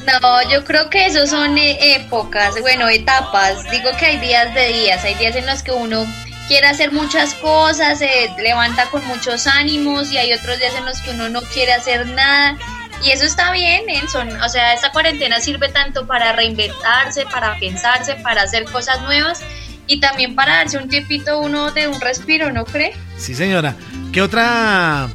No, 0.05 0.49
yo 0.49 0.63
creo 0.63 0.89
que 0.89 1.05
eso 1.05 1.27
son 1.27 1.55
épocas, 1.57 2.59
bueno, 2.61 2.89
etapas. 2.89 3.69
Digo 3.69 3.89
que 3.99 4.05
hay 4.07 4.17
días 4.17 4.51
de 4.55 4.67
días, 4.67 5.03
hay 5.03 5.13
días 5.15 5.35
en 5.35 5.45
los 5.45 5.61
que 5.61 5.71
uno 5.71 6.07
quiere 6.51 6.67
hacer 6.67 6.91
muchas 6.91 7.33
cosas, 7.35 7.99
se 7.99 8.27
levanta 8.43 8.89
con 8.89 9.07
muchos 9.07 9.47
ánimos 9.47 10.11
y 10.11 10.17
hay 10.17 10.33
otros 10.33 10.59
días 10.59 10.73
en 10.75 10.83
los 10.83 10.99
que 10.99 11.11
uno 11.11 11.29
no 11.29 11.41
quiere 11.43 11.71
hacer 11.71 12.05
nada. 12.07 12.57
Y 13.01 13.11
eso 13.11 13.23
está 13.23 13.53
bien, 13.53 13.85
Nelson. 13.85 14.29
O 14.41 14.49
sea, 14.49 14.73
esta 14.73 14.91
cuarentena 14.91 15.39
sirve 15.39 15.69
tanto 15.69 16.05
para 16.05 16.33
reinventarse, 16.33 17.23
para 17.31 17.57
pensarse, 17.57 18.15
para 18.15 18.41
hacer 18.41 18.65
cosas 18.65 19.01
nuevas 19.03 19.39
y 19.87 20.01
también 20.01 20.35
para 20.35 20.55
darse 20.55 20.77
un 20.77 20.89
tiempito 20.89 21.39
uno 21.39 21.71
de 21.71 21.87
un 21.87 22.01
respiro, 22.01 22.51
¿no 22.51 22.65
cree? 22.65 22.91
Sí, 23.17 23.33
señora. 23.33 23.77
¿Qué 24.11 24.21
otra 24.21 25.07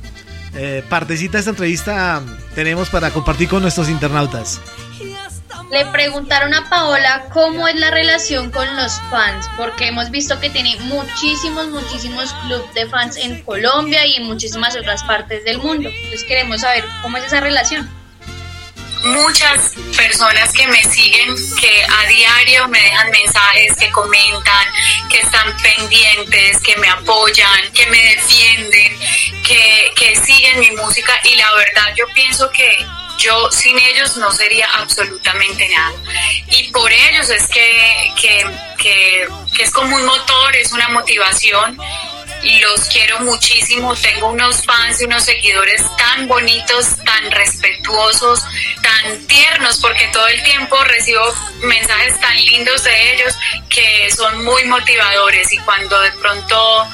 eh, 0.54 0.82
partecita 0.88 1.32
de 1.32 1.40
esta 1.40 1.50
entrevista 1.50 2.22
tenemos 2.54 2.88
para 2.88 3.10
compartir 3.10 3.50
con 3.50 3.60
nuestros 3.60 3.90
internautas? 3.90 4.58
Le 5.70 5.84
preguntaron 5.86 6.54
a 6.54 6.68
Paola 6.68 7.26
cómo 7.32 7.66
es 7.66 7.74
la 7.76 7.90
relación 7.90 8.50
con 8.50 8.76
los 8.76 9.00
fans, 9.10 9.46
porque 9.56 9.88
hemos 9.88 10.10
visto 10.10 10.38
que 10.40 10.50
tiene 10.50 10.76
muchísimos, 10.80 11.68
muchísimos 11.68 12.32
clubes 12.46 12.72
de 12.74 12.86
fans 12.88 13.16
en 13.16 13.42
Colombia 13.42 14.06
y 14.06 14.16
en 14.16 14.24
muchísimas 14.24 14.76
otras 14.76 15.02
partes 15.04 15.44
del 15.44 15.58
mundo. 15.58 15.88
Entonces 15.88 16.24
queremos 16.24 16.60
saber 16.60 16.84
cómo 17.02 17.16
es 17.16 17.24
esa 17.24 17.40
relación. 17.40 17.90
Muchas 19.04 19.74
personas 19.96 20.52
que 20.52 20.66
me 20.68 20.82
siguen, 20.82 21.34
que 21.60 21.84
a 21.84 22.08
diario 22.08 22.68
me 22.68 22.80
dejan 22.80 23.10
mensajes, 23.10 23.76
que 23.76 23.90
comentan, 23.90 24.66
que 25.10 25.20
están 25.20 25.54
pendientes, 25.58 26.60
que 26.60 26.76
me 26.76 26.88
apoyan, 26.88 27.72
que 27.72 27.86
me 27.86 28.02
defienden, 28.02 28.98
que, 29.46 29.92
que 29.96 30.16
siguen 30.16 30.60
mi 30.60 30.70
música 30.72 31.12
y 31.24 31.36
la 31.36 31.52
verdad 31.54 31.94
yo 31.96 32.06
pienso 32.14 32.50
que 32.50 32.86
yo 33.18 33.50
sin 33.50 33.78
ellos 33.78 34.16
no 34.16 34.30
sería 34.32 34.68
absolutamente 34.74 35.68
nada. 35.68 35.94
Y 36.50 36.70
por 36.70 36.90
ellos 36.92 37.28
es 37.30 37.46
que, 37.48 38.12
que, 38.78 39.28
es 39.58 39.70
como 39.70 39.96
un 39.96 40.04
motor, 40.04 40.56
es 40.56 40.72
una 40.72 40.88
motivación 40.88 41.78
los 42.60 42.84
quiero 42.88 43.18
muchísimo, 43.20 43.94
tengo 43.96 44.28
unos 44.28 44.64
fans 44.64 45.00
y 45.00 45.04
unos 45.04 45.24
seguidores 45.24 45.82
tan 45.96 46.28
bonitos, 46.28 46.96
tan 47.04 47.30
respetuosos, 47.30 48.40
tan 48.82 49.26
tiernos, 49.26 49.78
porque 49.80 50.06
todo 50.12 50.26
el 50.28 50.42
tiempo 50.42 50.76
recibo 50.84 51.34
mensajes 51.62 52.20
tan 52.20 52.36
lindos 52.36 52.84
de 52.84 53.14
ellos 53.14 53.34
que 53.68 54.10
son 54.14 54.44
muy 54.44 54.64
motivadores 54.64 55.52
y 55.52 55.58
cuando 55.58 56.00
de 56.00 56.12
pronto 56.12 56.86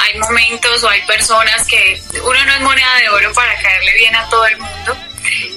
hay 0.00 0.18
momentos 0.18 0.82
o 0.84 0.88
hay 0.88 1.02
personas 1.02 1.66
que 1.66 2.02
uno 2.22 2.44
no 2.44 2.52
es 2.54 2.60
moneda 2.60 2.94
de 3.00 3.08
oro 3.08 3.32
para 3.32 3.54
caerle 3.60 3.94
bien 3.94 4.14
a 4.14 4.28
todo 4.28 4.46
el 4.46 4.58
mundo 4.58 4.96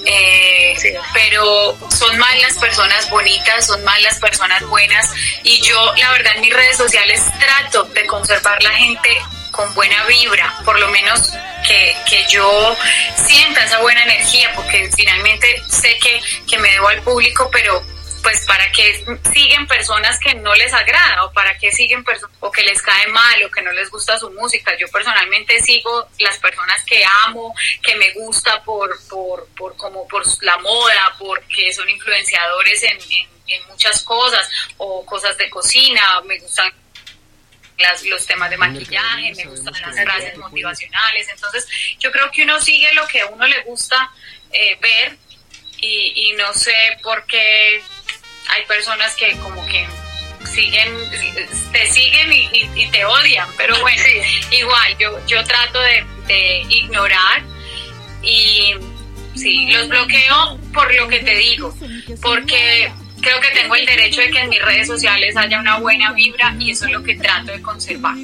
eh, 0.06 0.76
pero 1.12 1.76
son 1.90 2.16
más 2.18 2.40
las 2.40 2.54
personas 2.54 3.10
bonitas, 3.10 3.66
son 3.66 3.82
más 3.84 4.00
las 4.02 4.18
personas 4.18 4.62
buenas 4.68 5.10
y 5.42 5.60
yo 5.60 5.94
la 5.96 6.12
verdad 6.12 6.32
en 6.36 6.42
mis 6.42 6.54
redes 6.54 6.76
sociales 6.76 7.22
trato 7.38 7.84
de 7.84 8.06
conservar 8.06 8.62
la 8.62 8.70
gente 8.70 9.10
con 9.50 9.74
buena 9.74 10.04
vibra, 10.04 10.54
por 10.64 10.78
lo 10.78 10.88
menos 10.88 11.32
que, 11.66 11.96
que 12.08 12.24
yo 12.28 12.76
sienta 13.26 13.64
esa 13.64 13.78
buena 13.80 14.02
energía, 14.04 14.52
porque 14.54 14.90
finalmente 14.94 15.62
sé 15.68 15.98
que, 15.98 16.20
que 16.46 16.58
me 16.58 16.70
debo 16.70 16.88
al 16.88 17.02
público, 17.02 17.48
pero 17.50 17.82
pues 18.26 18.44
para 18.44 18.68
qué 18.72 19.04
siguen 19.32 19.68
personas 19.68 20.18
que 20.18 20.34
no 20.34 20.52
les 20.56 20.74
agrada 20.74 21.26
o 21.26 21.32
para 21.32 21.56
qué 21.58 21.70
siguen 21.70 22.04
o 22.40 22.50
que 22.50 22.64
les 22.64 22.82
cae 22.82 23.06
mal 23.06 23.44
o 23.44 23.50
que 23.52 23.62
no 23.62 23.70
les 23.70 23.88
gusta 23.88 24.18
su 24.18 24.28
música. 24.32 24.76
Yo 24.76 24.88
personalmente 24.88 25.60
sigo 25.60 26.08
las 26.18 26.36
personas 26.38 26.82
que 26.86 27.04
amo, 27.24 27.54
que 27.80 27.94
me 27.94 28.10
gusta 28.14 28.64
por, 28.64 28.90
por, 29.08 29.46
por 29.50 29.76
como 29.76 30.08
por 30.08 30.24
la 30.42 30.58
moda, 30.58 31.14
porque 31.20 31.72
son 31.72 31.88
influenciadores 31.88 32.82
en, 32.82 32.98
en 33.46 33.66
muchas 33.68 34.02
cosas 34.02 34.50
o 34.78 35.06
cosas 35.06 35.38
de 35.38 35.48
cocina, 35.48 36.20
me 36.22 36.36
gustan 36.40 36.74
las, 37.78 38.02
los 38.06 38.26
temas 38.26 38.50
de 38.50 38.56
maquillaje, 38.56 39.34
me 39.36 39.44
gustan 39.44 39.72
las 39.80 40.02
frases 40.02 40.36
motivacionales. 40.36 41.28
Entonces, 41.28 41.64
yo 42.00 42.10
creo 42.10 42.28
que 42.32 42.42
uno 42.42 42.60
sigue 42.60 42.92
lo 42.94 43.06
que 43.06 43.20
a 43.20 43.26
uno 43.26 43.46
le 43.46 43.62
gusta 43.62 44.10
eh, 44.50 44.76
ver 44.80 45.16
y, 45.78 46.30
y 46.30 46.32
no 46.32 46.52
sé 46.54 46.74
por 47.04 47.24
qué 47.26 47.84
hay 48.48 48.64
personas 48.66 49.14
que 49.16 49.36
como 49.38 49.64
que 49.66 49.86
siguen, 50.46 50.92
te 51.72 51.86
siguen 51.92 52.32
y, 52.32 52.88
te 52.90 53.04
odian, 53.04 53.48
pero 53.56 53.78
bueno, 53.80 54.02
igual 54.50 54.96
yo, 54.98 55.26
yo 55.26 55.44
trato 55.44 55.80
de, 55.80 56.04
de 56.26 56.62
ignorar 56.68 57.42
y 58.22 58.74
sí, 59.34 59.68
los 59.70 59.88
bloqueo 59.88 60.58
por 60.72 60.94
lo 60.94 61.08
que 61.08 61.20
te 61.20 61.34
digo, 61.36 61.74
porque 62.22 62.90
creo 63.20 63.40
que 63.40 63.48
tengo 63.60 63.74
el 63.74 63.86
derecho 63.86 64.20
de 64.20 64.30
que 64.30 64.38
en 64.38 64.48
mis 64.48 64.62
redes 64.62 64.86
sociales 64.86 65.36
haya 65.36 65.60
una 65.60 65.78
buena 65.78 66.12
vibra 66.12 66.54
y 66.58 66.70
eso 66.70 66.86
es 66.86 66.92
lo 66.92 67.02
que 67.02 67.16
trato 67.16 67.52
de 67.52 67.60
conservar. 67.62 68.14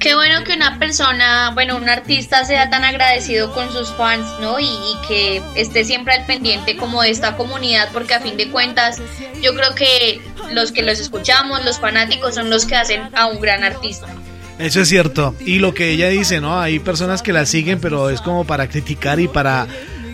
Qué 0.00 0.14
bueno 0.14 0.44
que 0.44 0.54
una 0.54 0.78
persona, 0.78 1.50
bueno, 1.52 1.76
un 1.76 1.86
artista 1.86 2.42
sea 2.46 2.70
tan 2.70 2.84
agradecido 2.84 3.52
con 3.52 3.70
sus 3.70 3.92
fans, 3.92 4.26
¿no? 4.40 4.58
Y, 4.58 4.66
que 5.06 5.42
esté 5.56 5.84
siempre 5.84 6.14
al 6.14 6.24
pendiente 6.24 6.74
como 6.76 7.02
de 7.02 7.10
esta 7.10 7.36
comunidad, 7.36 7.90
porque 7.92 8.14
a 8.14 8.20
fin 8.20 8.38
de 8.38 8.48
cuentas 8.48 8.98
yo 9.42 9.54
creo 9.54 9.74
que 9.74 10.22
los 10.52 10.72
que 10.72 10.82
los 10.82 11.00
escuchamos, 11.00 11.62
los 11.66 11.78
fanáticos, 11.78 12.34
son 12.34 12.48
los 12.48 12.64
que 12.64 12.76
hacen 12.76 13.10
a 13.14 13.26
un 13.26 13.40
gran 13.40 13.62
artista. 13.62 14.06
Eso 14.58 14.80
es 14.80 14.88
cierto. 14.88 15.34
Y 15.40 15.58
lo 15.58 15.74
que 15.74 15.90
ella 15.90 16.08
dice, 16.08 16.40
¿no? 16.40 16.58
Hay 16.58 16.78
personas 16.78 17.20
que 17.20 17.34
la 17.34 17.44
siguen, 17.44 17.78
pero 17.78 18.08
es 18.08 18.22
como 18.22 18.46
para 18.46 18.68
criticar 18.68 19.20
y 19.20 19.28
para 19.28 19.66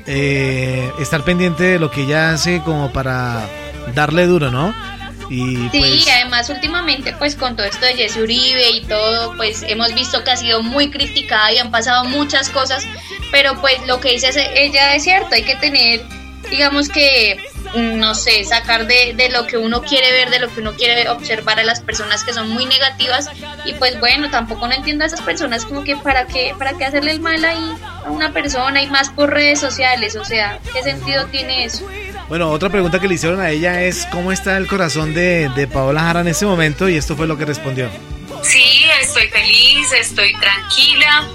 eh, 0.06 0.90
estar 0.98 1.22
pendiente 1.22 1.62
de 1.62 1.78
lo 1.78 1.92
que 1.92 2.02
ella 2.02 2.32
hace 2.32 2.60
como 2.62 2.92
para 2.92 3.48
darle 3.94 4.26
duro, 4.26 4.50
¿no? 4.50 4.74
Y 5.28 5.68
sí, 5.70 5.78
pues, 5.78 6.08
además 6.08 6.48
últimamente 6.50 7.12
pues 7.18 7.34
con 7.34 7.56
todo 7.56 7.66
esto 7.66 7.84
de 7.84 7.94
Jesse 7.94 8.16
Uribe 8.16 8.70
y 8.70 8.80
todo, 8.82 9.36
pues 9.36 9.62
hemos 9.62 9.94
visto 9.94 10.22
que 10.22 10.30
ha 10.30 10.36
sido 10.36 10.62
muy 10.62 10.90
criticada 10.90 11.52
y 11.52 11.58
han 11.58 11.70
pasado 11.70 12.04
muchas 12.04 12.48
cosas, 12.50 12.84
pero 13.30 13.60
pues 13.60 13.74
lo 13.86 14.00
que 14.00 14.10
dice 14.10 14.28
ella 14.54 14.94
es 14.94 15.02
cierto, 15.02 15.34
hay 15.34 15.42
que 15.42 15.56
tener, 15.56 16.02
digamos 16.50 16.88
que 16.88 17.38
no 17.74 18.14
sé, 18.14 18.44
sacar 18.44 18.86
de, 18.86 19.14
de, 19.14 19.28
lo 19.28 19.46
que 19.46 19.58
uno 19.58 19.82
quiere 19.82 20.10
ver, 20.12 20.30
de 20.30 20.38
lo 20.38 20.48
que 20.48 20.60
uno 20.60 20.74
quiere 20.74 21.08
observar 21.08 21.58
a 21.58 21.64
las 21.64 21.80
personas 21.80 22.24
que 22.24 22.32
son 22.32 22.48
muy 22.50 22.64
negativas 22.64 23.28
y 23.64 23.74
pues 23.74 23.98
bueno, 24.00 24.30
tampoco 24.30 24.66
no 24.66 24.74
entiendo 24.74 25.04
a 25.04 25.08
esas 25.08 25.20
personas 25.20 25.64
como 25.64 25.84
que 25.84 25.96
para 25.96 26.26
qué, 26.26 26.54
para 26.58 26.74
qué 26.74 26.84
hacerle 26.84 27.10
el 27.12 27.20
mal 27.20 27.44
ahí 27.44 27.76
a 28.04 28.10
una 28.10 28.32
persona 28.32 28.82
y 28.82 28.86
más 28.86 29.10
por 29.10 29.30
redes 29.30 29.60
sociales, 29.60 30.16
o 30.16 30.24
sea, 30.24 30.58
¿qué 30.72 30.82
sentido 30.82 31.26
tiene 31.26 31.64
eso? 31.64 31.86
Bueno, 32.28 32.50
otra 32.50 32.70
pregunta 32.70 32.98
que 32.98 33.06
le 33.06 33.14
hicieron 33.14 33.40
a 33.40 33.50
ella 33.50 33.82
es 33.82 34.06
cómo 34.10 34.32
está 34.32 34.56
el 34.56 34.66
corazón 34.66 35.14
de, 35.14 35.48
de 35.54 35.68
Paola 35.68 36.00
Jara 36.00 36.20
en 36.20 36.28
ese 36.28 36.44
momento 36.44 36.88
y 36.88 36.96
esto 36.96 37.14
fue 37.14 37.26
lo 37.26 37.38
que 37.38 37.44
respondió. 37.44 37.88
Sí, 38.42 38.84
estoy 39.00 39.28
feliz, 39.28 39.92
estoy 39.92 40.32
tranquila, 40.34 41.28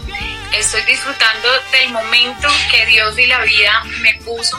estoy 0.57 0.81
disfrutando 0.83 1.47
del 1.71 1.91
momento 1.91 2.47
que 2.69 2.85
Dios 2.87 3.17
y 3.17 3.25
la 3.27 3.41
vida 3.43 3.83
me 4.01 4.15
puso 4.25 4.57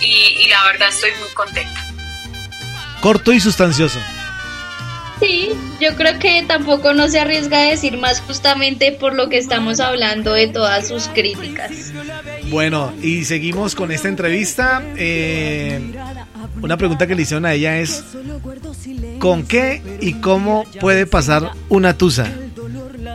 y, 0.00 0.46
la 0.48 0.64
verdad 0.64 0.88
estoy 0.88 1.10
muy 1.20 1.28
contenta. 1.34 1.84
Corto 3.00 3.32
y 3.32 3.40
sustancioso. 3.40 3.98
Sí, 5.20 5.50
yo 5.80 5.96
creo 5.96 6.18
que 6.18 6.44
tampoco 6.46 6.94
no 6.94 7.08
se 7.08 7.18
arriesga 7.18 7.60
a 7.60 7.64
decir 7.64 7.98
más 7.98 8.20
justamente 8.20 8.92
por 8.92 9.14
lo 9.14 9.28
que 9.28 9.38
estamos 9.38 9.80
hablando 9.80 10.32
de 10.32 10.46
todas 10.48 10.88
sus 10.88 11.08
críticas. 11.08 11.92
Bueno, 12.50 12.92
y 13.02 13.24
seguimos 13.24 13.74
con 13.74 13.90
esta 13.90 14.08
entrevista. 14.08 14.82
Eh, 14.96 15.80
una 16.62 16.76
pregunta 16.76 17.06
que 17.06 17.14
le 17.14 17.22
hicieron 17.22 17.46
a 17.46 17.54
ella 17.54 17.78
es, 17.78 18.04
¿con 19.18 19.44
qué 19.44 19.82
y 20.00 20.14
cómo 20.14 20.64
puede 20.80 21.06
pasar 21.06 21.52
una 21.68 21.96
tusa? 21.96 22.32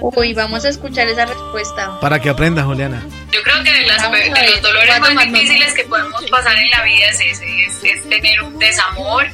Uy, 0.06 0.34
vamos 0.34 0.66
a 0.66 0.70
escuchar 0.70 1.08
esa 1.08 1.26
respuesta. 1.26 1.97
Para 2.01 2.20
que 2.20 2.30
aprenda, 2.30 2.62
Juliana. 2.64 3.01
Yo 3.32 3.41
creo 3.41 3.64
que 3.64 3.72
de, 3.72 3.88
los 3.88 4.62
dolores 4.62 4.99
más 4.99 5.32
difíciles 5.32 5.74
que 5.74 5.86
podemos 5.86 6.22
pasar 6.30 6.58
en 6.58 6.70
la 6.72 6.84
vida 6.84 7.08
es 7.08 7.22
ese, 7.22 7.89
es, 7.89 8.10
tener 8.10 8.41
un 8.41 8.60
desamor, 8.60 9.26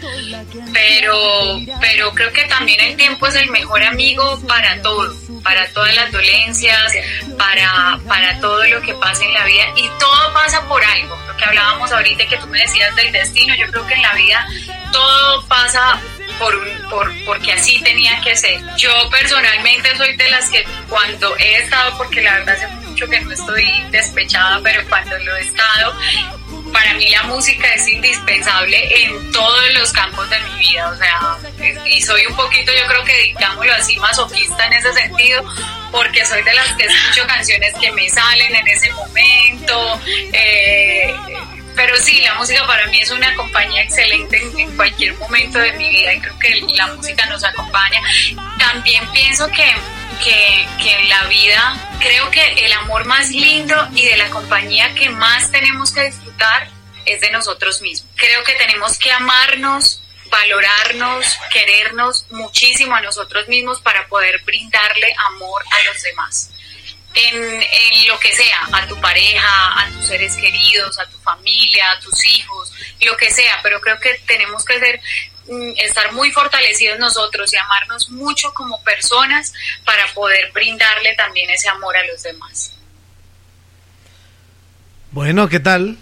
pero, 0.72 1.60
pero 1.82 2.12
creo 2.14 2.32
que 2.32 2.44
también 2.44 2.80
el 2.82 2.96
tiempo 2.96 3.26
es 3.26 3.36
el 3.36 3.50
mejor 3.50 3.82
amigo 3.82 4.40
para 4.48 4.80
todo, 4.84 5.12
para 5.44 5.68
todas 5.74 5.96
las 5.96 6.12
dolencias, 6.12 6.94
para, 7.36 8.00
para 8.08 8.40
todo 8.40 8.64
lo 8.66 8.80
que 8.82 8.94
pasa 8.94 9.26
en 9.26 9.34
la 9.34 9.46
vida 9.46 9.64
y 9.76 9.90
todo 10.00 10.34
pasa 10.34 10.62
por 10.68 10.84
algo. 10.84 11.18
Lo 11.28 11.36
que 11.36 11.46
hablábamos 11.46 11.92
ahorita 11.92 12.28
que 12.28 12.38
tú 12.38 12.46
me 12.46 12.60
decías 12.60 12.96
del 12.96 13.12
destino, 13.12 13.56
yo 13.56 13.66
creo 13.72 13.88
que 13.88 13.96
en 13.96 14.04
la 14.04 14.14
vida 14.14 14.48
todo 14.92 15.48
pasa 15.48 16.00
por 16.40 16.56
un, 16.56 16.90
por, 16.90 17.26
porque 17.26 17.52
así 17.54 17.80
tenía 17.82 18.20
que 18.22 18.36
ser. 18.36 18.60
Yo 18.78 18.92
personalmente 19.12 19.96
soy 19.98 20.16
de 20.16 20.30
las 20.30 20.50
que 20.50 20.66
cuando 20.88 21.38
he 21.38 21.58
estado, 21.58 21.98
porque 21.98 22.22
la 22.22 22.40
verdad 22.40 22.56
hace 22.56 22.68
mucho 22.68 23.08
que 23.08 23.20
no 23.20 23.32
estoy 23.32 23.84
despechada, 23.92 24.60
pero 24.64 24.82
cuando 24.90 25.18
lo 25.20 25.36
he 25.36 25.42
estado, 25.42 25.94
para 26.72 26.94
mí 26.96 27.10
la 27.10 27.24
música 27.24 27.68
es 27.74 27.88
indispensable 27.88 29.04
en 29.04 29.32
todos 29.32 29.74
los 29.74 29.92
campos 29.92 30.30
de 30.30 30.40
mi 30.40 30.60
vida, 30.60 30.90
o 30.90 30.98
sea, 30.98 31.38
y 31.86 32.02
soy 32.02 32.26
un 32.26 32.36
poquito, 32.36 32.72
yo 32.74 32.86
creo 32.88 33.04
que 33.04 33.22
digámoslo 33.24 33.74
así, 33.74 33.98
masoquista 33.98 34.66
en 34.66 34.74
ese 34.74 34.94
sentido, 34.94 35.44
porque 35.92 36.26
soy 36.26 36.42
de 36.44 36.54
las 36.54 36.72
que 36.76 36.86
escucho 36.86 37.26
canciones 37.28 37.74
que 37.80 37.92
me 37.92 38.10
salen 38.10 38.56
en 38.56 38.68
ese 38.68 38.92
momento, 38.94 40.02
eh, 40.34 41.14
pero 41.80 41.96
sí, 41.96 42.20
la 42.20 42.34
música 42.34 42.68
para 42.68 42.86
mí 42.88 43.00
es 43.00 43.10
una 43.10 43.34
compañía 43.36 43.84
excelente 43.84 44.38
en, 44.58 44.76
cualquier 44.76 45.14
momento 45.14 45.60
de 45.60 45.72
mi 45.72 45.90
vida 45.90 46.14
y 46.14 46.20
creo 46.20 46.38
que 46.38 46.62
la 46.76 46.88
música 46.88 47.26
nos 47.28 47.42
acompaña. 47.42 48.02
También 48.58 49.10
pienso 49.14 49.48
que, 49.48 49.74
que, 50.22 50.68
que 50.78 50.94
en 51.00 51.08
la 51.08 51.24
vida 51.28 51.90
creo 52.02 52.30
que 52.32 52.66
el 52.66 52.74
amor 52.74 53.06
más 53.06 53.30
lindo 53.30 53.76
y 53.96 54.06
de 54.06 54.18
la 54.18 54.30
compañía 54.30 54.94
que 54.94 55.10
más 55.10 55.52
tenemos 55.52 55.94
que 55.94 56.04
disfrutar 56.04 56.68
es 57.06 57.22
de 57.22 57.32
nosotros 57.32 57.82
mismos. 57.82 58.12
Creo 58.18 58.44
que 58.44 58.56
tenemos 58.56 59.00
que 59.00 59.14
amarnos, 59.14 60.02
valorarnos, 60.30 61.26
querernos 61.50 62.26
muchísimo 62.32 62.94
a 62.94 63.00
nosotros 63.00 63.48
mismos 63.48 63.80
para 63.80 64.06
poder 64.10 64.42
brindarle 64.44 65.16
amor 65.30 65.64
a 65.72 65.94
los 65.94 66.04
demás 66.04 66.52
en, 67.14 68.08
lo 68.08 68.20
que 68.20 68.34
sea, 68.34 68.68
a 68.72 68.88
tu 68.88 69.00
pareja, 69.00 69.82
a 69.82 69.90
tus 69.92 70.08
seres 70.08 70.36
queridos, 70.36 70.98
a 71.00 71.06
tu 71.08 71.18
familia, 71.20 71.92
a 71.92 72.00
tus 72.00 72.26
hijos, 72.26 72.72
lo 73.02 73.16
que 73.18 73.32
sea, 73.32 73.60
pero 73.64 73.80
creo 73.82 74.00
que 74.00 74.22
tenemos 74.26 74.64
que 74.66 74.80
ser 74.80 75.02
mm, 75.48 75.74
estar 75.78 76.12
muy 76.14 76.32
fortalecidos 76.32 77.00
nosotros 77.00 77.52
y 77.54 77.58
amarnos 77.58 78.10
mucho 78.10 78.54
como 78.54 78.82
personas 78.84 79.54
para 79.86 80.08
poder 80.14 80.52
brindarle 80.52 81.16
también 81.16 81.50
ese 81.50 81.70
amor 81.70 81.96
a 81.98 82.06
los 82.06 82.24
demás. 82.24 82.74
Bueno, 85.12 85.50
¿qué 85.50 85.60
tal? 85.60 85.98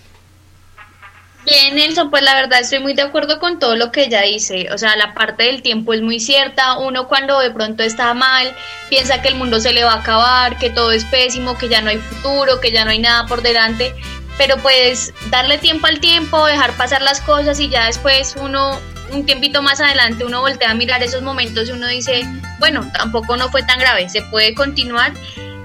Bien, 1.48 1.76
Nelson, 1.76 2.10
pues 2.10 2.24
la 2.24 2.36
verdad 2.36 2.60
estoy 2.60 2.80
muy 2.80 2.94
de 2.94 3.04
acuerdo 3.04 3.40
con 3.40 3.58
todo 3.58 3.78
lo 3.78 3.90
que 3.90 4.04
ella 4.04 4.22
dice. 4.24 4.68
O 4.74 4.78
sea, 4.78 4.98
la 4.98 5.14
parte 5.14 5.44
del 5.44 5.62
tiempo 5.62 5.94
es 5.94 6.02
muy 6.02 6.20
cierta. 6.20 6.78
Uno 6.78 7.08
cuando 7.08 7.40
de 7.40 7.52
pronto 7.52 7.84
está 7.84 8.14
mal, 8.14 8.54
piensa 8.90 9.22
que 9.22 9.30
el 9.30 9.36
mundo 9.36 9.62
se 9.62 9.72
le 9.72 9.86
va 9.86 9.94
a 9.94 10.00
acabar, 10.00 10.60
que 10.60 10.70
todo 10.70 10.92
es 10.92 11.06
pésimo, 11.06 11.58
que 11.58 11.70
ya 11.70 11.80
no 11.80 11.90
hay 11.90 12.00
futuro, 12.00 12.60
que 12.60 12.74
ya 12.74 12.84
no 12.84 12.92
hay 12.92 13.00
nada 13.00 13.28
por 13.28 13.44
delante. 13.44 13.96
Pero 14.38 14.58
pues 14.58 15.14
darle 15.30 15.58
tiempo 15.58 15.88
al 15.88 16.02
tiempo, 16.02 16.46
dejar 16.46 16.74
pasar 16.74 17.02
las 17.02 17.22
cosas 17.22 17.58
y 17.62 17.70
ya 17.70 17.86
después 17.86 18.36
uno, 18.38 18.78
un 19.14 19.26
tiempito 19.26 19.62
más 19.62 19.80
adelante, 19.80 20.26
uno 20.26 20.42
voltea 20.42 20.72
a 20.72 20.76
mirar 20.76 21.02
esos 21.02 21.22
momentos 21.22 21.70
y 21.70 21.72
uno 21.72 21.88
dice, 21.88 22.28
bueno, 22.60 22.86
tampoco 22.92 23.38
no 23.38 23.48
fue 23.50 23.64
tan 23.64 23.80
grave, 23.80 24.10
se 24.10 24.22
puede 24.24 24.54
continuar 24.54 25.14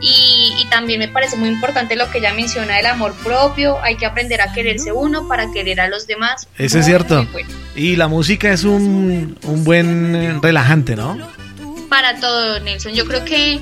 y, 0.03 0.67
también 0.69 0.99
me 0.99 1.09
parece 1.09 1.37
muy 1.37 1.51
importante 1.51 1.97
lo 1.97 2.11
que 2.11 2.19
ella 2.19 2.33
menciona 2.35 2.77
del 2.77 2.87
amor 2.87 3.15
propio, 3.23 3.79
hay 3.83 3.97
que 3.97 4.07
aprender 4.07 4.41
a 4.41 4.53
quererse 4.53 4.91
uno 4.91 5.29
para 5.29 5.53
querer 5.53 5.81
a 5.81 5.89
los 5.89 6.07
demás. 6.07 6.49
Eso 6.59 6.79
es 6.79 6.87
cierto. 6.87 7.27
Y 7.77 7.97
la 7.97 8.09
música 8.09 8.51
es 8.51 8.65
un, 8.65 9.39
un 9.45 9.65
buen 9.65 10.43
relajante, 10.43 10.97
¿no? 10.97 11.19
Para 11.89 12.19
todo, 12.19 12.59
Nelson. 12.61 12.95
Yo 12.95 13.05
creo 13.07 13.25
que 13.25 13.61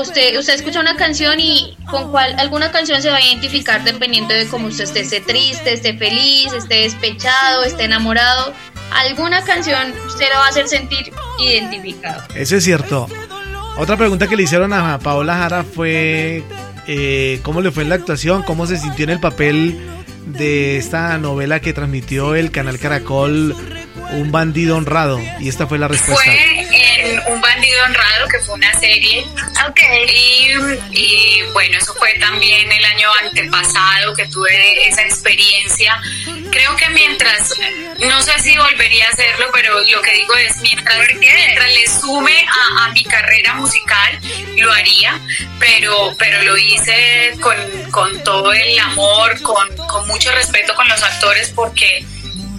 usted, 0.00 0.38
usted 0.38 0.54
escucha 0.54 0.80
una 0.80 0.96
canción 0.96 1.40
y 1.40 1.76
con 1.88 2.10
cuál 2.10 2.38
alguna 2.38 2.70
canción 2.70 3.00
se 3.00 3.08
va 3.08 3.16
a 3.16 3.22
identificar 3.22 3.82
dependiendo 3.84 4.34
de 4.34 4.46
cómo 4.48 4.66
usted 4.66 4.84
esté, 4.84 5.00
esté 5.00 5.20
triste, 5.20 5.72
esté 5.72 5.96
feliz, 5.96 6.52
esté 6.52 6.82
despechado, 6.82 7.62
esté 7.64 7.84
enamorado. 7.84 8.52
Alguna 8.90 9.42
canción 9.44 9.94
usted 10.06 10.26
lo 10.32 10.38
va 10.40 10.46
a 10.46 10.48
hacer 10.48 10.68
sentir 10.68 11.12
identificado. 11.38 12.22
Eso 12.34 12.56
es 12.56 12.64
cierto. 12.64 13.08
Otra 13.76 13.96
pregunta 13.96 14.28
que 14.28 14.36
le 14.36 14.44
hicieron 14.44 14.72
a 14.72 14.98
Paola 14.98 15.36
Jara 15.36 15.64
fue 15.64 16.42
eh, 16.86 17.40
cómo 17.42 17.60
le 17.60 17.70
fue 17.70 17.82
en 17.82 17.88
la 17.88 17.94
actuación, 17.96 18.42
cómo 18.42 18.66
se 18.66 18.76
sintió 18.76 19.04
en 19.04 19.10
el 19.10 19.20
papel 19.20 19.80
de 20.26 20.76
esta 20.76 21.18
novela 21.18 21.60
que 21.60 21.72
transmitió 21.72 22.34
el 22.34 22.50
canal 22.50 22.78
Caracol, 22.78 23.56
Un 24.12 24.30
bandido 24.30 24.76
honrado, 24.76 25.20
y 25.40 25.48
esta 25.48 25.66
fue 25.66 25.78
la 25.78 25.88
respuesta. 25.88 26.22
Fue 26.22 26.60
en 27.00 27.18
Un 27.32 27.40
bandido 27.40 27.82
honrado, 27.84 28.28
que 28.28 28.38
fue 28.40 28.54
una 28.54 28.78
serie. 28.78 29.26
Ok. 29.68 29.80
Y, 30.14 30.98
y 30.98 31.42
bueno, 31.52 31.78
eso 31.78 31.94
fue 31.94 32.12
también 32.20 32.70
el 32.70 32.84
año 32.84 33.08
antepasado 33.24 34.14
que 34.14 34.26
tuve 34.26 34.88
esa 34.88 35.02
experiencia. 35.02 36.00
Creo 36.52 36.76
que 36.76 36.88
mientras, 36.90 37.54
no 37.98 38.22
sé 38.22 38.38
si 38.40 38.56
volvería 38.58 39.06
a 39.06 39.10
hacerlo, 39.10 39.46
pero 39.54 39.80
lo 39.80 40.02
que 40.02 40.12
digo 40.12 40.34
es, 40.36 40.54
mientras, 40.58 40.98
mientras 41.18 41.72
le 41.72 41.86
sume 41.88 42.44
a, 42.46 42.84
a 42.84 42.88
mi 42.90 43.02
carrera 43.04 43.54
musical, 43.54 44.20
lo 44.58 44.70
haría, 44.70 45.18
pero, 45.58 46.14
pero 46.18 46.42
lo 46.42 46.58
hice 46.58 47.32
con, 47.40 47.56
con 47.90 48.22
todo 48.22 48.52
el 48.52 48.78
amor, 48.80 49.40
con, 49.40 49.74
con 49.76 50.06
mucho 50.06 50.30
respeto 50.32 50.74
con 50.74 50.86
los 50.88 51.02
actores, 51.02 51.50
porque 51.54 52.04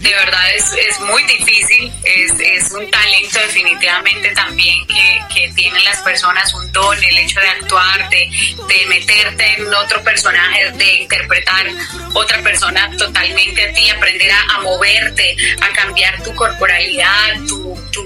de 0.04 0.14
verdad 0.14 0.51
es, 0.56 0.66
es 0.74 0.99
muy 1.01 1.24
difícil, 1.24 1.91
es, 2.04 2.32
es 2.39 2.72
un 2.72 2.89
talento 2.91 3.39
definitivamente 3.39 4.30
también 4.36 4.86
que, 4.86 5.20
que 5.34 5.54
tienen 5.54 5.84
las 5.86 6.01
personas, 6.01 6.54
un 6.54 6.72
don, 6.74 7.01
el 7.04 7.18
hecho 7.20 7.39
de 7.39 7.47
actuar, 7.47 8.10
de, 8.10 8.30
de 8.68 8.86
meterte 8.88 9.45
en 9.58 9.74
otro 9.74 10.04
personaje, 10.04 10.72
de 10.72 10.93
interpretar 10.95 11.66
otra 12.14 12.41
persona 12.43 12.89
totalmente 12.97 13.64
a 13.70 13.74
ti, 13.74 13.89
aprender 13.89 14.30
a, 14.32 14.41
a 14.56 14.60
moverte, 14.62 15.36
a 15.62 15.70
cambiar 15.70 16.22
tu 16.24 16.36
corporalidad, 16.36 17.36
tu, 17.47 17.74
tu, 17.91 18.04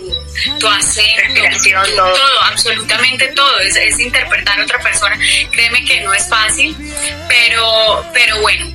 tu 0.59 0.67
acento, 0.67 1.41
tu- 1.83 1.95
todo. 1.95 2.13
todo, 2.13 2.41
absolutamente 2.43 3.27
todo, 3.29 3.59
es, 3.61 3.75
es 3.75 3.99
interpretar 3.99 4.59
a 4.59 4.63
otra 4.63 4.79
persona. 4.79 5.17
Créeme 5.51 5.83
que 5.83 6.01
no 6.01 6.13
es 6.13 6.29
fácil, 6.29 6.75
pero, 7.27 8.05
pero 8.13 8.39
bueno. 8.41 8.65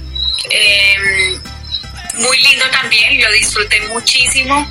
em, 0.50 1.40
muy 2.18 2.38
lindo 2.42 2.64
también, 2.70 3.20
lo 3.20 3.30
disfruté 3.32 3.80
muchísimo 3.88 4.68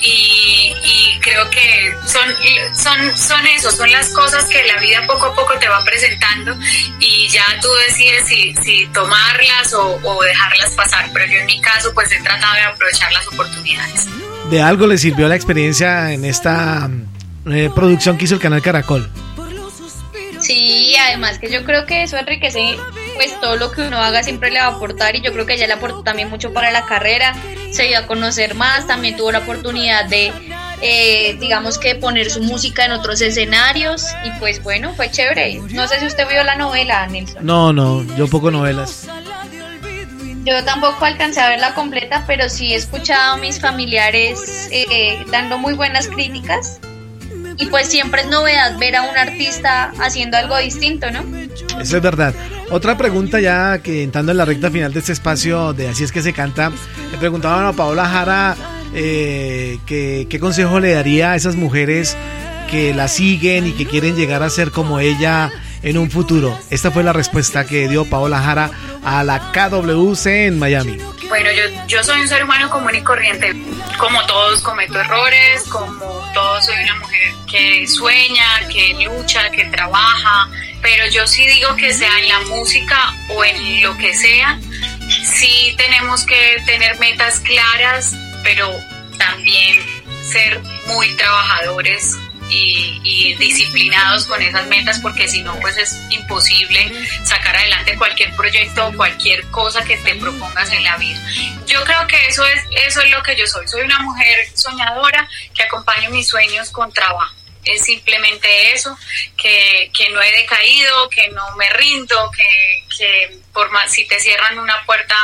y, 0.00 0.72
y 0.84 1.18
creo 1.20 1.48
que 1.50 1.94
son, 2.06 2.28
son, 2.76 3.16
son 3.16 3.46
eso, 3.46 3.70
son 3.70 3.90
las 3.90 4.10
cosas 4.10 4.44
que 4.44 4.62
la 4.64 4.76
vida 4.80 5.06
poco 5.06 5.26
a 5.26 5.34
poco 5.34 5.58
te 5.58 5.68
va 5.68 5.82
presentando 5.84 6.56
y 7.00 7.28
ya 7.28 7.44
tú 7.60 7.68
decides 7.88 8.28
si, 8.28 8.54
si 8.62 8.86
tomarlas 8.88 9.72
o, 9.74 9.98
o 10.02 10.22
dejarlas 10.22 10.70
pasar, 10.72 11.10
pero 11.12 11.26
yo 11.26 11.38
en 11.38 11.46
mi 11.46 11.60
caso 11.60 11.92
pues 11.94 12.10
he 12.12 12.20
tratado 12.20 12.54
de 12.54 12.62
aprovechar 12.62 13.12
las 13.12 13.26
oportunidades. 13.28 14.06
¿De 14.50 14.60
algo 14.60 14.86
le 14.86 14.98
sirvió 14.98 15.26
la 15.26 15.36
experiencia 15.36 16.12
en 16.12 16.24
esta 16.24 16.90
eh, 17.50 17.70
producción 17.74 18.18
que 18.18 18.26
hizo 18.26 18.34
el 18.34 18.40
canal 18.40 18.60
Caracol? 18.60 19.10
Sí, 20.40 20.94
además 20.96 21.38
que 21.38 21.50
yo 21.50 21.64
creo 21.64 21.86
que 21.86 22.02
eso 22.02 22.18
enriquece, 22.18 22.76
pues 23.14 23.38
todo 23.40 23.56
lo 23.56 23.70
que 23.70 23.82
uno 23.82 23.98
haga 23.98 24.22
siempre 24.22 24.50
le 24.50 24.60
va 24.60 24.66
a 24.66 24.70
aportar 24.76 25.16
y 25.16 25.20
yo 25.20 25.32
creo 25.32 25.46
que 25.46 25.54
ella 25.54 25.66
le 25.66 25.74
aportó 25.74 26.02
también 26.02 26.30
mucho 26.30 26.52
para 26.52 26.70
la 26.70 26.84
carrera, 26.86 27.34
se 27.70 27.84
dio 27.84 27.98
a 27.98 28.06
conocer 28.06 28.54
más, 28.54 28.86
también 28.86 29.16
tuvo 29.16 29.32
la 29.32 29.38
oportunidad 29.38 30.06
de, 30.06 30.32
eh, 30.80 31.36
digamos 31.40 31.78
que 31.78 31.94
poner 31.94 32.30
su 32.30 32.42
música 32.42 32.84
en 32.84 32.92
otros 32.92 33.20
escenarios 33.20 34.06
y 34.24 34.30
pues 34.38 34.62
bueno, 34.62 34.92
fue 34.94 35.10
chévere. 35.10 35.60
No 35.72 35.88
sé 35.88 36.00
si 36.00 36.06
usted 36.06 36.28
vio 36.28 36.44
la 36.44 36.56
novela, 36.56 37.06
Nelson. 37.06 37.44
No, 37.44 37.72
no, 37.72 38.04
yo 38.16 38.26
poco 38.28 38.50
novelas. 38.50 39.06
Yo 40.44 40.62
tampoco 40.64 41.06
alcancé 41.06 41.40
a 41.40 41.48
verla 41.48 41.74
completa, 41.74 42.24
pero 42.26 42.50
sí 42.50 42.74
he 42.74 42.76
escuchado 42.76 43.34
a 43.34 43.36
mis 43.38 43.58
familiares 43.58 44.68
eh, 44.70 45.24
dando 45.30 45.56
muy 45.56 45.72
buenas 45.72 46.06
críticas. 46.08 46.80
Y 47.56 47.66
pues 47.66 47.88
siempre 47.88 48.22
es 48.22 48.26
novedad 48.26 48.76
ver 48.78 48.96
a 48.96 49.02
un 49.02 49.16
artista 49.16 49.92
haciendo 50.00 50.36
algo 50.36 50.58
distinto, 50.58 51.10
¿no? 51.10 51.24
Eso 51.80 51.96
es 51.96 52.02
verdad. 52.02 52.34
Otra 52.70 52.96
pregunta 52.96 53.40
ya 53.40 53.78
que 53.78 54.02
entrando 54.02 54.32
en 54.32 54.38
la 54.38 54.44
recta 54.44 54.70
final 54.70 54.92
de 54.92 55.00
este 55.00 55.12
espacio 55.12 55.72
de 55.72 55.88
Así 55.88 56.04
es 56.04 56.12
que 56.12 56.22
se 56.22 56.32
canta, 56.32 56.72
le 57.12 57.18
preguntaban 57.18 57.66
a 57.66 57.72
Paola 57.72 58.06
Jara 58.06 58.56
eh, 58.94 59.78
que, 59.86 60.26
qué 60.30 60.40
consejo 60.40 60.80
le 60.80 60.92
daría 60.92 61.32
a 61.32 61.36
esas 61.36 61.56
mujeres 61.56 62.16
que 62.70 62.94
la 62.94 63.08
siguen 63.08 63.66
y 63.66 63.72
que 63.72 63.86
quieren 63.86 64.16
llegar 64.16 64.42
a 64.42 64.50
ser 64.50 64.70
como 64.70 64.98
ella 64.98 65.52
en 65.84 65.98
un 65.98 66.10
futuro. 66.10 66.58
Esta 66.70 66.90
fue 66.90 67.04
la 67.04 67.12
respuesta 67.12 67.64
que 67.66 67.88
dio 67.88 68.04
Paola 68.06 68.40
Jara 68.40 68.70
a 69.04 69.22
la 69.22 69.52
KWC 69.52 70.26
en 70.26 70.58
Miami. 70.58 70.98
Bueno, 71.28 71.50
yo, 71.52 71.62
yo 71.86 72.02
soy 72.02 72.20
un 72.20 72.28
ser 72.28 72.42
humano 72.44 72.70
común 72.70 72.94
y 72.94 73.02
corriente. 73.02 73.54
Como 73.98 74.24
todos 74.26 74.60
cometo 74.62 74.98
errores, 74.98 75.62
como 75.68 76.30
todos 76.32 76.64
soy 76.64 76.76
una 76.82 76.96
mujer 76.96 77.34
que 77.50 77.86
sueña, 77.86 78.68
que 78.72 78.94
lucha, 79.04 79.50
que 79.50 79.64
trabaja, 79.66 80.48
pero 80.82 81.06
yo 81.10 81.26
sí 81.26 81.46
digo 81.46 81.76
que 81.76 81.92
sea 81.92 82.18
en 82.18 82.28
la 82.28 82.40
música 82.40 83.14
o 83.28 83.44
en 83.44 83.82
lo 83.82 83.96
que 83.96 84.14
sea, 84.14 84.58
sí 85.24 85.74
tenemos 85.76 86.24
que 86.24 86.62
tener 86.66 86.98
metas 86.98 87.40
claras, 87.40 88.14
pero 88.42 88.70
también 89.18 89.78
ser 90.30 90.60
muy 90.88 91.08
trabajadores 91.16 92.18
y, 92.48 93.00
y 93.02 93.34
disciplinados 93.36 94.26
con 94.26 94.40
esas 94.42 94.66
metas 94.66 95.00
porque 95.00 95.28
si 95.28 95.42
no 95.42 95.58
pues 95.60 95.76
es 95.76 96.00
imposible 96.10 96.92
sacar 97.24 97.56
adelante 97.56 97.96
cualquier 97.96 98.34
proyecto 98.36 98.86
o 98.86 98.92
cualquier 98.92 99.44
cosa 99.50 99.84
que 99.84 99.96
te 99.98 100.14
propongas 100.16 100.70
en 100.72 100.84
la 100.84 100.96
vida. 100.96 101.20
Yo 101.66 101.82
creo 101.84 102.06
que 102.06 102.26
eso 102.26 102.44
es, 102.46 102.62
eso 102.86 103.00
es 103.00 103.10
lo 103.10 103.22
que 103.22 103.36
yo 103.36 103.46
soy. 103.46 103.66
Soy 103.68 103.82
una 103.82 103.98
mujer 104.00 104.36
soñadora 104.54 105.28
que 105.54 105.62
acompaña 105.62 106.08
mis 106.10 106.28
sueños 106.28 106.70
con 106.70 106.92
trabajo. 106.92 107.34
Es 107.64 107.86
simplemente 107.86 108.72
eso, 108.72 108.94
que, 109.38 109.90
que 109.96 110.10
no 110.10 110.20
he 110.20 110.30
decaído, 110.32 111.08
que 111.08 111.28
no 111.28 111.56
me 111.56 111.68
rindo, 111.70 112.30
que, 112.30 112.84
que 112.94 113.38
por 113.54 113.70
más 113.70 113.90
si 113.90 114.06
te 114.06 114.20
cierran 114.20 114.58
una 114.58 114.84
puerta, 114.84 115.16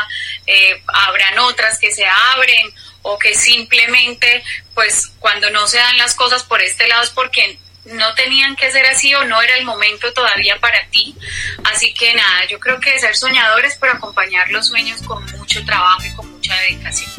eh, 0.46 0.82
habrán 0.86 1.38
otras 1.40 1.78
que 1.78 1.92
se 1.92 2.06
abren 2.06 2.72
o 3.02 3.18
que 3.18 3.34
simplemente 3.34 4.42
pues 4.74 5.12
cuando 5.18 5.50
no 5.50 5.66
se 5.66 5.78
dan 5.78 5.96
las 5.98 6.14
cosas 6.14 6.42
por 6.44 6.60
este 6.60 6.86
lado 6.88 7.02
es 7.02 7.10
porque 7.10 7.58
no 7.86 8.14
tenían 8.14 8.56
que 8.56 8.70
ser 8.70 8.84
así 8.86 9.14
o 9.14 9.24
no 9.24 9.40
era 9.40 9.56
el 9.56 9.64
momento 9.64 10.12
todavía 10.12 10.58
para 10.60 10.86
ti. 10.90 11.16
Así 11.64 11.94
que 11.94 12.14
nada, 12.14 12.46
yo 12.48 12.60
creo 12.60 12.78
que 12.78 12.98
ser 12.98 13.16
soñadores, 13.16 13.76
pero 13.80 13.94
acompañar 13.94 14.50
los 14.50 14.66
sueños 14.68 15.02
con 15.02 15.24
mucho 15.32 15.64
trabajo 15.64 16.04
y 16.04 16.14
con 16.14 16.30
mucha 16.30 16.54
dedicación. 16.60 17.10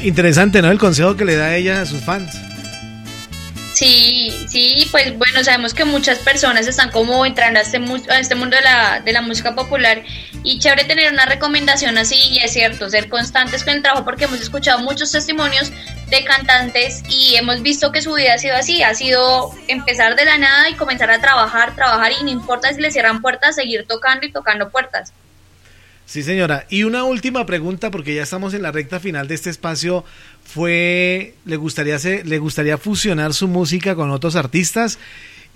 Interesante, 0.00 0.60
¿no? 0.60 0.70
El 0.70 0.78
consejo 0.78 1.16
que 1.16 1.24
le 1.24 1.36
da 1.36 1.54
ella 1.56 1.80
a 1.80 1.86
sus 1.86 2.04
fans. 2.04 2.43
Sí, 3.74 4.30
sí, 4.48 4.86
pues 4.92 5.18
bueno, 5.18 5.42
sabemos 5.42 5.74
que 5.74 5.84
muchas 5.84 6.20
personas 6.20 6.68
están 6.68 6.92
como 6.92 7.26
entrando 7.26 7.58
a 7.58 7.62
este, 7.62 7.78
a 8.08 8.20
este 8.20 8.36
mundo 8.36 8.56
de 8.56 8.62
la, 8.62 9.00
de 9.00 9.12
la 9.12 9.20
música 9.20 9.56
popular 9.56 10.04
y 10.44 10.60
chévere 10.60 10.84
tener 10.84 11.12
una 11.12 11.26
recomendación 11.26 11.98
así 11.98 12.14
y 12.30 12.38
es 12.38 12.52
cierto, 12.52 12.88
ser 12.88 13.08
constantes 13.08 13.64
con 13.64 13.74
el 13.74 13.82
trabajo 13.82 14.04
porque 14.04 14.26
hemos 14.26 14.40
escuchado 14.40 14.78
muchos 14.78 15.10
testimonios 15.10 15.72
de 16.08 16.22
cantantes 16.22 17.02
y 17.08 17.34
hemos 17.34 17.62
visto 17.62 17.90
que 17.90 18.00
su 18.00 18.14
vida 18.14 18.34
ha 18.34 18.38
sido 18.38 18.54
así, 18.54 18.84
ha 18.84 18.94
sido 18.94 19.50
empezar 19.66 20.14
de 20.14 20.24
la 20.24 20.38
nada 20.38 20.70
y 20.70 20.74
comenzar 20.74 21.10
a 21.10 21.20
trabajar, 21.20 21.74
trabajar 21.74 22.12
y 22.12 22.22
no 22.22 22.30
importa 22.30 22.72
si 22.72 22.80
le 22.80 22.92
cierran 22.92 23.22
puertas, 23.22 23.56
seguir 23.56 23.86
tocando 23.88 24.24
y 24.24 24.30
tocando 24.30 24.70
puertas. 24.70 25.12
Sí, 26.06 26.22
señora. 26.22 26.66
Y 26.68 26.84
una 26.84 27.04
última 27.04 27.46
pregunta, 27.46 27.90
porque 27.90 28.14
ya 28.14 28.22
estamos 28.22 28.52
en 28.52 28.62
la 28.62 28.70
recta 28.70 29.00
final 29.00 29.26
de 29.26 29.34
este 29.34 29.48
espacio, 29.48 30.04
fue, 30.44 31.34
¿le 31.44 31.56
gustaría, 31.56 31.96
hacer- 31.96 32.26
le 32.26 32.38
gustaría 32.38 32.78
fusionar 32.78 33.34
su 33.34 33.48
música 33.48 33.94
con 33.94 34.10
otros 34.10 34.36
artistas? 34.36 34.98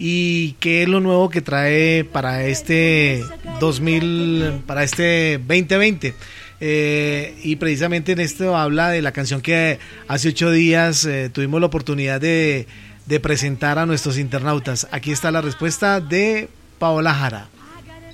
¿Y 0.00 0.52
qué 0.60 0.84
es 0.84 0.88
lo 0.88 1.00
nuevo 1.00 1.28
que 1.28 1.40
trae 1.40 2.04
para 2.04 2.44
este 2.44 3.24
2000, 3.60 4.62
para 4.66 4.84
este 4.84 5.38
2020? 5.38 6.14
Eh, 6.60 7.38
y 7.42 7.56
precisamente 7.56 8.12
en 8.12 8.20
esto 8.20 8.56
habla 8.56 8.90
de 8.90 9.02
la 9.02 9.12
canción 9.12 9.40
que 9.40 9.78
hace 10.08 10.28
ocho 10.28 10.50
días 10.50 11.04
eh, 11.04 11.30
tuvimos 11.32 11.60
la 11.60 11.66
oportunidad 11.66 12.20
de, 12.20 12.66
de 13.06 13.20
presentar 13.20 13.78
a 13.78 13.86
nuestros 13.86 14.18
internautas. 14.18 14.86
Aquí 14.90 15.12
está 15.12 15.30
la 15.30 15.40
respuesta 15.40 16.00
de 16.00 16.48
Paola 16.78 17.14
Jara. 17.14 17.48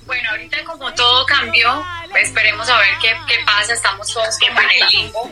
Bueno, 0.07 0.29
ahorita 0.33 0.59
como 0.64 0.93
todo 0.93 1.25
cambió, 1.25 1.83
esperemos 2.22 2.68
a 2.68 2.77
ver 2.79 2.89
qué, 3.01 3.09
pasa, 3.47 3.72
estamos 3.72 4.12
todos 4.12 4.37
en 4.47 4.55
el 4.57 5.03
limbo, 5.05 5.31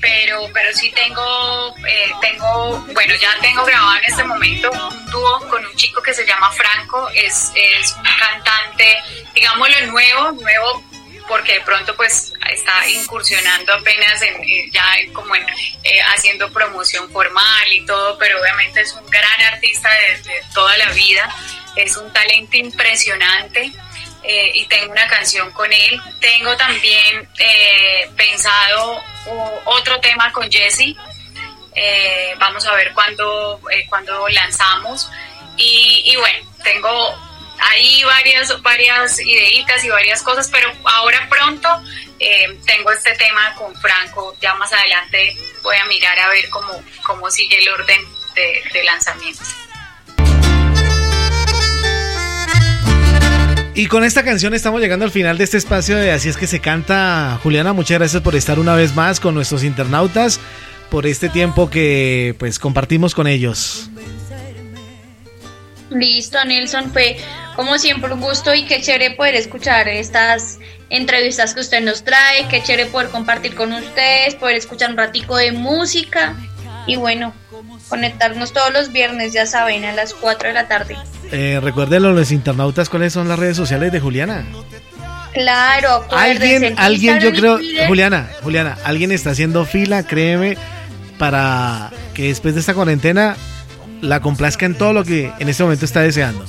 pero, 0.00 0.48
pero 0.52 0.72
sí 0.74 0.90
tengo, 0.92 1.76
eh, 1.86 2.10
tengo, 2.20 2.78
bueno, 2.92 3.14
ya 3.20 3.36
tengo 3.40 3.64
grabado 3.64 3.96
en 3.98 4.04
este 4.04 4.24
momento 4.24 4.70
un 4.70 5.06
dúo 5.10 5.48
con 5.48 5.64
un 5.64 5.76
chico 5.76 6.02
que 6.02 6.14
se 6.14 6.26
llama 6.26 6.50
Franco, 6.52 7.08
es, 7.14 7.52
es 7.54 7.94
un 7.96 8.04
cantante, 8.18 8.96
digámoslo 9.34 9.86
nuevo, 9.86 10.32
nuevo 10.32 10.84
porque 11.28 11.54
de 11.54 11.60
pronto 11.60 11.94
pues 11.94 12.32
está 12.50 12.88
incursionando 12.88 13.72
apenas 13.74 14.20
en, 14.20 14.42
eh, 14.42 14.68
ya 14.72 14.84
como 15.12 15.36
en 15.36 15.46
eh, 15.84 16.00
haciendo 16.14 16.52
promoción 16.52 17.08
formal 17.10 17.72
y 17.72 17.86
todo, 17.86 18.18
pero 18.18 18.40
obviamente 18.40 18.80
es 18.80 18.92
un 18.94 19.06
gran 19.06 19.40
artista 19.52 19.88
desde 20.08 20.32
toda 20.52 20.76
la 20.78 20.90
vida, 20.90 21.32
es 21.76 21.96
un 21.96 22.12
talento 22.12 22.56
impresionante 22.56 23.72
eh, 24.22 24.52
y 24.54 24.66
tengo 24.66 24.92
una 24.92 25.06
canción 25.06 25.50
con 25.52 25.72
él. 25.72 26.00
Tengo 26.20 26.56
también 26.56 27.28
eh, 27.38 28.10
pensado 28.16 29.02
otro 29.64 30.00
tema 30.00 30.32
con 30.32 30.50
Jesse. 30.50 30.94
Eh, 31.74 32.34
vamos 32.38 32.66
a 32.66 32.74
ver 32.74 32.92
cuándo, 32.92 33.60
cuándo 33.88 34.28
lanzamos. 34.28 35.10
Y, 35.56 36.16
bueno, 36.16 36.50
tengo 36.64 37.14
ahí 37.58 38.02
varias, 38.04 38.62
varias 38.62 39.18
ideitas 39.20 39.84
y 39.84 39.90
varias 39.90 40.22
cosas, 40.22 40.48
pero 40.50 40.72
ahora 40.84 41.26
pronto 41.28 41.68
tengo 42.66 42.92
este 42.92 43.14
tema 43.16 43.54
con 43.54 43.74
Franco, 43.76 44.34
ya 44.40 44.54
más 44.54 44.72
adelante 44.72 45.36
voy 45.62 45.76
a 45.76 45.84
mirar 45.86 46.18
a 46.18 46.28
ver 46.28 46.48
cómo, 46.48 46.82
cómo 47.04 47.30
sigue 47.30 47.58
el 47.58 47.68
orden 47.68 48.00
de, 48.34 48.62
de 48.72 48.84
lanzamientos. 48.84 49.48
Y 53.74 53.86
con 53.86 54.04
esta 54.04 54.24
canción 54.24 54.52
estamos 54.52 54.80
llegando 54.80 55.04
al 55.04 55.10
final 55.10 55.38
de 55.38 55.44
este 55.44 55.56
espacio 55.56 55.96
de 55.96 56.10
Así 56.10 56.28
es 56.28 56.36
que 56.36 56.46
se 56.46 56.60
canta. 56.60 57.38
Juliana, 57.42 57.72
muchas 57.72 57.98
gracias 57.98 58.22
por 58.22 58.34
estar 58.34 58.58
una 58.58 58.74
vez 58.74 58.94
más 58.94 59.20
con 59.20 59.34
nuestros 59.34 59.62
internautas, 59.62 60.40
por 60.90 61.06
este 61.06 61.28
tiempo 61.28 61.70
que 61.70 62.34
pues 62.38 62.58
compartimos 62.58 63.14
con 63.14 63.26
ellos. 63.26 63.88
Listo, 65.90 66.44
Nelson, 66.44 66.92
fue 66.92 67.16
como 67.56 67.78
siempre 67.78 68.12
un 68.12 68.20
gusto 68.20 68.54
y 68.54 68.64
qué 68.64 68.80
chévere 68.80 69.12
poder 69.12 69.34
escuchar 69.34 69.88
estas 69.88 70.58
entrevistas 70.88 71.54
que 71.54 71.60
usted 71.60 71.80
nos 71.80 72.04
trae, 72.04 72.48
qué 72.48 72.62
chévere 72.62 72.86
poder 72.86 73.08
compartir 73.08 73.54
con 73.54 73.72
ustedes, 73.72 74.34
poder 74.34 74.56
escuchar 74.56 74.90
un 74.90 74.96
ratico 74.96 75.36
de 75.36 75.52
música 75.52 76.36
y 76.86 76.96
bueno, 76.96 77.32
conectarnos 77.88 78.52
todos 78.52 78.72
los 78.72 78.92
viernes, 78.92 79.32
ya 79.32 79.46
saben, 79.46 79.84
a 79.84 79.92
las 79.92 80.14
4 80.14 80.48
de 80.48 80.54
la 80.54 80.68
tarde. 80.68 80.96
Eh, 81.30 81.60
recuerden 81.62 82.02
los 82.02 82.32
internautas 82.32 82.88
cuáles 82.88 83.12
son 83.12 83.28
las 83.28 83.38
redes 83.38 83.56
sociales 83.56 83.92
de 83.92 84.00
Juliana. 84.00 84.44
Claro, 85.32 86.04
alguien, 86.10 86.74
alguien, 86.76 87.20
yo 87.20 87.30
creo, 87.30 87.60
Juliana, 87.86 88.28
Juliana, 88.42 88.76
alguien 88.84 89.12
está 89.12 89.30
haciendo 89.30 89.64
fila, 89.64 90.02
créeme, 90.02 90.56
para 91.18 91.90
que 92.14 92.24
después 92.24 92.54
de 92.54 92.60
esta 92.60 92.74
cuarentena 92.74 93.36
la 94.00 94.20
complazca 94.20 94.66
en 94.66 94.74
todo 94.74 94.92
lo 94.92 95.04
que 95.04 95.30
en 95.38 95.48
este 95.48 95.62
momento 95.62 95.84
está 95.84 96.00
deseando. 96.00 96.44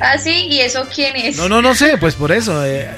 Ah, 0.00 0.18
sí, 0.18 0.46
¿y 0.48 0.60
eso 0.60 0.86
quién 0.94 1.16
es? 1.16 1.36
No, 1.36 1.48
no, 1.48 1.62
no 1.62 1.74
sé, 1.74 1.98
pues 1.98 2.14
por 2.14 2.30
eso. 2.30 2.64
Eh, 2.64 2.88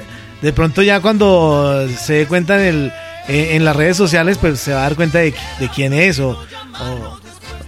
de 0.41 0.53
pronto 0.53 0.81
ya 0.81 0.99
cuando 0.99 1.87
se 1.89 2.13
dé 2.13 2.25
cuenta 2.27 2.55
en, 2.55 2.75
el, 2.75 2.93
eh, 3.27 3.55
en 3.55 3.65
las 3.65 3.75
redes 3.75 3.97
sociales, 3.97 4.37
pues 4.37 4.59
se 4.59 4.73
va 4.73 4.79
a 4.79 4.83
dar 4.83 4.95
cuenta 4.95 5.19
de, 5.19 5.33
quién 5.73 5.93
es 5.93 6.19
o, 6.19 6.41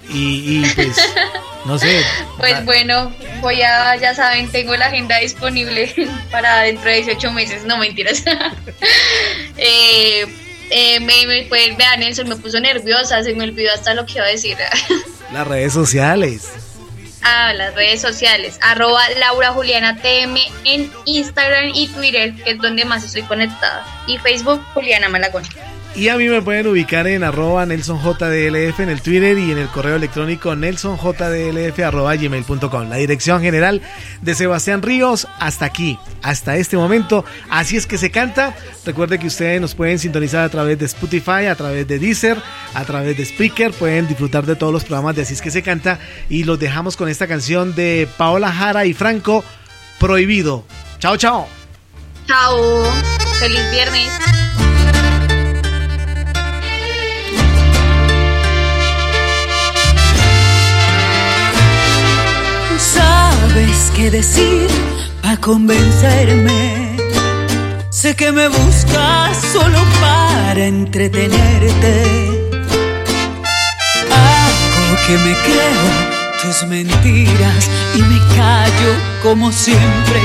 y, 0.10 0.60
y, 0.60 0.70
pues 0.76 0.98
no 1.66 1.78
sé. 1.78 2.02
Pues 2.38 2.64
bueno, 2.66 3.12
voy 3.42 3.62
a, 3.62 3.96
ya 3.98 4.16
saben, 4.16 4.50
tengo 4.50 4.76
la 4.76 4.88
agenda 4.88 5.18
disponible 5.20 5.94
para 6.32 6.62
dentro 6.62 6.90
de 6.90 6.98
18 6.98 7.32
meses, 7.32 7.66
no 7.66 7.78
mentiras. 7.78 8.24
eh, 9.58 10.26
eh, 10.72 11.00
me, 11.00 11.26
me 11.26 11.48
ver, 11.50 12.00
Nelson 12.00 12.30
me 12.30 12.36
puso 12.36 12.60
nerviosa, 12.60 13.24
se 13.24 13.34
me 13.34 13.44
olvidó 13.44 13.74
hasta 13.74 13.94
lo 13.94 14.06
que 14.06 14.14
iba 14.14 14.26
a 14.26 14.30
decir. 14.30 14.58
Las 15.34 15.48
redes 15.48 15.74
sociales. 15.74 16.69
Ah, 17.24 17.54
las 17.54 17.76
redes 17.76 18.02
sociales. 18.02 18.58
Arroba 18.62 19.02
Laura 19.18 19.52
Juliana 19.52 19.98
TM 19.98 20.38
en 20.66 20.92
Instagram 21.06 21.72
y 21.74 21.88
Twitter, 21.90 22.34
que 22.36 22.52
es 22.52 22.58
donde 22.58 22.86
más 22.86 23.04
estoy 23.04 23.24
conectada. 23.24 23.86
Y 24.08 24.18
Facebook, 24.18 24.64
Juliana 24.74 25.10
Malagón. 25.10 25.44
Y 25.96 26.08
a 26.08 26.18
mí 26.18 26.28
me 26.28 26.42
pueden 26.42 26.68
ubicar 26.68 27.08
en 27.08 27.24
arroba 27.24 27.66
NelsonJDLF 27.66 28.80
en 28.80 28.90
el 28.90 29.02
Twitter 29.02 29.38
y 29.38 29.52
en 29.52 29.58
el 29.58 29.68
correo 29.68 29.96
electrónico 29.96 30.56
nelsonjdlf 30.56 31.80
arroba 31.80 32.16
gmail.com. 32.16 32.90
La 32.90 32.96
dirección 32.96 33.42
general 33.42 33.82
de 34.22 34.36
Sebastián 34.36 34.82
Ríos 34.82 35.28
hasta 35.40 35.66
aquí, 35.66 36.00
hasta 36.22 36.56
este 36.58 36.78
momento. 36.78 37.26
Así 37.50 37.76
es 37.76 37.86
que 37.86 37.98
se 37.98 38.12
canta. 38.12 38.56
Recuerde 38.86 39.20
que 39.20 39.28
ustedes 39.28 39.60
nos 39.60 39.76
pueden 39.76 40.00
sintonizar 40.00 40.44
a 40.44 40.50
través 40.50 40.80
de 40.80 40.86
Spotify, 40.86 41.48
a 41.50 41.56
través 41.56 41.88
de 41.88 42.00
Deezer, 42.00 42.38
a 42.74 42.86
través 42.86 43.18
de 43.18 43.26
Spreaker. 43.26 43.72
Pueden 43.72 44.08
disfrutar 44.08 44.46
de 44.46 44.56
todos 44.56 44.72
los 44.72 44.84
programas 44.84 45.16
de 45.16 45.24
Así 45.24 45.34
es 45.34 45.42
que 45.42 45.52
se 45.52 45.64
canta. 45.64 46.00
Y 46.30 46.44
los 46.44 46.60
dejamos 46.60 46.96
con 46.96 47.10
esta 47.10 47.28
canción 47.28 47.76
de 47.76 48.08
Paola 48.18 48.52
Jara 48.52 48.86
y 48.86 48.94
Franco, 48.94 49.44
Prohibido. 50.00 50.64
Chao, 51.00 51.18
chao. 51.18 51.48
Chao. 52.26 52.84
Feliz 53.40 53.72
viernes. 53.72 54.10
Qué 64.00 64.10
decir 64.12 64.68
a 65.24 65.36
convencerme. 65.38 66.96
Sé 67.90 68.16
que 68.16 68.32
me 68.32 68.48
buscas 68.48 69.38
solo 69.52 69.80
para 70.00 70.66
entretenerte. 70.66 71.94
Hago 74.22 74.96
que 75.06 75.16
me 75.26 75.34
creo 75.48 75.88
tus 76.42 76.68
mentiras 76.70 77.64
y 77.96 78.02
me 78.04 78.20
callo 78.38 78.92
como 79.22 79.52
siempre 79.52 80.20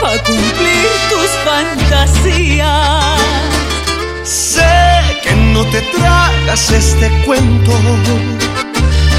para 0.00 0.22
cumplir 0.22 0.88
tus 1.10 1.30
fantasías. 1.48 3.20
Sé 4.24 4.74
que 5.22 5.34
no 5.52 5.66
te 5.66 5.82
tragas 5.98 6.70
este 6.70 7.10
cuento, 7.26 7.72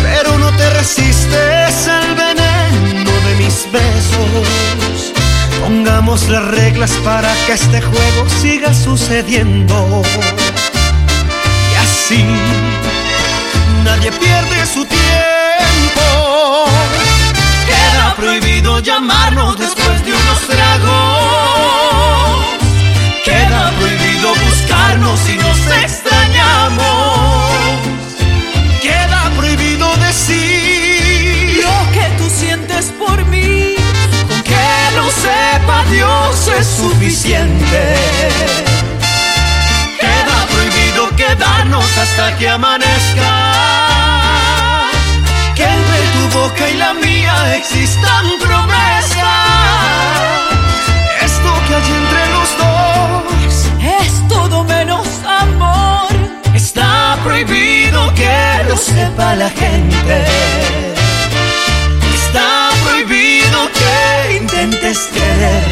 pero 0.03 0.36
no 0.39 0.49
te 0.57 0.70
resistes 0.72 1.88
al 1.88 2.18
besos. 3.72 5.13
Pongamos 5.61 6.28
las 6.30 6.43
reglas 6.45 6.91
para 7.03 7.34
que 7.45 7.53
este 7.53 7.82
juego 7.82 8.30
siga 8.41 8.74
sucediendo. 8.74 10.01
Y 11.72 11.76
así 11.76 12.26
nadie 13.84 14.11
pierde 14.11 14.65
su 14.65 14.86
tiempo. 14.86 16.65
Queda 17.67 18.15
prohibido 18.15 18.80
llamarnos 18.80 19.57
después 19.57 20.05
de 20.05 20.13
unos 20.13 20.39
tragos. 20.47 22.45
Queda 23.26 23.72
prohibido 23.78 24.34
buscarnos 24.45 25.20
si 25.20 25.36
nos 25.36 25.57
extrañamos. 25.84 27.09
Dios 35.91 36.47
es 36.59 36.67
suficiente. 36.67 37.95
Queda 39.99 40.47
prohibido 40.51 41.09
quedarnos 41.15 41.97
hasta 41.97 42.37
que 42.37 42.47
amanezca. 42.47 43.31
Que 45.55 45.63
entre 45.63 45.99
tu 46.13 46.39
boca 46.39 46.69
y 46.69 46.77
la 46.77 46.93
mía 46.93 47.55
existan 47.55 48.25
promesas. 48.39 49.29
Esto 51.21 51.53
que 51.67 51.75
hay 51.75 51.89
entre 52.03 52.23
los 52.35 52.49
dos 52.63 53.53
es 54.03 54.27
todo 54.27 54.63
menos 54.63 55.07
amor. 55.25 56.09
Está 56.53 57.17
prohibido 57.23 58.13
que 58.13 58.63
lo 58.67 58.77
sepa 58.77 59.35
la 59.35 59.49
gente. 59.49 60.25
Está 62.13 62.69
prohibido 62.83 63.69
que 63.73 64.37
intentes 64.37 65.09
quererme. 65.13 65.68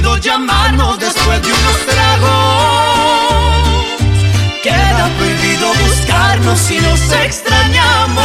Prohibido 0.00 0.16
llamarnos 0.16 0.98
después 0.98 1.42
de 1.42 1.48
unos 1.52 1.78
tragos. 1.84 2.30
Queda 4.62 5.10
prohibido 5.18 5.74
buscarnos 5.74 6.58
si 6.58 6.80
nos 6.80 7.12
extrañamos. 7.12 8.24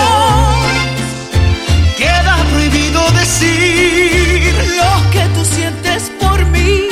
Queda 1.97 2.37
prohibido 2.49 3.11
decir 3.11 4.55
lo 4.77 5.11
que 5.11 5.19
tú 5.35 5.43
sientes 5.43 6.11
por 6.17 6.45
mí. 6.45 6.87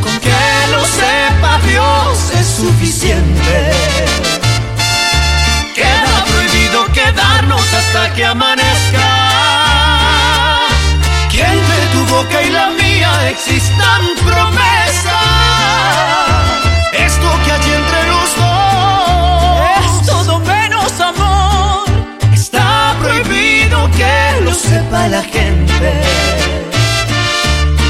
Con 0.00 0.16
que 0.20 0.30
lo 0.70 0.84
sepa 0.84 1.58
Dios 1.66 2.30
es 2.38 2.46
suficiente. 2.46 3.72
Queda 5.74 6.24
prohibido 6.30 6.86
quedarnos 6.92 7.74
hasta 7.74 8.14
que 8.14 8.24
amanezca. 8.24 9.08
Que 11.28 11.40
entre 11.40 11.86
tu 11.92 12.06
boca 12.14 12.40
y 12.40 12.50
la 12.50 12.70
mía 12.70 12.87
existan 13.30 14.02
promesas. 14.24 15.12
Esto 16.92 17.28
que 17.44 17.52
hay 17.52 17.70
entre 17.80 18.02
los 18.12 18.36
dos 18.36 19.84
es 19.84 20.06
todo 20.06 20.38
menos 20.40 21.00
amor. 21.00 21.84
Está 22.32 22.94
prohibido 23.00 23.90
que 23.96 24.44
lo 24.44 24.54
sepa 24.54 25.08
la 25.08 25.22
gente. 25.22 25.92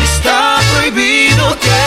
Está 0.03 0.61
prohibido 0.73 1.57
que 1.61 1.79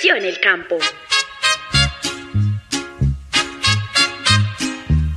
que 0.00 0.08
nació 0.08 0.16
en 0.16 0.24
el 0.24 0.40
campo. 0.40 0.78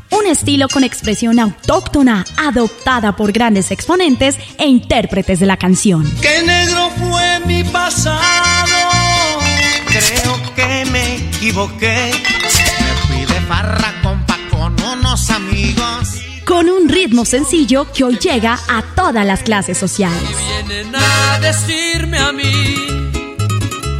Un 0.09 0.27
estilo 0.27 0.67
con 0.67 0.83
expresión 0.83 1.39
autóctona, 1.39 2.25
adoptada 2.37 3.15
por 3.15 3.31
grandes 3.31 3.71
exponentes 3.71 4.35
e 4.57 4.65
intérpretes 4.65 5.39
de 5.39 5.45
la 5.45 5.57
canción. 5.57 6.03
¡Qué 6.21 6.43
negro 6.43 6.91
fue 6.97 7.39
mi 7.45 7.63
pasado! 7.63 8.19
Creo 9.87 10.55
que 10.55 10.85
me 10.91 11.15
equivoqué. 11.15 12.11
Me 12.13 12.95
fui 13.07 13.25
de 13.25 13.41
farra 13.41 13.93
compa 14.03 14.37
con 14.51 14.75
unos 14.81 15.29
amigos. 15.29 16.09
Con 16.45 16.69
un 16.69 16.89
ritmo 16.89 17.25
sencillo 17.25 17.91
que 17.91 18.03
hoy 18.03 18.17
llega 18.17 18.59
a 18.69 18.81
todas 18.95 19.25
las 19.25 19.43
clases 19.43 19.77
sociales. 19.77 20.21
Vienen 20.65 20.95
a 20.95 21.39
decirme 21.39 22.17
a 22.17 22.31
mí 22.31 22.86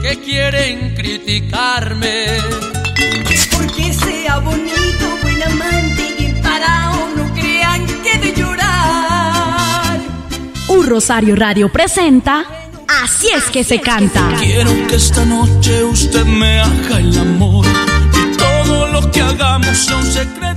que 0.08 0.20
quieren 0.20 0.96
criticarme. 0.96 2.28
Porque 3.52 3.94
sea 3.94 4.40
bonito, 4.40 5.06
buen 5.22 5.44
amante 5.44 6.16
y 6.20 6.42
parado, 6.42 7.10
no 7.16 7.34
crean 7.34 7.86
que 8.04 8.18
de 8.20 8.34
llorar. 8.34 10.00
Un 10.70 10.88
Rosario 10.88 11.36
Radio 11.36 11.70
presenta 11.72 12.46
Así 13.04 13.28
es 13.36 13.44
que 13.46 13.66
se 13.66 13.82
canta. 13.82 14.34
Quiero 14.40 14.72
que 14.88 14.96
esta 14.96 15.26
noche 15.26 15.84
usted 15.84 16.24
me 16.24 16.60
haga 16.60 17.00
el 17.00 17.18
amor 17.18 17.66
y 17.66 18.38
todo 18.38 18.88
lo 18.88 19.12
que 19.12 19.22
hagamos 19.22 19.78
sea 19.78 19.98
un 19.98 20.06
secreto. 20.06 20.57